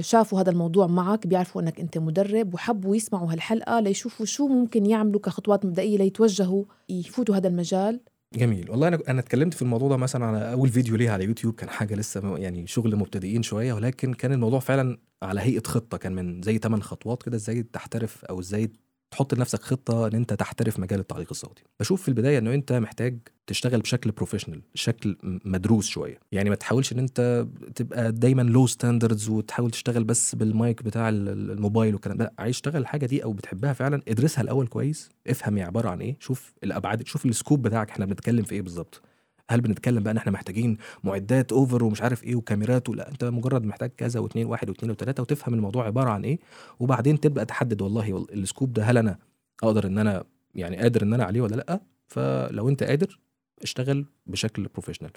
شافوا 0.00 0.40
هذا 0.40 0.50
الموضوع 0.50 0.86
معك 0.86 1.26
بيعرفوا 1.26 1.62
إنك 1.62 1.80
أنت 1.80 1.98
مدرب 1.98 2.54
وحبوا 2.54 2.96
يسمعوا 2.96 3.32
هالحلقة 3.32 3.80
ليشوفوا 3.80 4.26
شو 4.26 4.48
ممكن 4.48 4.86
يعملوا 4.86 5.20
كخطوات 5.20 5.64
مبدئية 5.66 5.98
ليتوجهوا 5.98 6.64
يفوتوا 6.88 7.36
هذا 7.36 7.48
المجال. 7.48 8.00
جميل. 8.34 8.70
والله 8.70 8.88
أنا 8.88 8.98
أنا 9.08 9.20
اتكلمت 9.20 9.54
في 9.54 9.62
الموضوع 9.62 9.88
ده 9.88 9.96
مثلا 9.96 10.24
على 10.26 10.52
أول 10.52 10.68
فيديو 10.68 10.96
ليه 10.96 11.10
على 11.10 11.24
يوتيوب 11.24 11.54
كان 11.54 11.68
حاجة 11.68 11.94
لسه 11.94 12.36
يعني 12.36 12.66
شغل 12.66 12.96
مبتدئين 12.96 13.42
شوية 13.42 13.72
ولكن 13.72 14.14
كان 14.14 14.32
الموضوع 14.32 14.58
فعلا 14.60 14.98
على 15.22 15.40
هيئة 15.40 15.62
خطة 15.66 15.96
كان 15.98 16.12
من 16.12 16.42
زي 16.42 16.58
8 16.58 16.82
خطوات 16.84 17.22
كده 17.22 17.36
إزاي 17.36 17.62
تحترف 17.62 18.24
أو 18.24 18.40
إزاي 18.40 18.70
تحط 19.10 19.34
لنفسك 19.34 19.62
خطة 19.62 20.06
إن 20.06 20.14
أنت 20.14 20.32
تحترف 20.32 20.78
مجال 20.78 21.00
التعليق 21.00 21.26
الصوتي. 21.30 21.62
بشوف 21.80 22.02
في 22.02 22.08
البداية 22.08 22.38
إنه 22.38 22.54
أنت 22.54 22.72
محتاج 22.72 23.18
تشتغل 23.46 23.80
بشكل 23.80 24.10
professional 24.10 24.62
شكل 24.74 25.16
مدروس 25.24 25.86
شوية. 25.86 26.18
يعني 26.32 26.50
ما 26.50 26.56
تحاولش 26.56 26.92
إن 26.92 26.98
أنت 26.98 27.46
تبقى 27.74 28.12
دايما 28.12 28.42
low 28.42 28.66
standards 28.66 29.28
وتحاول 29.28 29.70
تشتغل 29.70 30.04
بس 30.04 30.34
بالمايك 30.34 30.82
بتاع 30.82 31.08
ال- 31.08 31.28
ال- 31.28 31.50
الموبايل 31.50 31.94
والكلام 31.94 32.16
ده. 32.16 32.32
عايز 32.38 32.54
تشتغل 32.54 32.76
الحاجة 32.82 33.06
دي 33.06 33.24
أو 33.24 33.32
بتحبها 33.32 33.72
فعلا 33.72 34.02
ادرسها 34.08 34.42
الأول 34.42 34.66
كويس 34.66 35.08
افهم 35.26 35.56
هي 35.56 35.62
عبارة 35.62 35.88
عن 35.88 36.00
إيه 36.00 36.16
شوف 36.20 36.52
الأبعاد 36.64 37.06
شوف 37.06 37.26
ال 37.26 37.32
scope 37.32 37.62
بتاعك 37.62 37.90
إحنا 37.90 38.06
بنتكلم 38.06 38.42
في 38.42 38.54
إيه 38.54 38.62
بالظبط. 38.62 39.02
هل 39.50 39.60
بنتكلم 39.60 40.02
بقى 40.02 40.10
إن 40.12 40.16
إحنا 40.16 40.32
محتاجين 40.32 40.76
معدات 41.04 41.52
اوفر 41.52 41.84
ومش 41.84 42.02
عارف 42.02 42.24
إيه 42.24 42.34
وكاميرات 42.36 42.88
ولا 42.88 43.08
أنت 43.10 43.24
مجرد 43.24 43.64
محتاج 43.64 43.90
كذا 43.96 44.20
واثنين 44.20 44.46
واحد 44.46 44.68
واثنين 44.70 44.90
وثلاثه 44.90 45.22
وتفهم 45.22 45.54
الموضوع 45.54 45.86
عبارة 45.86 46.10
عن 46.10 46.24
إيه 46.24 46.38
وبعدين 46.80 47.20
تبدأ 47.20 47.44
تحدد 47.44 47.82
والله 47.82 48.12
وال- 48.12 48.32
ال 48.42 48.47
scope 48.47 48.72
ده 48.72 48.82
هل 48.84 48.98
أنا 48.98 49.18
أقدر 49.62 49.86
إن 49.86 49.98
أنا 49.98 50.24
يعني 50.54 50.76
قادر 50.76 51.02
إن 51.02 51.12
أنا 51.14 51.24
عليه 51.24 51.40
ولا 51.40 51.56
لأ؟ 51.56 51.80
فلو 52.08 52.68
أنت 52.68 52.82
قادر 52.82 53.20
اشتغل 53.62 54.06
بشكل 54.26 54.68
professional 54.68 55.10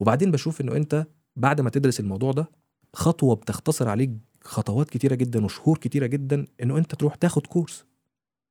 وبعدين 0.00 0.30
بشوف 0.30 0.60
إنه 0.60 0.76
أنت 0.76 1.06
بعد 1.36 1.60
ما 1.60 1.70
تدرس 1.70 2.00
الموضوع 2.00 2.32
ده 2.32 2.50
خطوة 2.94 3.34
بتختصر 3.36 3.88
عليك 3.88 4.10
خطوات 4.44 4.90
كتيرة 4.90 5.14
جدا 5.14 5.44
وشهور 5.44 5.78
كتيرة 5.78 6.06
جدا 6.06 6.46
إنه 6.62 6.78
أنت 6.78 6.94
تروح 6.94 7.14
تاخد 7.14 7.46
كورس 7.46 7.84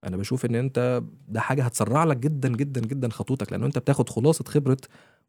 أنا 0.03 0.17
بشوف 0.17 0.45
ان 0.45 0.55
انت 0.55 1.03
ده 1.27 1.39
حاجة 1.39 1.63
هتسرع 1.63 2.03
لك 2.03 2.17
جدا 2.17 2.49
جدا 2.49 2.81
جدا 2.81 3.09
خطوتك 3.09 3.51
لأنه 3.51 3.65
انت 3.65 3.77
بتاخد 3.77 4.09
خلاصة 4.09 4.43
خبرة 4.47 4.77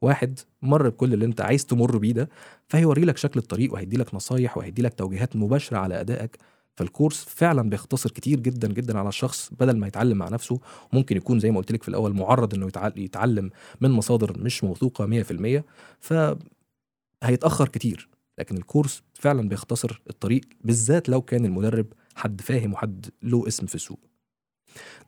واحد 0.02 0.38
مر 0.62 0.88
بكل 0.88 1.14
اللي 1.14 1.24
انت 1.24 1.40
عايز 1.40 1.66
تمر 1.66 1.98
بيه 1.98 2.12
ده 2.12 2.28
فهيوري 2.68 3.02
لك 3.04 3.16
شكل 3.16 3.40
الطريق 3.40 3.72
وهيدي 3.72 3.96
لك 3.96 4.14
نصايح 4.14 4.58
وهيدي 4.58 4.82
لك 4.82 4.94
توجيهات 4.94 5.36
مباشرة 5.36 5.78
على 5.78 6.00
أدائك. 6.00 6.36
فالكورس 6.76 7.24
فعلا 7.24 7.70
بيختصر 7.70 8.10
كتير 8.10 8.40
جدا 8.40 8.68
جدا 8.68 8.98
على 8.98 9.08
الشخص 9.08 9.50
بدل 9.60 9.76
ما 9.78 9.86
يتعلم 9.86 10.18
مع 10.18 10.28
نفسه. 10.28 10.60
ممكن 10.92 11.16
يكون 11.16 11.38
زي 11.40 11.50
ما 11.50 11.56
قلت 11.58 11.72
لك 11.72 11.82
في 11.82 11.88
الأول 11.88 12.14
معرض 12.16 12.54
إنه 12.54 12.66
يتع- 12.68 12.96
يتعلم 12.98 13.50
من 13.80 13.90
مصادر 13.90 14.38
مش 14.40 14.64
موثوقة 14.64 15.06
100% 15.06 15.64
فهيتاخر 16.00 17.68
كتير. 17.68 18.08
لكن 18.38 18.56
الكورس 18.56 19.02
فعلا 19.14 19.48
بيختصر 19.48 20.02
الطريق 20.10 20.40
بالذات 20.64 21.08
لو 21.08 21.22
كان 21.22 21.44
المدرب 21.44 21.86
حد 22.14 22.40
فاهم 22.40 22.72
وحد 22.72 23.06
له 23.22 23.48
اسم 23.48 23.66
في 23.66 23.74
السوق. 23.74 24.00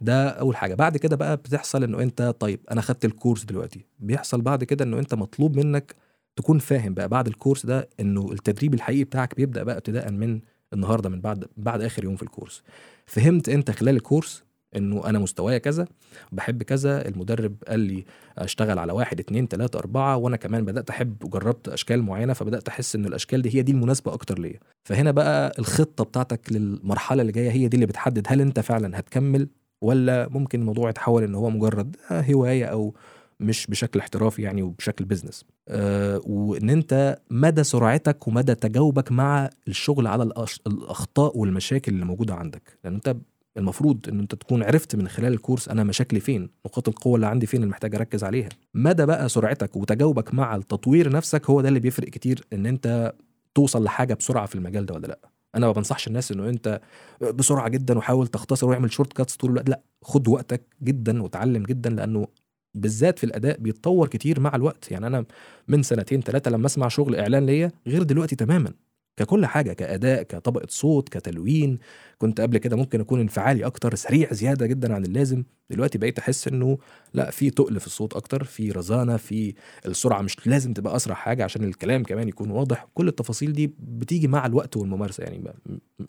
ده 0.00 0.28
أول 0.28 0.56
حاجة. 0.56 0.74
بعد 0.74 0.96
كده 0.96 1.16
بقى 1.16 1.36
بتحصل 1.36 1.84
إنه 1.84 2.02
أنت 2.02 2.34
طيب 2.40 2.60
أنا 2.70 2.80
خدت 2.80 3.04
الكورس 3.04 3.44
دلوقتي. 3.44 3.84
بيحصل 3.98 4.40
بعد 4.40 4.64
كده 4.64 4.84
إنه 4.84 4.98
أنت 4.98 5.14
مطلوب 5.14 5.56
منك 5.56 5.94
تكون 6.36 6.58
فاهم 6.58 6.94
بقى 6.94 7.08
بعد 7.08 7.26
الكورس 7.26 7.66
ده 7.66 7.88
إنه 8.00 8.32
التدريب 8.32 8.74
الحقيقي 8.74 9.04
بتاعك 9.04 9.36
بيبدأ 9.36 9.62
بقى 9.62 9.76
ابتداء 9.76 10.10
من 10.10 10.40
النهارده 10.72 11.08
من 11.08 11.20
بعد 11.20 11.44
بعد 11.56 11.82
آخر 11.82 12.04
يوم 12.04 12.16
في 12.16 12.22
الكورس. 12.22 12.62
فهمت 13.06 13.48
أنت 13.48 13.70
خلال 13.70 13.96
الكورس 13.96 14.44
إنه 14.76 15.06
أنا 15.06 15.18
مستوايا 15.18 15.58
كذا 15.58 15.86
بحب 16.32 16.62
كذا 16.62 17.08
المدرب 17.08 17.54
قال 17.68 17.80
لي 17.80 18.04
أشتغل 18.38 18.78
على 18.78 18.92
واحد 18.92 19.20
اتنين 19.20 19.48
تلاتة 19.48 19.78
أربعة 19.78 20.16
وأنا 20.16 20.36
كمان 20.36 20.64
بدأت 20.64 20.90
أحب 20.90 21.24
وجربت 21.24 21.68
أشكال 21.68 22.02
معينة 22.02 22.32
فبدأت 22.32 22.68
أحس 22.68 22.94
إن 22.96 23.04
الأشكال 23.06 23.42
دي 23.42 23.54
هي 23.54 23.62
دي 23.62 23.72
المناسبة 23.72 24.12
أكتر 24.12 24.38
ليا. 24.38 24.60
فهنا 24.84 25.10
بقى 25.10 25.52
الخطة 25.58 26.04
بتاعتك 26.04 26.52
للمرحلة 26.52 27.20
اللي 27.22 27.32
جاية 27.32 27.50
هي 27.50 27.68
دي 27.68 27.74
اللي 27.74 27.86
بتحدد 27.86 28.26
هل 28.28 28.40
أنت 28.40 28.60
فعلا 28.60 28.98
هتكمل 28.98 29.48
ولا 29.82 30.28
ممكن 30.28 30.60
الموضوع 30.60 30.90
يتحول 30.90 31.22
إن 31.22 31.34
هو 31.34 31.50
مجرد 31.50 31.96
آه، 32.10 32.20
هواية 32.20 32.64
أو 32.64 32.94
مش 33.40 33.66
بشكل 33.66 34.00
احترافي 34.00 34.42
يعني 34.42 34.62
وبشكل 34.62 35.04
business 35.04 35.44
آه 35.68 36.20
وإن 36.26 36.70
أنت 36.70 37.18
مدى 37.30 37.64
سرعتك 37.64 38.28
ومدى 38.28 38.54
تجاوبك 38.54 39.12
مع 39.12 39.50
الشغل 39.68 40.06
على. 40.06 40.22
الأخطاء 40.66 41.38
والمشاكل 41.38 41.92
اللي 41.92 42.04
موجودة 42.04 42.34
عندك. 42.34 42.78
لأن 42.84 42.94
أنت 42.94 43.16
المفروض 43.56 44.08
إن 44.08 44.20
أنت 44.20 44.34
تكون 44.34 44.62
عرفت 44.62 44.96
من 44.96 45.08
خلال 45.08 45.32
الكورس 45.32 45.68
أنا 45.68 45.84
مشاكلي 45.84 46.20
فين 46.20 46.48
نقاط 46.66 46.88
القوة 46.88 47.14
اللي 47.16 47.26
عندي 47.26 47.46
فين 47.46 47.60
اللي 47.62 47.70
محتاج 47.70 47.94
أركز 47.94 48.24
عليها. 48.24 48.48
مدى 48.74 49.06
بقى 49.06 49.28
سرعتك 49.28 49.76
وتجاوبك 49.76 50.34
مع 50.34 50.56
التطوير 50.56 51.12
نفسك 51.12 51.50
هو 51.50 51.60
ده 51.60 51.68
اللي 51.68 51.80
بيفرق 51.80 52.08
كتير 52.08 52.44
إن 52.52 52.66
أنت 52.66 53.12
توصل 53.54 53.84
لحاجة 53.84 54.14
بسرعة 54.14 54.46
في 54.46 54.54
المجال 54.54 54.86
ده 54.86 54.94
ولا 54.94 55.06
لأ. 55.06 55.29
أنا 55.54 55.66
ما 55.66 55.72
بنصحش 55.72 56.08
الناس 56.08 56.32
إنه 56.32 56.48
أنت 56.48 56.80
بسرعة 57.20 57.68
جدا 57.68 57.98
وحاول 57.98 58.26
تختصر 58.26 58.68
واعمل 58.68 58.92
shortcuts 58.92 59.36
طول 59.36 59.50
الوقت. 59.50 59.68
لا 59.68 59.80
خد 60.02 60.28
وقتك 60.28 60.62
جدا 60.82 61.22
وتعلم 61.22 61.62
جدا 61.62 61.90
لأنه 61.90 62.26
بالذات 62.74 63.18
في 63.18 63.24
الأداء 63.24 63.58
بيتطور 63.60 64.08
كتير 64.08 64.40
مع 64.40 64.54
الوقت. 64.54 64.90
يعني 64.90 65.06
أنا 65.06 65.24
من 65.68 65.82
سنتين 65.82 66.20
ثلاثة 66.20 66.50
لما 66.50 66.66
أسمع 66.66 66.88
شغل 66.88 67.16
إعلان 67.16 67.46
ليا 67.46 67.72
غير 67.86 68.02
دلوقتي 68.02 68.36
تماما. 68.36 68.72
ككل 69.20 69.46
حاجة 69.46 69.72
كأداء 69.72 70.22
كطبقة 70.22 70.66
صوت 70.68 71.08
كتلوين. 71.08 71.78
كنت 72.18 72.40
قبل 72.40 72.58
كده 72.58 72.76
ممكن 72.76 73.00
أكون 73.00 73.20
انفعالي 73.20 73.66
أكتر 73.66 73.94
سريع 73.94 74.32
زيادة 74.32 74.66
جدا 74.66 74.94
عن 74.94 75.04
اللازم. 75.04 75.44
دلوقتي 75.70 75.98
بقيت 75.98 76.18
أحس 76.18 76.48
إنه 76.48 76.78
لأ 77.14 77.30
في 77.30 77.50
تقل 77.50 77.80
في 77.80 77.86
الصوت 77.86 78.16
أكتر 78.16 78.44
في 78.44 78.70
رزانة 78.70 79.16
في 79.16 79.54
السرعة. 79.86 80.22
مش 80.22 80.46
لازم 80.46 80.72
تبقى 80.72 80.96
أسرع 80.96 81.14
حاجة 81.14 81.44
عشان 81.44 81.64
الكلام 81.64 82.02
كمان 82.02 82.28
يكون 82.28 82.50
واضح. 82.50 82.86
كل 82.94 83.08
التفاصيل 83.08 83.52
دي 83.52 83.74
بتيجي 83.78 84.28
مع 84.28 84.46
الوقت 84.46 84.76
والممارسة. 84.76 85.24
يعني 85.24 85.44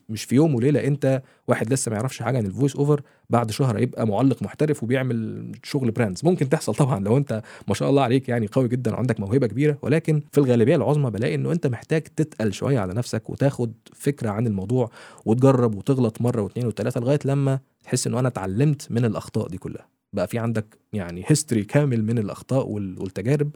مش 0.09 0.24
في 0.24 0.36
يوم 0.36 0.55
وليلة 0.55 0.88
أنت 0.88 1.22
واحد 1.47 1.74
لسه 1.74 1.89
ما 1.89 1.95
يعرفش 1.95 2.22
حاجة 2.22 2.38
عن 2.38 2.45
ال 2.45 2.51
voice 2.51 2.76
over 2.76 3.02
بعد 3.30 3.51
شهر 3.51 3.80
يبقى 3.80 4.07
معلق 4.07 4.43
محترف 4.43 4.84
وبيعمل 4.84 5.51
شغل 5.64 5.91
brands 5.91 6.26
ممكن 6.26 6.49
تحصل 6.49 6.76
طبعا 6.76 6.99
لو 6.99 7.18
أنت 7.18 7.41
ما 7.68 7.74
شاء 7.74 7.89
الله 7.89 8.03
عليك 8.03 8.30
يعني 8.30 8.47
قوي 8.47 8.68
جدا 8.68 8.93
وعندك 8.93 9.20
موهبة 9.20 9.47
كبيرة. 9.47 9.78
ولكن 9.82 10.22
في 10.32 10.38
الغالبية 10.38 10.76
العظمى 10.76 11.12
بلاقي 11.12 11.36
إنه 11.36 11.51
أنت 11.51 11.68
محتاج 11.68 12.01
تتقل 12.01 12.53
شوية 12.53 12.80
على 12.80 12.93
نفسك 13.02 13.30
وتاخد 13.30 13.74
فكرة 13.93 14.30
عن 14.30 14.47
الموضوع 14.47 14.89
وتجرب 15.26 15.76
وتغلط 15.76 16.22
مرة 16.22 16.41
واثنين 16.41 16.68
وثلاثه 16.68 17.02
لغاية 17.02 17.20
لما 17.26 17.60
تحس 17.84 18.08
إنه 18.08 18.20
أنا 18.20 18.28
اتعلمت 18.28 18.91
من 18.91 19.06
الأخطاء 19.06 19.47
دي 19.47 19.58
كلها. 19.58 19.88
بقى 20.14 20.28
في 20.28 20.39
عندك 20.39 20.78
يعني 20.93 21.24
هيستوري 21.28 21.64
كامل 21.64 22.04
من 22.06 22.18
الأخطاء 22.18 22.68
وال- 22.70 22.99
والتجارب 23.02 23.56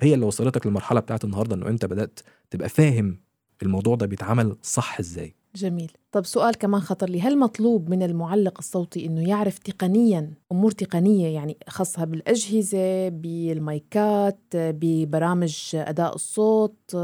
هي 0.00 0.14
اللي 0.14 0.26
وصلتك 0.26 0.66
للمرحله 0.66 1.00
بتاعت 1.00 1.24
النهارده 1.24 1.56
إنه 1.56 1.68
أنت 1.68 1.84
بدأت 1.86 2.20
تبقى 2.50 2.68
فاهم 2.68 3.18
الموضوع 3.62 3.96
ده 3.96 4.06
بيتعمل 4.06 4.56
صح 4.62 4.98
إزاي. 4.98 5.34
جميل. 5.56 5.92
طب 6.12 6.24
سؤال 6.26 6.54
كمان 6.54 6.80
خطر 6.80 7.08
لي. 7.10 7.20
هل 7.20 7.38
مطلوب 7.38 7.90
من 7.90 8.02
المعلق 8.02 8.58
الصوتي 8.58 9.06
إنه 9.06 9.28
يعرف 9.28 9.58
تقنيا 9.58 10.30
أمور 10.52 10.70
تقنية 10.70 11.26
يعني 11.34 11.56
خاصة 11.68 12.04
بالأجهزة 12.04 13.08
بالمايكات 13.08 14.38
ببرامج 14.54 15.70
أداء 15.74 16.14
الصوت؟ 16.14 16.96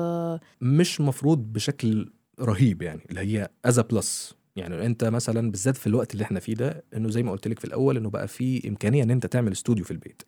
مش 0.60 1.00
مفروض 1.00 1.38
بشكل 1.52 2.12
رهيب 2.40 2.82
يعني 2.82 3.00
اللي 3.10 3.20
هي 3.20 3.48
as 3.64 3.80
plus 3.80 4.34
يعني 4.56 4.86
أنت 4.86 5.04
مثلا 5.04 5.50
بالذات 5.50 5.76
في 5.76 5.86
الوقت 5.86 6.12
اللي 6.12 6.24
إحنا 6.24 6.40
فيه 6.40 6.54
ده 6.54 6.84
إنه 6.96 7.10
زي 7.10 7.22
ما 7.22 7.32
قلت 7.32 7.48
لك 7.48 7.58
في 7.58 7.64
الأول 7.64 7.96
إنه 7.96 8.10
بقى 8.10 8.28
في 8.28 8.68
إمكانية 8.68 9.02
إن 9.02 9.10
أنت 9.10 9.26
تعمل 9.26 9.52
استوديو 9.52 9.84
في 9.84 9.90
البيت. 9.90 10.22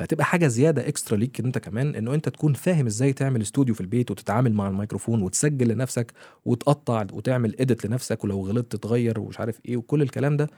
فهتبقى 0.00 0.24
حاجة 0.24 0.46
زيادة 0.46 0.88
extra 0.88 1.16
ليك 1.16 1.40
انت 1.40 1.58
كمان 1.58 1.94
انه 1.94 2.14
انت 2.14 2.28
تكون 2.28 2.52
فاهم 2.52 2.86
إزاي 2.86 3.12
تعمل 3.12 3.42
استوديو 3.42 3.74
في 3.74 3.80
البيت 3.80 4.10
وتتعامل 4.10 4.52
مع 4.54 4.68
الميكروفون 4.68 5.22
وتسجل 5.22 5.68
لنفسك 5.68 6.12
وتقطع 6.44 7.06
وتعمل 7.12 7.60
edit 7.60 7.86
لنفسك 7.86 8.24
ولو 8.24 8.46
غلطت 8.46 8.76
تغير 8.76 9.20
ومش 9.20 9.40
عارف 9.40 9.60
إيه 9.68 9.76
وكل 9.76 10.02
الكلام 10.02 10.36
ده 10.36 10.50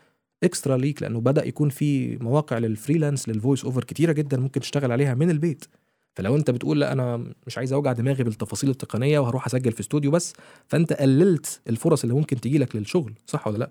extra 0.45 0.77
ليك 0.77 1.03
لأنه 1.03 1.21
بدأ 1.21 1.47
يكون 1.47 1.69
في 1.69 2.17
مواقع 2.17 2.59
لل 2.59 2.72
freelance 2.72 3.29
لل 3.29 3.39
voice 3.39 3.65
over 3.65 3.85
كتيرة 3.85 4.13
جدا 4.13 4.37
ممكن 4.37 4.61
تشتغل 4.61 4.93
عليها 4.93 5.15
من 5.15 5.31
البيت. 5.31 5.65
فلو 6.15 6.37
انت 6.37 6.51
بتقول 6.51 6.81
لا 6.81 6.93
أنا 6.93 7.25
مش 7.47 7.59
عايز 7.59 7.73
أوجع 7.73 7.93
دماغي 7.93 8.25
بالتفاصيل 8.25 8.71
التقنية 8.71 9.19
وهروح 9.19 9.47
أسجل 9.47 9.73
في 9.73 9.81
استوديو 9.81 10.11
بس 10.11 10.33
فأنت 10.69 10.93
قللت 10.93 11.61
الفرص 11.69 12.03
اللي 12.03 12.15
ممكن 12.15 12.41
تجي 12.41 12.59
لك 12.59 12.77
للشغل 12.77 13.13
صح 13.27 13.47
ولا 13.49 13.59
لا؟ 13.59 13.71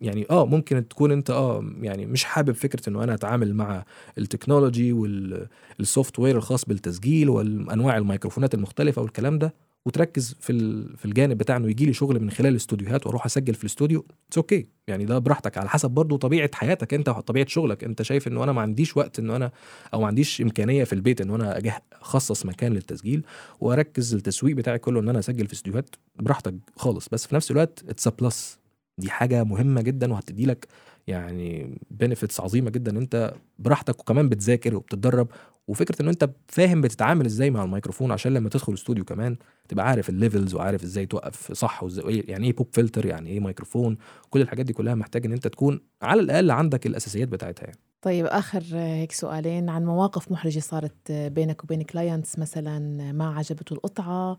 يعني 0.00 0.26
آه 0.30 0.46
ممكن 0.46 0.88
تكون 0.88 1.12
أنت 1.12 1.30
آه 1.30 1.64
يعني 1.80 2.06
مش 2.06 2.24
حابب 2.24 2.52
فكرة 2.52 2.88
إنه 2.88 3.04
أنا 3.04 3.14
أتعامل 3.14 3.54
مع 3.54 3.84
ال 4.18 4.24
technology 4.24 4.81
وال 4.81 4.92
software 4.92 6.36
الخاص 6.36 6.64
بالتسجيل 6.64 7.28
وانواع 7.30 7.96
الميكروفونات 7.96 8.54
المختلفة 8.54 9.02
والكلام 9.02 9.38
ده. 9.38 9.54
وتركز 9.86 10.36
في 10.40 10.52
في 10.96 11.04
الجانب 11.04 11.38
بتاع 11.38 11.56
إنه 11.56 11.68
يجي 11.68 11.86
لي 11.86 11.92
شغل 11.92 12.20
من 12.20 12.30
خلال 12.30 12.50
الاستوديوهات 12.50 13.06
وأروح 13.06 13.26
أسجل 13.26 13.54
في 13.54 13.64
الاستوديو 13.64 14.06
it's 14.28 14.38
okay 14.38 14.66
يعني 14.86 15.04
ده 15.04 15.18
براحتك 15.18 15.58
على 15.58 15.68
حسب 15.68 15.90
برضو 15.90 16.16
طبيعة 16.16 16.50
حياتك 16.54 16.94
أنت 16.94 17.08
وطبيعه 17.08 17.46
شغلك. 17.46 17.84
أنت 17.84 18.02
شايف 18.02 18.28
إنه 18.28 18.44
أنا 18.44 18.52
ما 18.52 18.60
عنديش 18.60 18.96
وقت 18.96 19.18
إنه 19.18 19.36
أنا 19.36 19.52
أو 19.94 20.00
ما 20.00 20.06
عنديش 20.06 20.40
إمكانية 20.40 20.84
في 20.84 20.92
البيت 20.92 21.20
إنه 21.20 21.34
أنا 21.34 21.58
أجه 21.58 21.82
أخصص 21.92 22.46
مكان 22.46 22.72
للتسجيل 22.72 23.24
وأركز 23.60 24.14
التسويق 24.14 24.56
بتاعي 24.56 24.78
كله 24.78 25.00
إن 25.00 25.08
أنا 25.08 25.18
أسجل 25.18 25.46
في 25.46 25.52
استوديوهات 25.52 25.96
براحتك 26.16 26.54
خالص. 26.76 27.08
بس 27.08 27.26
في 27.26 27.34
نفس 27.34 27.50
الوقت 27.50 27.84
it's 27.88 28.08
plus 28.08 28.59
دي 29.00 29.10
حاجة 29.10 29.44
مهمة 29.44 29.80
جدا 29.82 30.12
وهتدي 30.12 30.46
لك 30.46 30.66
يعني 31.06 31.78
benefits 31.90 32.40
عظيمة 32.40 32.70
جدا 32.70 32.98
أنت 32.98 33.34
براحتك 33.58 34.00
وكمان 34.00 34.28
بتذاكر 34.28 34.76
وبتتدرب. 34.76 35.28
وفكرة 35.68 36.02
إن 36.02 36.08
أنت 36.08 36.30
فاهم 36.48 36.80
بتتعامل 36.80 37.26
إزاي 37.26 37.50
مع 37.50 37.64
الميكروفون 37.64 38.12
عشان 38.12 38.34
لما 38.34 38.48
تدخل 38.48 38.74
استوديو 38.74 39.04
كمان 39.04 39.36
تبقى 39.68 39.88
عارف 39.88 40.08
ال 40.08 40.15
levels 40.15 40.54
وعارف 40.54 40.82
إزاي 40.82 41.06
توقف 41.06 41.52
صح 41.52 41.82
وإزاي 41.82 42.24
يعني 42.28 42.46
إيه 42.46 42.52
pop 42.56 42.68
filter 42.72 43.06
يعني 43.06 43.30
إيه 43.30 43.40
ميكروفون. 43.40 43.96
كل 44.30 44.40
الحاجات 44.40 44.66
دي 44.66 44.72
كلها 44.72 44.94
محتاج 44.94 45.26
إن 45.26 45.32
أنت 45.32 45.48
تكون 45.48 45.80
على 46.02 46.20
الأقل 46.20 46.50
عندك 46.50 46.86
الأساسيات 46.86 47.28
بتاعتها 47.28 47.64
يعني. 47.64 47.78
طيب 48.02 48.26
آخر 48.26 48.62
هيك 48.72 49.12
سؤالين 49.12 49.68
عن 49.68 49.84
مواقف 49.84 50.32
محرجة 50.32 50.60
صارت 50.60 51.12
بينك 51.12 51.64
وبين 51.64 51.82
clients 51.82 52.38
مثلا 52.38 53.12
ما 53.12 53.34
عجبته 53.34 53.74
القطعة 53.74 54.38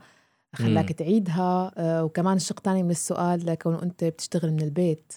خلاك. 0.56 0.92
تعيدها 0.92 1.72
آه، 1.78 2.04
وكمان 2.04 2.38
الشق 2.38 2.58
الثاني 2.58 2.84
من 2.84 2.92
السؤال 2.92 3.54
كونه 3.54 3.84
أنت 3.84 4.04
بتشتغل 4.04 4.52
من 4.52 4.62
البيت. 4.62 5.14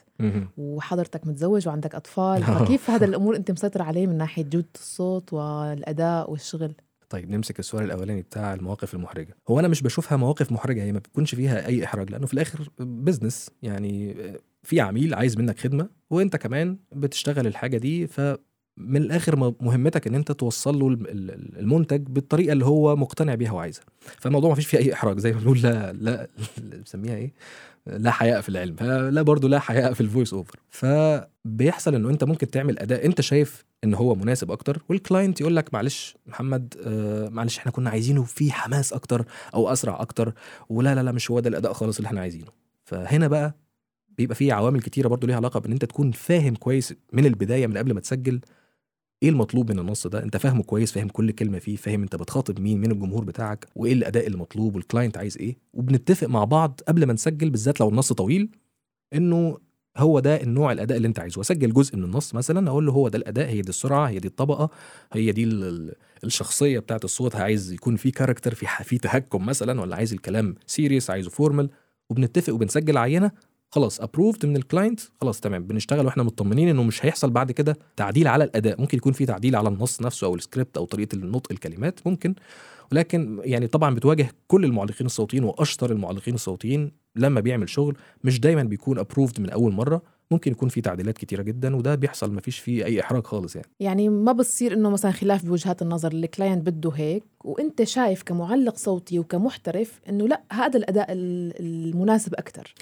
وحضرتك 0.57 1.26
متزوج 1.26 1.68
وعندك 1.68 1.95
أطفال 1.95 2.43
آه. 2.43 2.64
فكيف 2.64 2.91
هذا 2.91 3.05
الأمور 3.11 3.37
أنت 3.37 3.51
مسيطر 3.51 3.82
عليه 3.82 4.07
من 4.07 4.16
ناحية 4.18 4.43
جودة 4.43 4.68
الصوت 4.74 5.32
والأداء 5.32 6.30
والشغل 6.30 6.74
طيب 7.09 7.30
نمسك 7.30 7.59
السؤال 7.59 7.85
الأولاني 7.85 8.22
بتاع 8.22 8.55
المواقف 8.55 8.95
المحرجة 8.95 9.37
هو 9.49 9.61
أنا 9.61 9.68
مش 9.68 9.82
بشوفها 9.82 10.16
مواقف 10.16 10.53
محرجة 10.53 10.82
هي 10.82 10.93
ما 10.93 10.99
بتكونش 10.99 11.35
فيها 11.35 11.66
أي 11.66 11.85
إحراج 11.85 12.11
لأنه 12.11 12.26
في 12.26 12.35
الآخر 12.35 12.68
business 12.79 13.51
يعني 13.62 14.16
في 14.62 14.80
عميل 14.80 15.14
عايز 15.14 15.39
منك 15.39 15.59
خدمة 15.59 15.89
وأنت 16.11 16.37
كمان 16.37 16.78
بتشتغل 16.93 17.47
الحاجة 17.47 17.78
دي 17.78 18.07
فمن 18.77 18.97
الآخر 19.03 19.55
مهمتك 19.61 20.07
إن 20.07 20.14
أنت 20.14 20.33
توصل 20.33 20.79
له 20.79 20.89
الم- 20.89 21.07
ال- 21.07 21.59
المنتج 21.59 22.01
بالطريقة 22.09 22.53
اللي 22.53 22.64
هو 22.64 22.97
مقتنع 22.97 23.35
بيها 23.35 23.53
وعايزها. 23.53 23.85
فالموضوع 24.01 24.49
ما 24.49 24.55
فيش 24.57 24.66
فيه 24.66 24.79
أي 24.79 24.93
إحراج 24.93 25.18
زي 25.18 25.33
ما 25.33 25.39
بنقول 25.41 25.61
لا 25.62 25.93
لا 25.93 26.29
بنسميها 26.59 27.14
إيه؟ 27.16 27.33
لا 27.87 28.11
حياء 28.11 28.41
في 28.41 28.49
العلم. 28.49 28.77
فلا 28.77 29.22
برضو 29.22 29.49
لا 29.49 29.59
حياء 29.59 29.93
في 29.93 30.01
ال 30.01 30.06
voice 30.06 30.35
over 30.35 30.57
فبيحصل 30.70 31.95
إنه 31.95 32.11
أنت 32.11 32.25
ممكن 32.25 32.51
تعمل 32.51 32.79
أداء 32.79 33.07
أنت 33.07 33.20
شايف 33.20 33.64
إن 33.85 33.95
هو 33.95 34.14
مناسب 34.14 34.51
أكتر 34.51 34.83
وال 34.89 35.02
client 35.02 35.41
يقول 35.41 35.57
لك 35.57 35.75
معلش 35.75 36.16
محمد 36.27 36.75
آه 36.87 37.29
معلش 37.29 37.59
إحنا 37.59 37.72
كنا 37.72 37.91
عايزينه 37.91 38.22
فيه 38.22 38.53
حماس 38.53 38.93
أكتر 38.93 39.25
أو 39.55 39.72
أسرع 39.72 40.01
أكتر 40.01 40.35
ولا 40.68 40.95
لا 40.95 41.03
لا 41.03 41.12
مش 41.12 41.31
هو 41.31 41.41
ده 41.41 41.49
الأداء 41.49 41.72
خالص 41.72 41.97
اللي 41.97 42.07
إحنا 42.07 42.20
عايزينه. 42.20 42.49
فهنا 42.85 43.29
بقى 43.29 43.55
بيبقى 44.18 44.35
فيه 44.35 44.53
عوامل 44.53 44.81
كتيرة 44.83 45.09
برضو 45.09 45.27
ليها 45.27 45.37
علاقة 45.37 45.61
بإن 45.61 45.72
أنت 45.72 45.85
تكون 45.85 46.11
فاهم 46.12 46.55
كويس 46.55 46.95
من 47.12 47.27
البداية 47.27 47.66
من 47.66 47.77
قبل 47.79 47.93
ما 47.95 48.01
تسجل 48.01 48.41
إيه 49.23 49.29
المطلوب 49.29 49.73
من 49.73 49.79
النص 49.79 50.07
ده؟ 50.07 50.23
أنت 50.23 50.37
فاهمه 50.37 50.62
كويس 50.62 50.93
فاهم 50.93 51.09
كل 51.09 51.31
كلمة 51.31 51.59
فيه 51.59 51.77
فاهم 51.77 52.03
أنت 52.03 52.17
بتخاطب 52.17 52.61
مين 52.61 52.81
من 52.81 52.91
الجمهور 52.91 53.25
بتاعك 53.25 53.67
وإيه 53.77 53.93
الاداء 53.93 54.27
المطلوب 54.27 54.75
والكلاينت 54.77 55.17
عايز 55.19 55.39
إيه. 55.39 55.57
وبنتفق 55.75 56.27
مع 56.29 56.45
بعض 56.45 56.81
قبل 56.89 57.07
ما 57.07 57.12
نسجل 57.12 57.51
بالذات 57.51 57.81
لو 57.81 57.89
النص 57.89 58.12
طويل 58.12 58.49
إنه 59.15 59.59
هو 59.97 60.21
ده 60.21 60.43
النوع 60.43 60.73
الأداء 60.73 60.97
اللي 60.97 61.09
أنت 61.09 61.21
عايزه. 61.21 61.41
أسجل 61.41 61.73
جزء 61.73 61.97
من 61.97 62.05
النص 62.05 62.35
مثلا 62.35 62.69
أقول 62.71 62.87
له 62.87 62.93
هو 62.93 63.09
ده 63.09 63.19
الأداء 63.19 63.49
هي 63.49 63.61
دي 63.62 63.69
السرعة 63.69 64.09
هي 64.09 64.19
دي 64.19 64.29
الطبقة 64.29 64.71
هي 65.12 65.33
دي 65.33 65.45
ال- 65.45 65.65
ال- 65.65 65.95
الشخصية 66.25 66.79
بتاعت 66.79 67.05
الصوت 67.05 67.37
عايز 67.37 67.73
يكون 67.73 67.97
في 67.97 68.11
character 68.11 68.55
في 68.55 68.67
في 68.85 68.99
تهكم 68.99 69.47
مثلا 69.47 69.81
ولا 69.81 69.97
عايز 69.97 70.12
الكلام 70.12 70.55
serious 70.66 71.11
عايزه 71.11 71.31
formal 71.31 71.70
وبنتفق 72.11 72.55
وبنسجل 72.55 72.97
عينة 72.99 73.31
خلاص 73.75 74.01
approved 74.01 74.47
من 74.47 74.57
ال 74.57 74.63
client 74.63 75.01
خلاص 75.20 75.41
تمام. 75.41 75.64
بنشتغل 75.66 76.07
وإحنا 76.07 76.22
مطمنين 76.22 76.68
انه 76.68 76.83
مش 76.83 77.07
هيحصل 77.07 77.31
بعد 77.31 77.53
كده 77.53 77.77
تعديل 77.97 78.29
على 78.29 78.45
الأداء. 78.45 78.81
ممكن 78.81 78.99
يكون 78.99 79.12
في 79.12 79.27
تعديل 79.27 79.57
على 79.57 79.68
النص 79.68 80.01
نفسه 80.03 80.27
أو 80.27 80.35
السكريبت 80.35 80.77
أو 80.77 80.85
طريقة 80.85 81.14
النطق 81.14 81.53
الكلمات 81.53 82.01
ممكن. 82.07 82.35
ولكن 82.93 83.41
يعني 83.45 83.66
طبعا 83.66 83.95
بتواجه 83.95 84.29
كل 84.49 84.64
المعلقين 84.64 85.07
الصوتيين 85.07 85.45
وأشطر 85.45 85.93
المعلقين 85.93 86.35
الصوتيين 86.35 86.93
لما 87.16 87.41
بيعمل 87.41 87.68
شغل 87.68 87.97
مش 88.25 88.41
دايما 88.41 88.62
بيكون 88.62 88.99
approved 88.99 89.41
من 89.41 89.51
أول 89.51 89.72
مرة. 89.72 90.03
ممكن 90.31 90.53
يكون 90.53 90.68
في 90.68 90.81
تعديلات 90.81 91.18
كتيرة 91.18 91.43
جدا 91.43 91.77
وده 91.77 91.95
بيحصل 91.95 92.33
ما 92.33 92.41
فيش 92.41 92.59
فيه 92.59 92.85
أي 92.85 93.01
إحراج 93.01 93.22
خالص 93.27 93.57
يعني. 93.57 93.68
يعني 93.81 94.09
ما 94.09 94.33
بتصير 94.33 94.72
إنه 94.75 94.91
مثلا 94.91 95.11
خلاف 95.11 95.45
بوجهات 95.47 95.83
النظر 95.83 96.12
ال 96.12 96.20
client 96.20 96.66
بده 96.66 96.91
هيك 96.91 97.25
وأنت 97.45 97.83
شايف 97.83 98.22
كمعلق 98.22 98.77
صوتي 98.77 99.18
وكمحترف 99.18 100.01
إنه 100.09 100.29
لأ 100.29 100.43
هذا 100.53 100.77
الأداء 100.79 101.12
ال- 101.12 101.53
المناسب 101.61 102.35
أكثر 102.35 102.75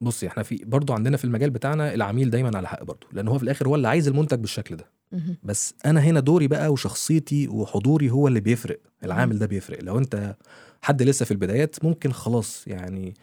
بصي 0.00 0.26
إحنا 0.26 0.42
في 0.42 0.64
برضو 0.64 0.92
عندنا 0.92 1.16
في 1.16 1.24
المجال 1.24 1.50
بتاعنا 1.50 1.94
العميل 1.94 2.30
دايما 2.30 2.50
على 2.56 2.68
حق 2.68 2.82
برضو 2.84 3.06
لأن 3.12 3.28
هو 3.28 3.38
في 3.38 3.44
الآخر 3.44 3.68
هو 3.68 3.74
اللي 3.74 3.88
عايز 3.88 4.08
المنتج 4.08 4.38
بالشكل 4.38 4.76
ده. 4.76 4.84
بس 5.42 5.74
أنا 5.86 6.00
هنا 6.00 6.20
دوري 6.20 6.48
بقى 6.48 6.72
وشخصيتي 6.72 7.48
وحضوري 7.48 8.10
هو 8.10 8.28
اللي 8.28 8.40
بيفرق 8.40 8.78
العامل 9.04 9.38
ده 9.38 9.46
بيفرق. 9.46 9.82
لو 9.82 9.98
أنت 9.98 10.36
حد 10.82 11.02
لسه 11.02 11.24
في 11.24 11.30
البدايات 11.30 11.84
ممكن 11.84 12.12
خلاص 12.12 12.64
يعني 12.66 13.14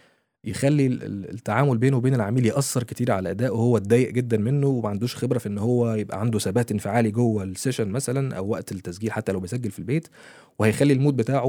يخلي 0.43 0.85
ال- 0.87 1.03
ال- 1.03 1.29
التعامل 1.33 1.77
بينه 1.77 1.97
وبين 1.97 2.13
العميل 2.15 2.45
يأثر 2.45 2.83
كتير 2.83 3.11
على 3.11 3.31
ادائه 3.31 3.49
وهو 3.49 3.77
اتضايق 3.77 4.11
جدا 4.11 4.37
منه 4.37 4.67
وما 4.67 4.89
عندوش 4.89 5.15
خبرة 5.15 5.37
في 5.37 5.49
إن 5.49 5.57
هو 5.57 5.93
يبقى 5.93 6.19
عنده 6.19 6.39
ثبات 6.39 6.71
انفعالي 6.71 7.11
جوه 7.11 7.43
ال 7.43 7.49
session 7.49 7.87
مثلا 7.87 8.35
أو 8.37 8.47
وقت 8.49 8.71
التسجيل 8.71 9.11
حتى 9.11 9.31
لو 9.31 9.39
بيسجل 9.39 9.71
في 9.71 9.79
البيت 9.79 10.07
وهيخلي 10.59 10.93
ال 10.93 10.98
mood 10.98 11.15
بتاعه 11.15 11.45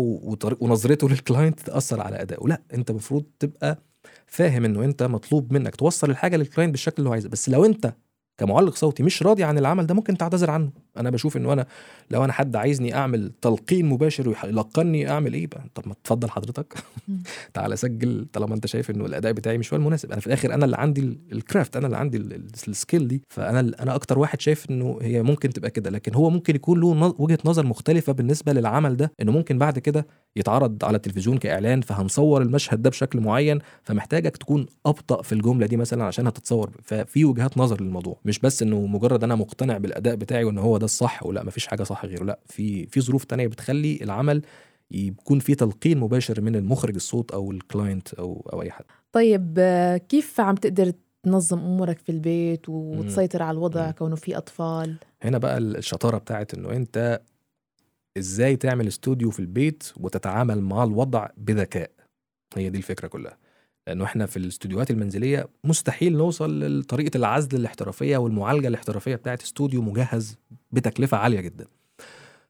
ونظرته 0.61 1.09
لل 1.09 1.22
client 1.22 1.61
تأثر 1.61 2.01
على 2.01 2.23
ادائه 2.23 2.49
لا 2.49 2.63
أنت 2.75 2.91
المفروض 2.91 3.25
تبقى 3.39 3.79
فاهم 4.27 4.65
إنه 4.65 4.85
أنت 4.85 5.03
مطلوب 5.03 5.53
منك 5.53 5.77
توصل 5.77 6.11
الحاجة 6.11 6.37
لل 6.37 6.45
client 6.45 6.71
بالشكل 6.73 6.95
اللي 6.99 7.09
هو 7.09 7.13
عايزه. 7.13 7.29
بس 7.29 7.49
لو 7.49 7.65
أنت 7.65 7.95
كمعلق 8.39 8.75
صوتي 8.75 9.03
مش 9.03 9.23
راضي 9.23 9.45
عن 9.45 9.59
العمل 9.59 9.87
ده 9.87 9.95
ممكن 9.95 10.17
تعتذر 10.19 10.51
عنه. 10.51 10.71
أنا 10.97 11.11
بشوف 11.11 11.37
إنه 11.37 11.53
أنا 11.53 11.67
لو 12.11 12.25
أنا 12.25 12.33
حد 12.33 12.57
عايزني 12.57 12.95
أعمل 12.95 13.33
تلقين 13.43 13.87
مباشر 13.87 14.29
ويلقني 14.29 15.11
أعمل 15.11 15.35
إيه 15.35 15.47
بقى؟ 15.47 15.65
طب 15.75 15.89
ما 15.89 15.95
تفضل 16.05 16.31
حضرتك. 16.31 16.75
تعالى 17.55 17.77
سجل 17.77 18.27
طالما 18.33 18.55
أنت 18.55 18.67
شايف 18.67 18.91
إنه 18.91 19.07
الأداء 19.07 19.33
بتاعي 19.33 19.59
مش 19.59 19.73
هو 19.73 19.77
المناسب. 19.79 20.13
أنا 20.13 20.21
في 20.21 20.27
الآخر 20.27 20.55
أنا 20.55 20.65
اللي 20.65 20.77
عندي 20.77 21.01
ال- 21.01 21.19
الcraft 21.33 21.77
أنا 21.77 21.87
اللي 21.87 21.97
عندي 21.97 22.17
ال- 22.17 22.33
ال- 22.33 22.47
skill 22.69 23.09
دي. 23.09 23.23
فأنا 23.29 23.61
أنا 23.61 23.95
أكتر 23.95 24.19
واحد 24.19 24.41
شايف 24.41 24.71
إنه 24.71 24.99
هي 25.03 25.23
ممكن 25.23 25.53
تبقى 25.53 25.71
كده. 25.71 25.91
لكن 25.91 26.15
هو 26.15 26.31
ممكن 26.31 26.55
يكون 26.55 26.81
له 26.81 27.15
وجهة 27.19 27.39
نظر 27.45 27.67
مختلفة 27.67 28.13
بالنسبة 28.13 28.53
للعمل 28.53 28.97
ده 28.97 29.13
إنه 29.23 29.33
ممكن 29.33 29.59
بعد 29.59 29.79
كده 29.79 30.07
يتعرض 30.37 30.85
على 30.85 30.97
التلفزيون 30.97 31.39
كإعلان 31.39 31.81
فهنصور 31.81 32.43
المشهد 32.43 32.83
ده 32.83 32.91
بشكل 32.91 33.21
معين 33.21 33.59
فمحتاجك 33.83 34.37
تكون 34.37 34.67
أبطأ 34.87 35.23
في 35.23 35.33
الجملة 35.33 35.67
دي 35.67 35.77
مثلا 35.77 36.05
عشان 36.05 36.27
هتتصور. 36.27 36.71
ففي 36.83 37.25
وجهات 37.25 37.59
نظر 37.59 37.81
للموضوع. 37.83 38.19
مش 38.27 38.39
بس 38.39 38.63
إنه 38.63 38.87
مجرد 38.87 39.25
أنا 39.25 39.35
مقتنع 39.35 39.79
بالأداء 39.79 40.15
بتاعي 40.15 40.45
وإن 40.45 40.59
هو 40.59 40.79
ده 40.79 40.85
الصح 40.85 41.27
ولا 41.27 41.45
مفيش 41.45 41.67
حاجة 41.67 41.83
صح 41.83 42.05
غيره 42.05 42.25
لا 42.25 42.39
في 42.47 42.87
في 42.87 43.01
ظروف 43.01 43.25
تانية 43.25 43.47
بتخلي 43.47 43.99
العمل 44.03 44.43
يكون 44.91 45.39
في 45.39 45.55
تلقين 45.55 45.99
مباشر 45.99 46.41
من 46.41 46.57
المخرج 46.57 46.95
الصوت 46.95 47.31
أو 47.31 47.51
الكلاينت 47.51 48.15
أو 48.15 48.51
أو 48.53 48.63
أي 48.63 48.71
حد. 48.71 48.85
طيب 49.13 49.61
كيف 50.09 50.41
عم 50.41 50.55
تقدر 50.55 50.93
تنظم 51.23 51.59
أمورك 51.59 51.99
في 51.99 52.13
البيت 52.13 52.69
وتسيطر 52.69 53.43
على 53.43 53.55
الوضع 53.55 53.87
مم. 53.87 53.91
كونه 53.93 54.17
في 54.17 54.37
أطفال؟ 54.37 54.97
هنا 55.23 55.39
بقى 55.39 55.59
الشطارة 55.59 56.19
بتاعت 56.19 56.55
إنه 56.55 56.71
أنت 56.71 57.21
إزاي 58.19 58.57
تعمل 58.57 58.87
استوديو 58.87 59.31
في 59.31 59.41
البيت 59.41 59.93
وتتعامل 60.01 60.61
مع 60.61 60.85
الوضع 60.85 61.29
بذكاء؟ 61.37 61.91
هي 62.57 62.71
دي 62.71 62.79
الفكرة 62.79 63.09
كلها. 63.09 63.39
لأنه 63.87 64.05
إحنا 64.05 64.27
في 64.27 64.37
الاستوديوهات 64.37 64.91
المنزلية 64.91 65.49
مستحيل 65.65 66.17
نوصل 66.17 66.79
لطريقة 66.81 67.17
العزل 67.17 67.57
الاحترافية 67.59 68.17
والمعالجة 68.17 68.69
الاحترافية 68.69 69.15
بتاعت 69.15 69.43
استوديو 69.43 69.83
مجهز 69.83 70.39
بتكلفة 70.73 71.17
عالية 71.17 71.41
جدا. 71.41 71.67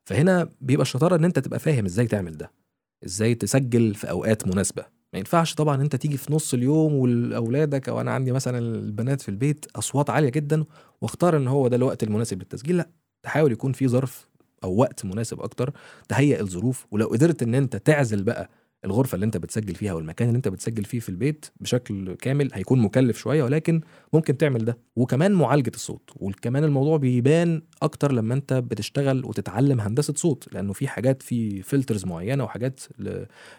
فهنا 0.04 0.48
بيبقى 0.60 0.82
الشطارة 0.82 1.16
إن 1.16 1.24
أنت 1.24 1.38
تبقى 1.38 1.58
فاهم 1.58 1.84
إزاي 1.84 2.06
تعمل 2.06 2.36
ده 2.36 2.50
إزاي 3.04 3.34
تسجل 3.34 3.94
في 3.94 4.10
أوقات 4.10 4.46
مناسبة. 4.48 4.82
ما 5.12 5.18
ينفعش 5.18 5.54
طبعا 5.54 5.82
أنت 5.82 5.96
تيجي 5.96 6.16
في 6.16 6.32
نص 6.32 6.54
اليوم 6.54 6.94
واولادك 6.94 7.88
أو 7.88 8.00
أنا 8.00 8.10
عندي 8.10 8.32
مثلا 8.32 8.58
البنات 8.58 9.20
في 9.20 9.28
البيت 9.28 9.66
أصوات 9.76 10.10
عالية 10.10 10.28
جدا 10.28 10.64
واختار 11.00 11.36
إن 11.36 11.48
هو 11.48 11.68
ده 11.68 11.76
الوقت 11.76 12.02
المناسب 12.02 12.38
للتسجيل. 12.38 12.76
لأ 12.76 12.88
تحاول 13.22 13.52
يكون 13.52 13.72
في 13.72 13.88
ظرف 13.88 14.28
أو 14.64 14.76
وقت 14.76 15.04
مناسب 15.04 15.40
أكتر 15.40 15.72
تهيئ 16.08 16.40
الظروف 16.40 16.86
ولو 16.90 17.06
قدرت 17.06 17.42
إن 17.42 17.54
أنت 17.54 17.76
تعزل 17.76 18.22
بقى 18.22 18.50
الغرفة 18.86 19.14
اللي 19.14 19.26
انت 19.26 19.36
بتسجل 19.36 19.74
فيها 19.74 19.92
والمكان 19.92 20.28
اللي 20.28 20.36
انت 20.36 20.48
بتسجل 20.48 20.84
فيه 20.84 21.00
في 21.00 21.08
البيت 21.08 21.46
بشكل 21.60 22.14
كامل 22.14 22.50
هيكون 22.52 22.78
مكلف 22.78 23.18
شوية 23.18 23.42
ولكن 23.42 23.80
ممكن 24.12 24.36
تعمل 24.36 24.64
ده. 24.64 24.78
وكمان 24.96 25.32
معالجة 25.32 25.72
الصوت. 25.74 26.10
وكمان 26.16 26.64
الموضوع 26.64 26.96
بيبان 26.96 27.62
أكتر 27.82 28.12
لما 28.12 28.34
انت 28.34 28.52
بتشتغل 28.52 29.24
وتتعلم 29.24 29.80
هندسة 29.80 30.14
صوت. 30.16 30.48
لأنه 30.52 30.72
في 30.72 30.88
حاجات 30.88 31.22
في 31.22 31.62
فلترز 31.62 32.04
معينة 32.04 32.44
وحاجات. 32.44 32.80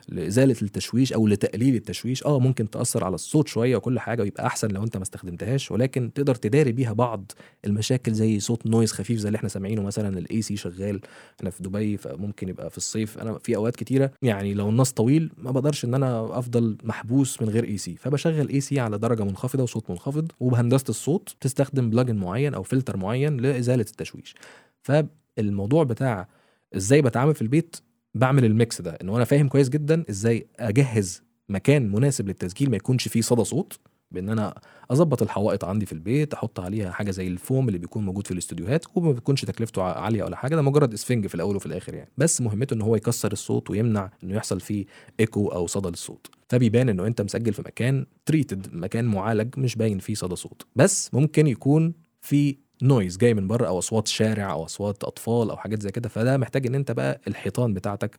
لإزالة 0.10 0.56
التشويش 0.62 1.14
أو 1.14 1.28
لتقليل 1.28 1.76
التشويش. 1.76 2.24
آه 2.26 2.40
ممكن 2.40 2.70
تأثر 2.70 3.04
على 3.04 3.16
الصوت 3.16 3.48
شوية 3.48 3.76
وكل 3.76 4.00
حاجة 4.00 4.22
ويبقى 4.22 4.46
أحسن 4.46 4.68
لو 4.68 4.84
انت 4.84 4.98
ما 4.98 5.04
استخدمتهاش. 5.04 5.72
ولكن 5.72 6.14
تقدر 6.14 6.36
تداري 6.36 6.72
بيها 6.72 6.94
بعض 6.94 7.32
المشاكل 7.66 8.14
زي 8.14 8.40
صوت 8.40 8.68
noise 8.68 8.92
خفيف 8.92 9.20
زي 9.20 9.28
اللي 9.28 9.38
إحنا 9.38 9.50
سامعينه. 9.50 9.82
مثلا 9.84 10.20
ال 10.20 10.42
AC 10.42 10.56
شغال. 10.56 11.02
أنا 11.42 11.50
في 11.50 11.64
دبي 11.64 11.98
فممكن 11.98 12.50
يبقى 12.50 12.70
في 12.70 12.78
الصيف. 12.78 13.18
أنا 13.18 13.40
في 13.44 13.56
أوقات 13.56 13.76
كتيرة 13.76 14.12
يعني 14.22 14.54
لو 14.54 14.70
النص 14.70 14.92
طويل 14.92 15.17
ما 15.38 15.52
بقدرش 15.52 15.86
إن 15.86 15.94
أنا 15.94 16.40
أفضل 16.40 16.78
محبوس 16.84 17.42
من 17.42 17.50
غير 17.50 17.64
AC 17.64 17.96
فبشغل 17.96 18.50
AC 18.50 18.80
على 18.80 18.98
درجة 18.98 19.24
منخفضة 19.24 19.64
وصوت 19.64 19.90
منخفض 19.90 20.32
وبهندسة 20.40 20.86
الصوت 20.90 21.36
تستخدم 21.42 21.90
plugin 21.90 22.16
معين 22.16 22.54
أو 22.54 22.64
فلتر 22.64 22.98
معين 22.98 23.38
لإزالة 23.38 23.82
التشويش. 23.90 24.36
فالموضوع 24.82 25.84
بتاع 25.84 26.28
إزاي 26.76 27.02
بتعامل 27.02 27.36
في 27.36 27.42
البيت 27.42 27.76
بعمل 28.16 28.46
ال 28.46 28.55
mix 28.55 28.82
ده 28.82 28.92
انه 29.02 29.16
أنا 29.16 29.26
فاهم 29.26 29.48
كويس 29.48 29.70
جدا 29.70 30.04
إزاي 30.10 30.48
أجهز 30.60 31.22
مكان 31.50 31.92
مناسب 31.92 32.28
للتسجيل 32.28 32.70
ما 32.70 32.76
يكونش 32.76 33.08
فيه 33.08 33.22
صدى 33.22 33.44
صوت 33.44 33.80
بإن 34.12 34.30
أنا 34.30 34.60
أظبط 34.92 35.22
الحوائط 35.22 35.66
عندي 35.66 35.86
في 35.86 35.94
البيت 35.94 36.34
أحط 36.34 36.60
عليها 36.60 36.92
حاجة 36.92 37.12
زي 37.12 37.28
الفوم 37.28 37.68
اللي 37.68 37.80
بيكون 37.80 38.06
موجود 38.06 38.28
في 38.28 38.34
الاستوديوهات 38.34 38.86
وما 38.96 39.12
بيكونش 39.12 39.46
تكلفته 39.46 39.84
عالية 39.84 40.24
ولا 40.24 40.36
حاجة 40.36 40.56
ده 40.56 40.62
مجرد 40.62 40.94
إسفنج 40.94 41.28
في 41.28 41.36
الأول 41.36 41.56
وفي 41.56 41.66
الآخر 41.66 41.94
يعني. 41.94 42.12
بس 42.18 42.42
مهمته 42.42 42.74
إن 42.74 42.82
هو 42.82 42.96
يكسر 42.96 43.32
الصوت 43.32 43.70
ويمنع 43.70 44.12
إنه 44.24 44.36
يحصل 44.36 44.60
فيه 44.60 44.86
ايكو 45.20 45.48
أو 45.48 45.68
صدى 45.68 45.90
للصوت. 45.90 46.28
فبيبان 46.50 46.90
إنه 46.90 47.08
أنت 47.08 47.22
مسجل 47.22 47.54
في 47.54 47.62
مكان 47.62 48.06
treated 48.26 48.68
مكان 48.74 49.06
معالج 49.06 49.60
مش 49.60 49.76
باين 49.76 50.00
فيه 50.00 50.14
صدى 50.14 50.36
صوت. 50.36 50.66
بس 50.76 51.14
ممكن 51.14 51.48
يكون 51.48 51.94
في 52.22 52.58
noise 52.82 53.18
جاي 53.18 53.34
من 53.34 53.48
بره 53.48 53.68
أو 53.68 53.80
أصوات 53.80 54.08
شارع 54.08 54.52
أو 54.52 54.66
أصوات 54.66 55.04
أطفال 55.04 55.50
أو 55.50 55.58
حاجات 55.58 55.82
زي 55.82 55.92
كده. 55.92 56.10
فده 56.10 56.38
محتاج 56.38 56.68
إن 56.68 56.76
أنت 56.76 56.92
بقى 56.92 57.22
الحيطان 57.28 57.74
بتاعتك 57.74 58.16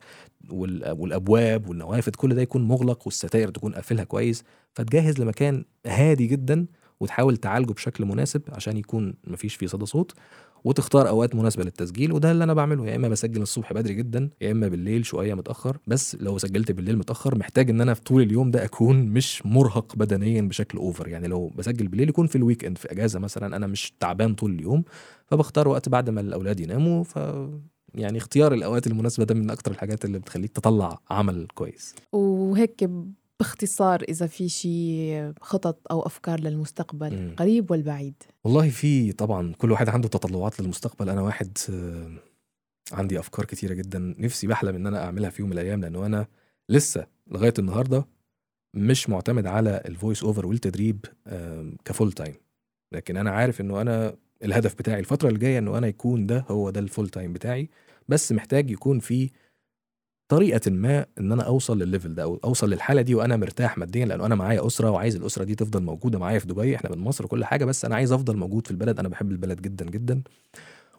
وال- 0.51 0.91
والأبواب 0.99 1.69
والنوافذ 1.69 2.11
كل 2.11 2.35
ده 2.35 2.41
يكون 2.41 2.63
مغلق 2.63 3.01
والستائر 3.07 3.49
تكون 3.49 3.73
قافلها 3.75 4.03
كويس. 4.03 4.43
فتجهز 4.73 5.19
لمكان 5.19 5.65
هادي 5.87 6.27
جدا 6.27 6.65
وتحاول 6.99 7.37
تعالجه 7.37 7.73
بشكل 7.73 8.05
مناسب 8.05 8.41
عشان 8.49 8.77
يكون 8.77 9.13
مفيش 9.27 9.55
فيه 9.55 9.67
صدى 9.67 9.85
صوت. 9.85 10.13
وتختار 10.63 11.09
أوقات 11.09 11.35
مناسبة 11.35 11.63
للتسجيل 11.63 12.11
وده 12.11 12.31
اللي 12.31 12.43
أنا 12.43 12.53
بعمله. 12.53 12.87
يا 12.87 12.95
إما 12.95 13.07
بسجل 13.07 13.41
الصبح 13.41 13.73
بدري 13.73 13.93
جدا 13.93 14.29
يا 14.41 14.51
إما 14.51 14.67
بالليل 14.67 15.05
شوية 15.05 15.33
متأخر. 15.33 15.77
بس 15.87 16.15
لو 16.19 16.37
سجلت 16.37 16.71
بالليل 16.71 16.97
متأخر 16.97 17.37
محتاج 17.37 17.69
إن 17.69 17.81
أنا 17.81 17.93
في 17.93 18.01
طول 18.01 18.21
اليوم 18.21 18.51
ده 18.51 18.65
أكون 18.65 19.05
مش 19.05 19.45
مرهق 19.45 19.95
بدنيا 19.95 20.41
بشكل 20.41 20.77
over 20.77 21.07
يعني 21.07 21.27
لو 21.27 21.47
بسجل 21.47 21.87
بالليل 21.87 22.09
يكون 22.09 22.27
في 22.27 22.35
ال 22.35 22.65
weekend 22.65 22.77
في 22.77 22.91
إجازة 22.91 23.19
مثلا 23.19 23.55
أنا 23.55 23.67
مش 23.67 23.93
تعبان 23.99 24.33
طول 24.35 24.51
اليوم 24.51 24.83
فبختار 25.25 25.67
وقت 25.67 25.89
بعد 25.89 26.09
ما 26.09 26.21
الأولاد 26.21 26.59
يناموا. 26.59 27.03
ف 27.03 27.19
يعني 27.95 28.17
اختيار 28.17 28.53
الأوقات 28.53 28.87
المناسبة 28.87 29.25
ده 29.25 29.35
من 29.35 29.49
أكتر 29.49 29.71
الحاجات 29.71 30.05
اللي 30.05 30.19
بتخليك 30.19 30.51
تطلع 30.51 30.99
عمل 31.09 31.47
كويس. 31.55 31.95
وهيك 32.11 32.89
باختصار 33.39 34.03
إذا 34.09 34.27
في 34.27 34.49
شي 34.49 35.33
خطط 35.33 35.79
أو 35.91 36.01
أفكار 36.01 36.39
للمستقبل 36.39 37.15
مم. 37.17 37.35
قريب 37.37 37.71
والبعيد؟ 37.71 38.13
والله 38.43 38.69
في 38.69 39.11
طبعا 39.11 39.53
كل 39.53 39.71
واحد 39.71 39.89
عنده 39.89 40.07
تطلعات 40.07 40.59
للمستقبل. 40.61 41.09
أنا 41.09 41.21
واحد 41.21 41.57
آه، 41.69 42.11
عندي 42.91 43.19
أفكار 43.19 43.45
كتيرة 43.45 43.73
جدا. 43.73 44.15
نفسي 44.19 44.47
بحلم 44.47 44.75
إن 44.75 44.87
أنا 44.87 45.03
أعملها 45.03 45.29
في 45.29 45.41
يوم 45.41 45.49
من 45.49 45.57
الأيام 45.59 45.81
لأنه 45.81 46.05
أنا 46.05 46.27
لسه 46.69 47.07
لغاية 47.27 47.53
النهارده 47.59 48.05
مش 48.73 49.09
معتمد 49.09 49.45
على 49.47 49.81
ال 49.85 49.91
voice 49.91 50.23
over 50.23 50.45
والتدريب 50.45 51.05
ك 51.85 51.90
full 51.90 52.11
time 52.11 52.35
لكن 52.91 53.17
أنا 53.17 53.31
عارف 53.31 53.61
إنه 53.61 53.81
أنا 53.81 54.15
الهدف 54.43 54.75
بتاعي 54.75 54.99
الفترة 54.99 55.27
اللي 55.27 55.39
جاية 55.39 55.57
إنه 55.59 55.77
أنا 55.77 55.87
يكون 55.87 56.25
ده 56.25 56.45
هو 56.49 56.69
ده 56.69 56.79
ال 56.79 56.85
full 56.85 57.09
time 57.09 57.33
بتاعي. 57.33 57.69
بس 58.09 58.31
محتاج 58.31 58.71
يكون 58.71 58.99
في 58.99 59.29
طريقة 60.29 60.71
ما 60.71 61.05
إن 61.19 61.31
أنا 61.31 61.43
أوصل 61.43 61.79
للل 61.79 61.93
level 61.93 62.15
ده 62.15 62.23
أو 62.23 62.39
أوصل 62.43 62.69
للحالة 62.69 63.01
دي 63.01 63.15
وأنا 63.15 63.37
مرتاح 63.37 63.77
ماديا 63.77 64.05
لأنه 64.05 64.25
أنا 64.25 64.35
معايا 64.35 64.67
أسرة 64.67 64.91
وعايز 64.91 65.15
الأسرة 65.15 65.43
دي 65.43 65.55
تفضل 65.55 65.83
موجودة 65.83 66.19
معايا 66.19 66.39
في 66.39 66.47
دبي 66.47 66.75
إحنا 66.75 66.89
من 66.91 66.97
مصر 66.97 67.25
وكل 67.25 67.45
حاجة 67.45 67.65
بس 67.65 67.85
أنا 67.85 67.95
عايز 67.95 68.11
أفضل 68.11 68.37
موجود 68.37 68.65
في 68.65 68.71
البلد. 68.71 68.99
أنا 68.99 69.09
بحب 69.09 69.31
البلد 69.31 69.61
جدا 69.61 69.85
جدا. 69.85 70.23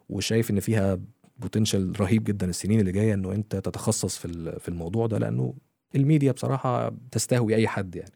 وشايف 0.08 0.50
إن 0.50 0.60
فيها 0.60 0.98
potential 1.38 2.00
رهيب 2.00 2.24
جدا 2.24 2.46
السنين 2.50 2.80
اللي 2.80 2.92
جاية 2.92 3.14
إنه 3.14 3.32
أنت 3.32 3.56
تتخصص 3.56 4.18
في 4.18 4.58
في 4.60 4.68
الموضوع 4.68 5.06
ده 5.06 5.18
لأنه 5.18 5.54
الميديا 5.94 6.32
بصراحة 6.32 6.92
تستهوي 7.10 7.54
أي 7.56 7.68
حد 7.68 7.96
يعني. 7.96 8.12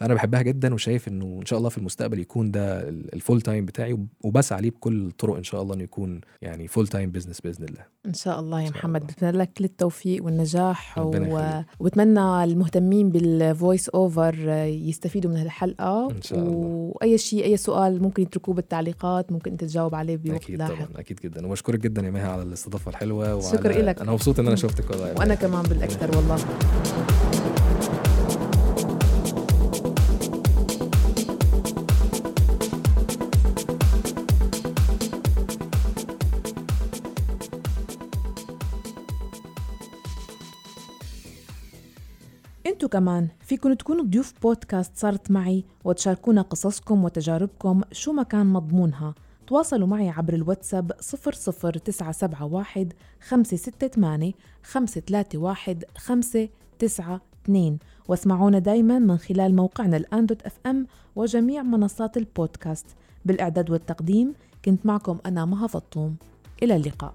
فأنا 0.00 0.14
بحبها 0.14 0.42
جدا 0.42 0.74
وشايف 0.74 1.08
إنه 1.08 1.38
إن 1.40 1.46
شاء 1.46 1.58
الله 1.58 1.68
في 1.68 1.78
المستقبل 1.78 2.18
يكون 2.18 2.50
ده 2.50 2.88
ال- 2.88 3.14
ال 3.14 3.19
full 3.19 3.40
time 3.40 3.64
بتاعي 3.66 3.98
وبسعى 4.24 4.60
ليه 4.62 4.70
بكل 4.70 5.06
الطرق 5.06 5.36
إن 5.36 5.42
شاء 5.42 5.62
الله 5.62 5.74
إنه 5.74 5.82
يكون 5.84 6.20
يعني 6.42 6.68
full 6.68 6.88
time 6.88 7.10
business 7.10 7.40
بإذن 7.40 7.64
الله 7.64 7.80
إن 8.06 8.14
شاء 8.14 8.40
الله 8.40 8.60
يا 8.62 8.70
محمد. 8.70 9.06
بتمنى 9.06 9.32
لك 9.38 9.52
كل 9.52 9.64
التوفيق 9.64 10.24
والنجاح 10.24 10.98
و... 10.98 11.40
وبتمنى 11.80 12.44
المهتمين 12.44 13.10
بال 13.10 13.32
voice 13.32 13.88
over 13.88 14.34
يستفيدوا 14.68 15.30
من 15.30 15.36
هالحلقة 15.36 16.10
إن 16.10 16.22
شاء 16.22 16.38
الله. 16.38 16.52
وأي 16.94 17.18
شيء 17.18 17.44
أي 17.44 17.56
سؤال 17.56 18.02
ممكن 18.02 18.22
يتركوه 18.22 18.54
بالتعليقات 18.54 19.32
ممكن 19.32 19.50
أنت 19.50 19.60
تجاوب 19.64 19.94
عليه 19.94 20.16
بوقت 20.16 20.42
أكيد 20.42 20.58
لاحق 20.58 20.74
طبعا 20.74 20.88
أكيد 20.96 21.20
جدا 21.24 21.46
وبشكرك 21.46 21.80
جدا 21.80 22.02
يا 22.02 22.10
مها 22.10 22.28
على 22.28 22.42
الاستضافة 22.42 22.90
الحلوة 22.90 23.34
وعلى 23.34 23.58
شكر 23.58 23.70
إلك. 23.70 24.00
أنا 24.00 24.12
مبسوط 24.12 24.38
إن 24.40 24.46
أنا 24.46 24.56
شفتك 24.56 24.90
والله 24.90 25.14
مها. 25.18 25.34
كمان 25.34 25.62
بالأكثر 25.62 26.16
والله 26.16 26.36
انتو 42.66 42.88
كمان 42.88 43.28
فيكن 43.40 43.76
تكونوا 43.76 44.04
ضيوف 44.04 44.32
بودكاست 44.42 44.96
صارت 44.96 45.30
معي 45.30 45.64
وتشاركونا 45.84 46.42
قصصكم 46.42 47.04
وتجاربكم 47.04 47.80
شو 47.92 48.12
ما 48.12 48.22
كان 48.22 48.46
مضمونها. 48.46 49.14
تواصلوا 49.46 49.86
معي 49.86 50.10
عبر 50.10 50.34
الواتساب 50.34 50.92
00971 50.92 52.88
568 53.20 54.32
531 54.62 55.78
592 55.96 57.78
واسمعونا 58.08 58.58
دايما 58.58 58.98
من 58.98 59.16
خلال 59.16 59.56
موقعنا 59.56 59.96
الآن 59.96 60.26
dot 60.26 60.42
FM 60.42 60.86
وجميع 61.16 61.62
منصات 61.62 62.16
البودكاست. 62.16 62.86
بالإعداد 63.24 63.70
والتقديم 63.70 64.34
كنت 64.64 64.86
معكم 64.86 65.18
أنا 65.26 65.44
مها 65.44 65.66
فطوم. 65.66 66.16
إلى 66.62 66.76
اللقاء. 66.76 67.14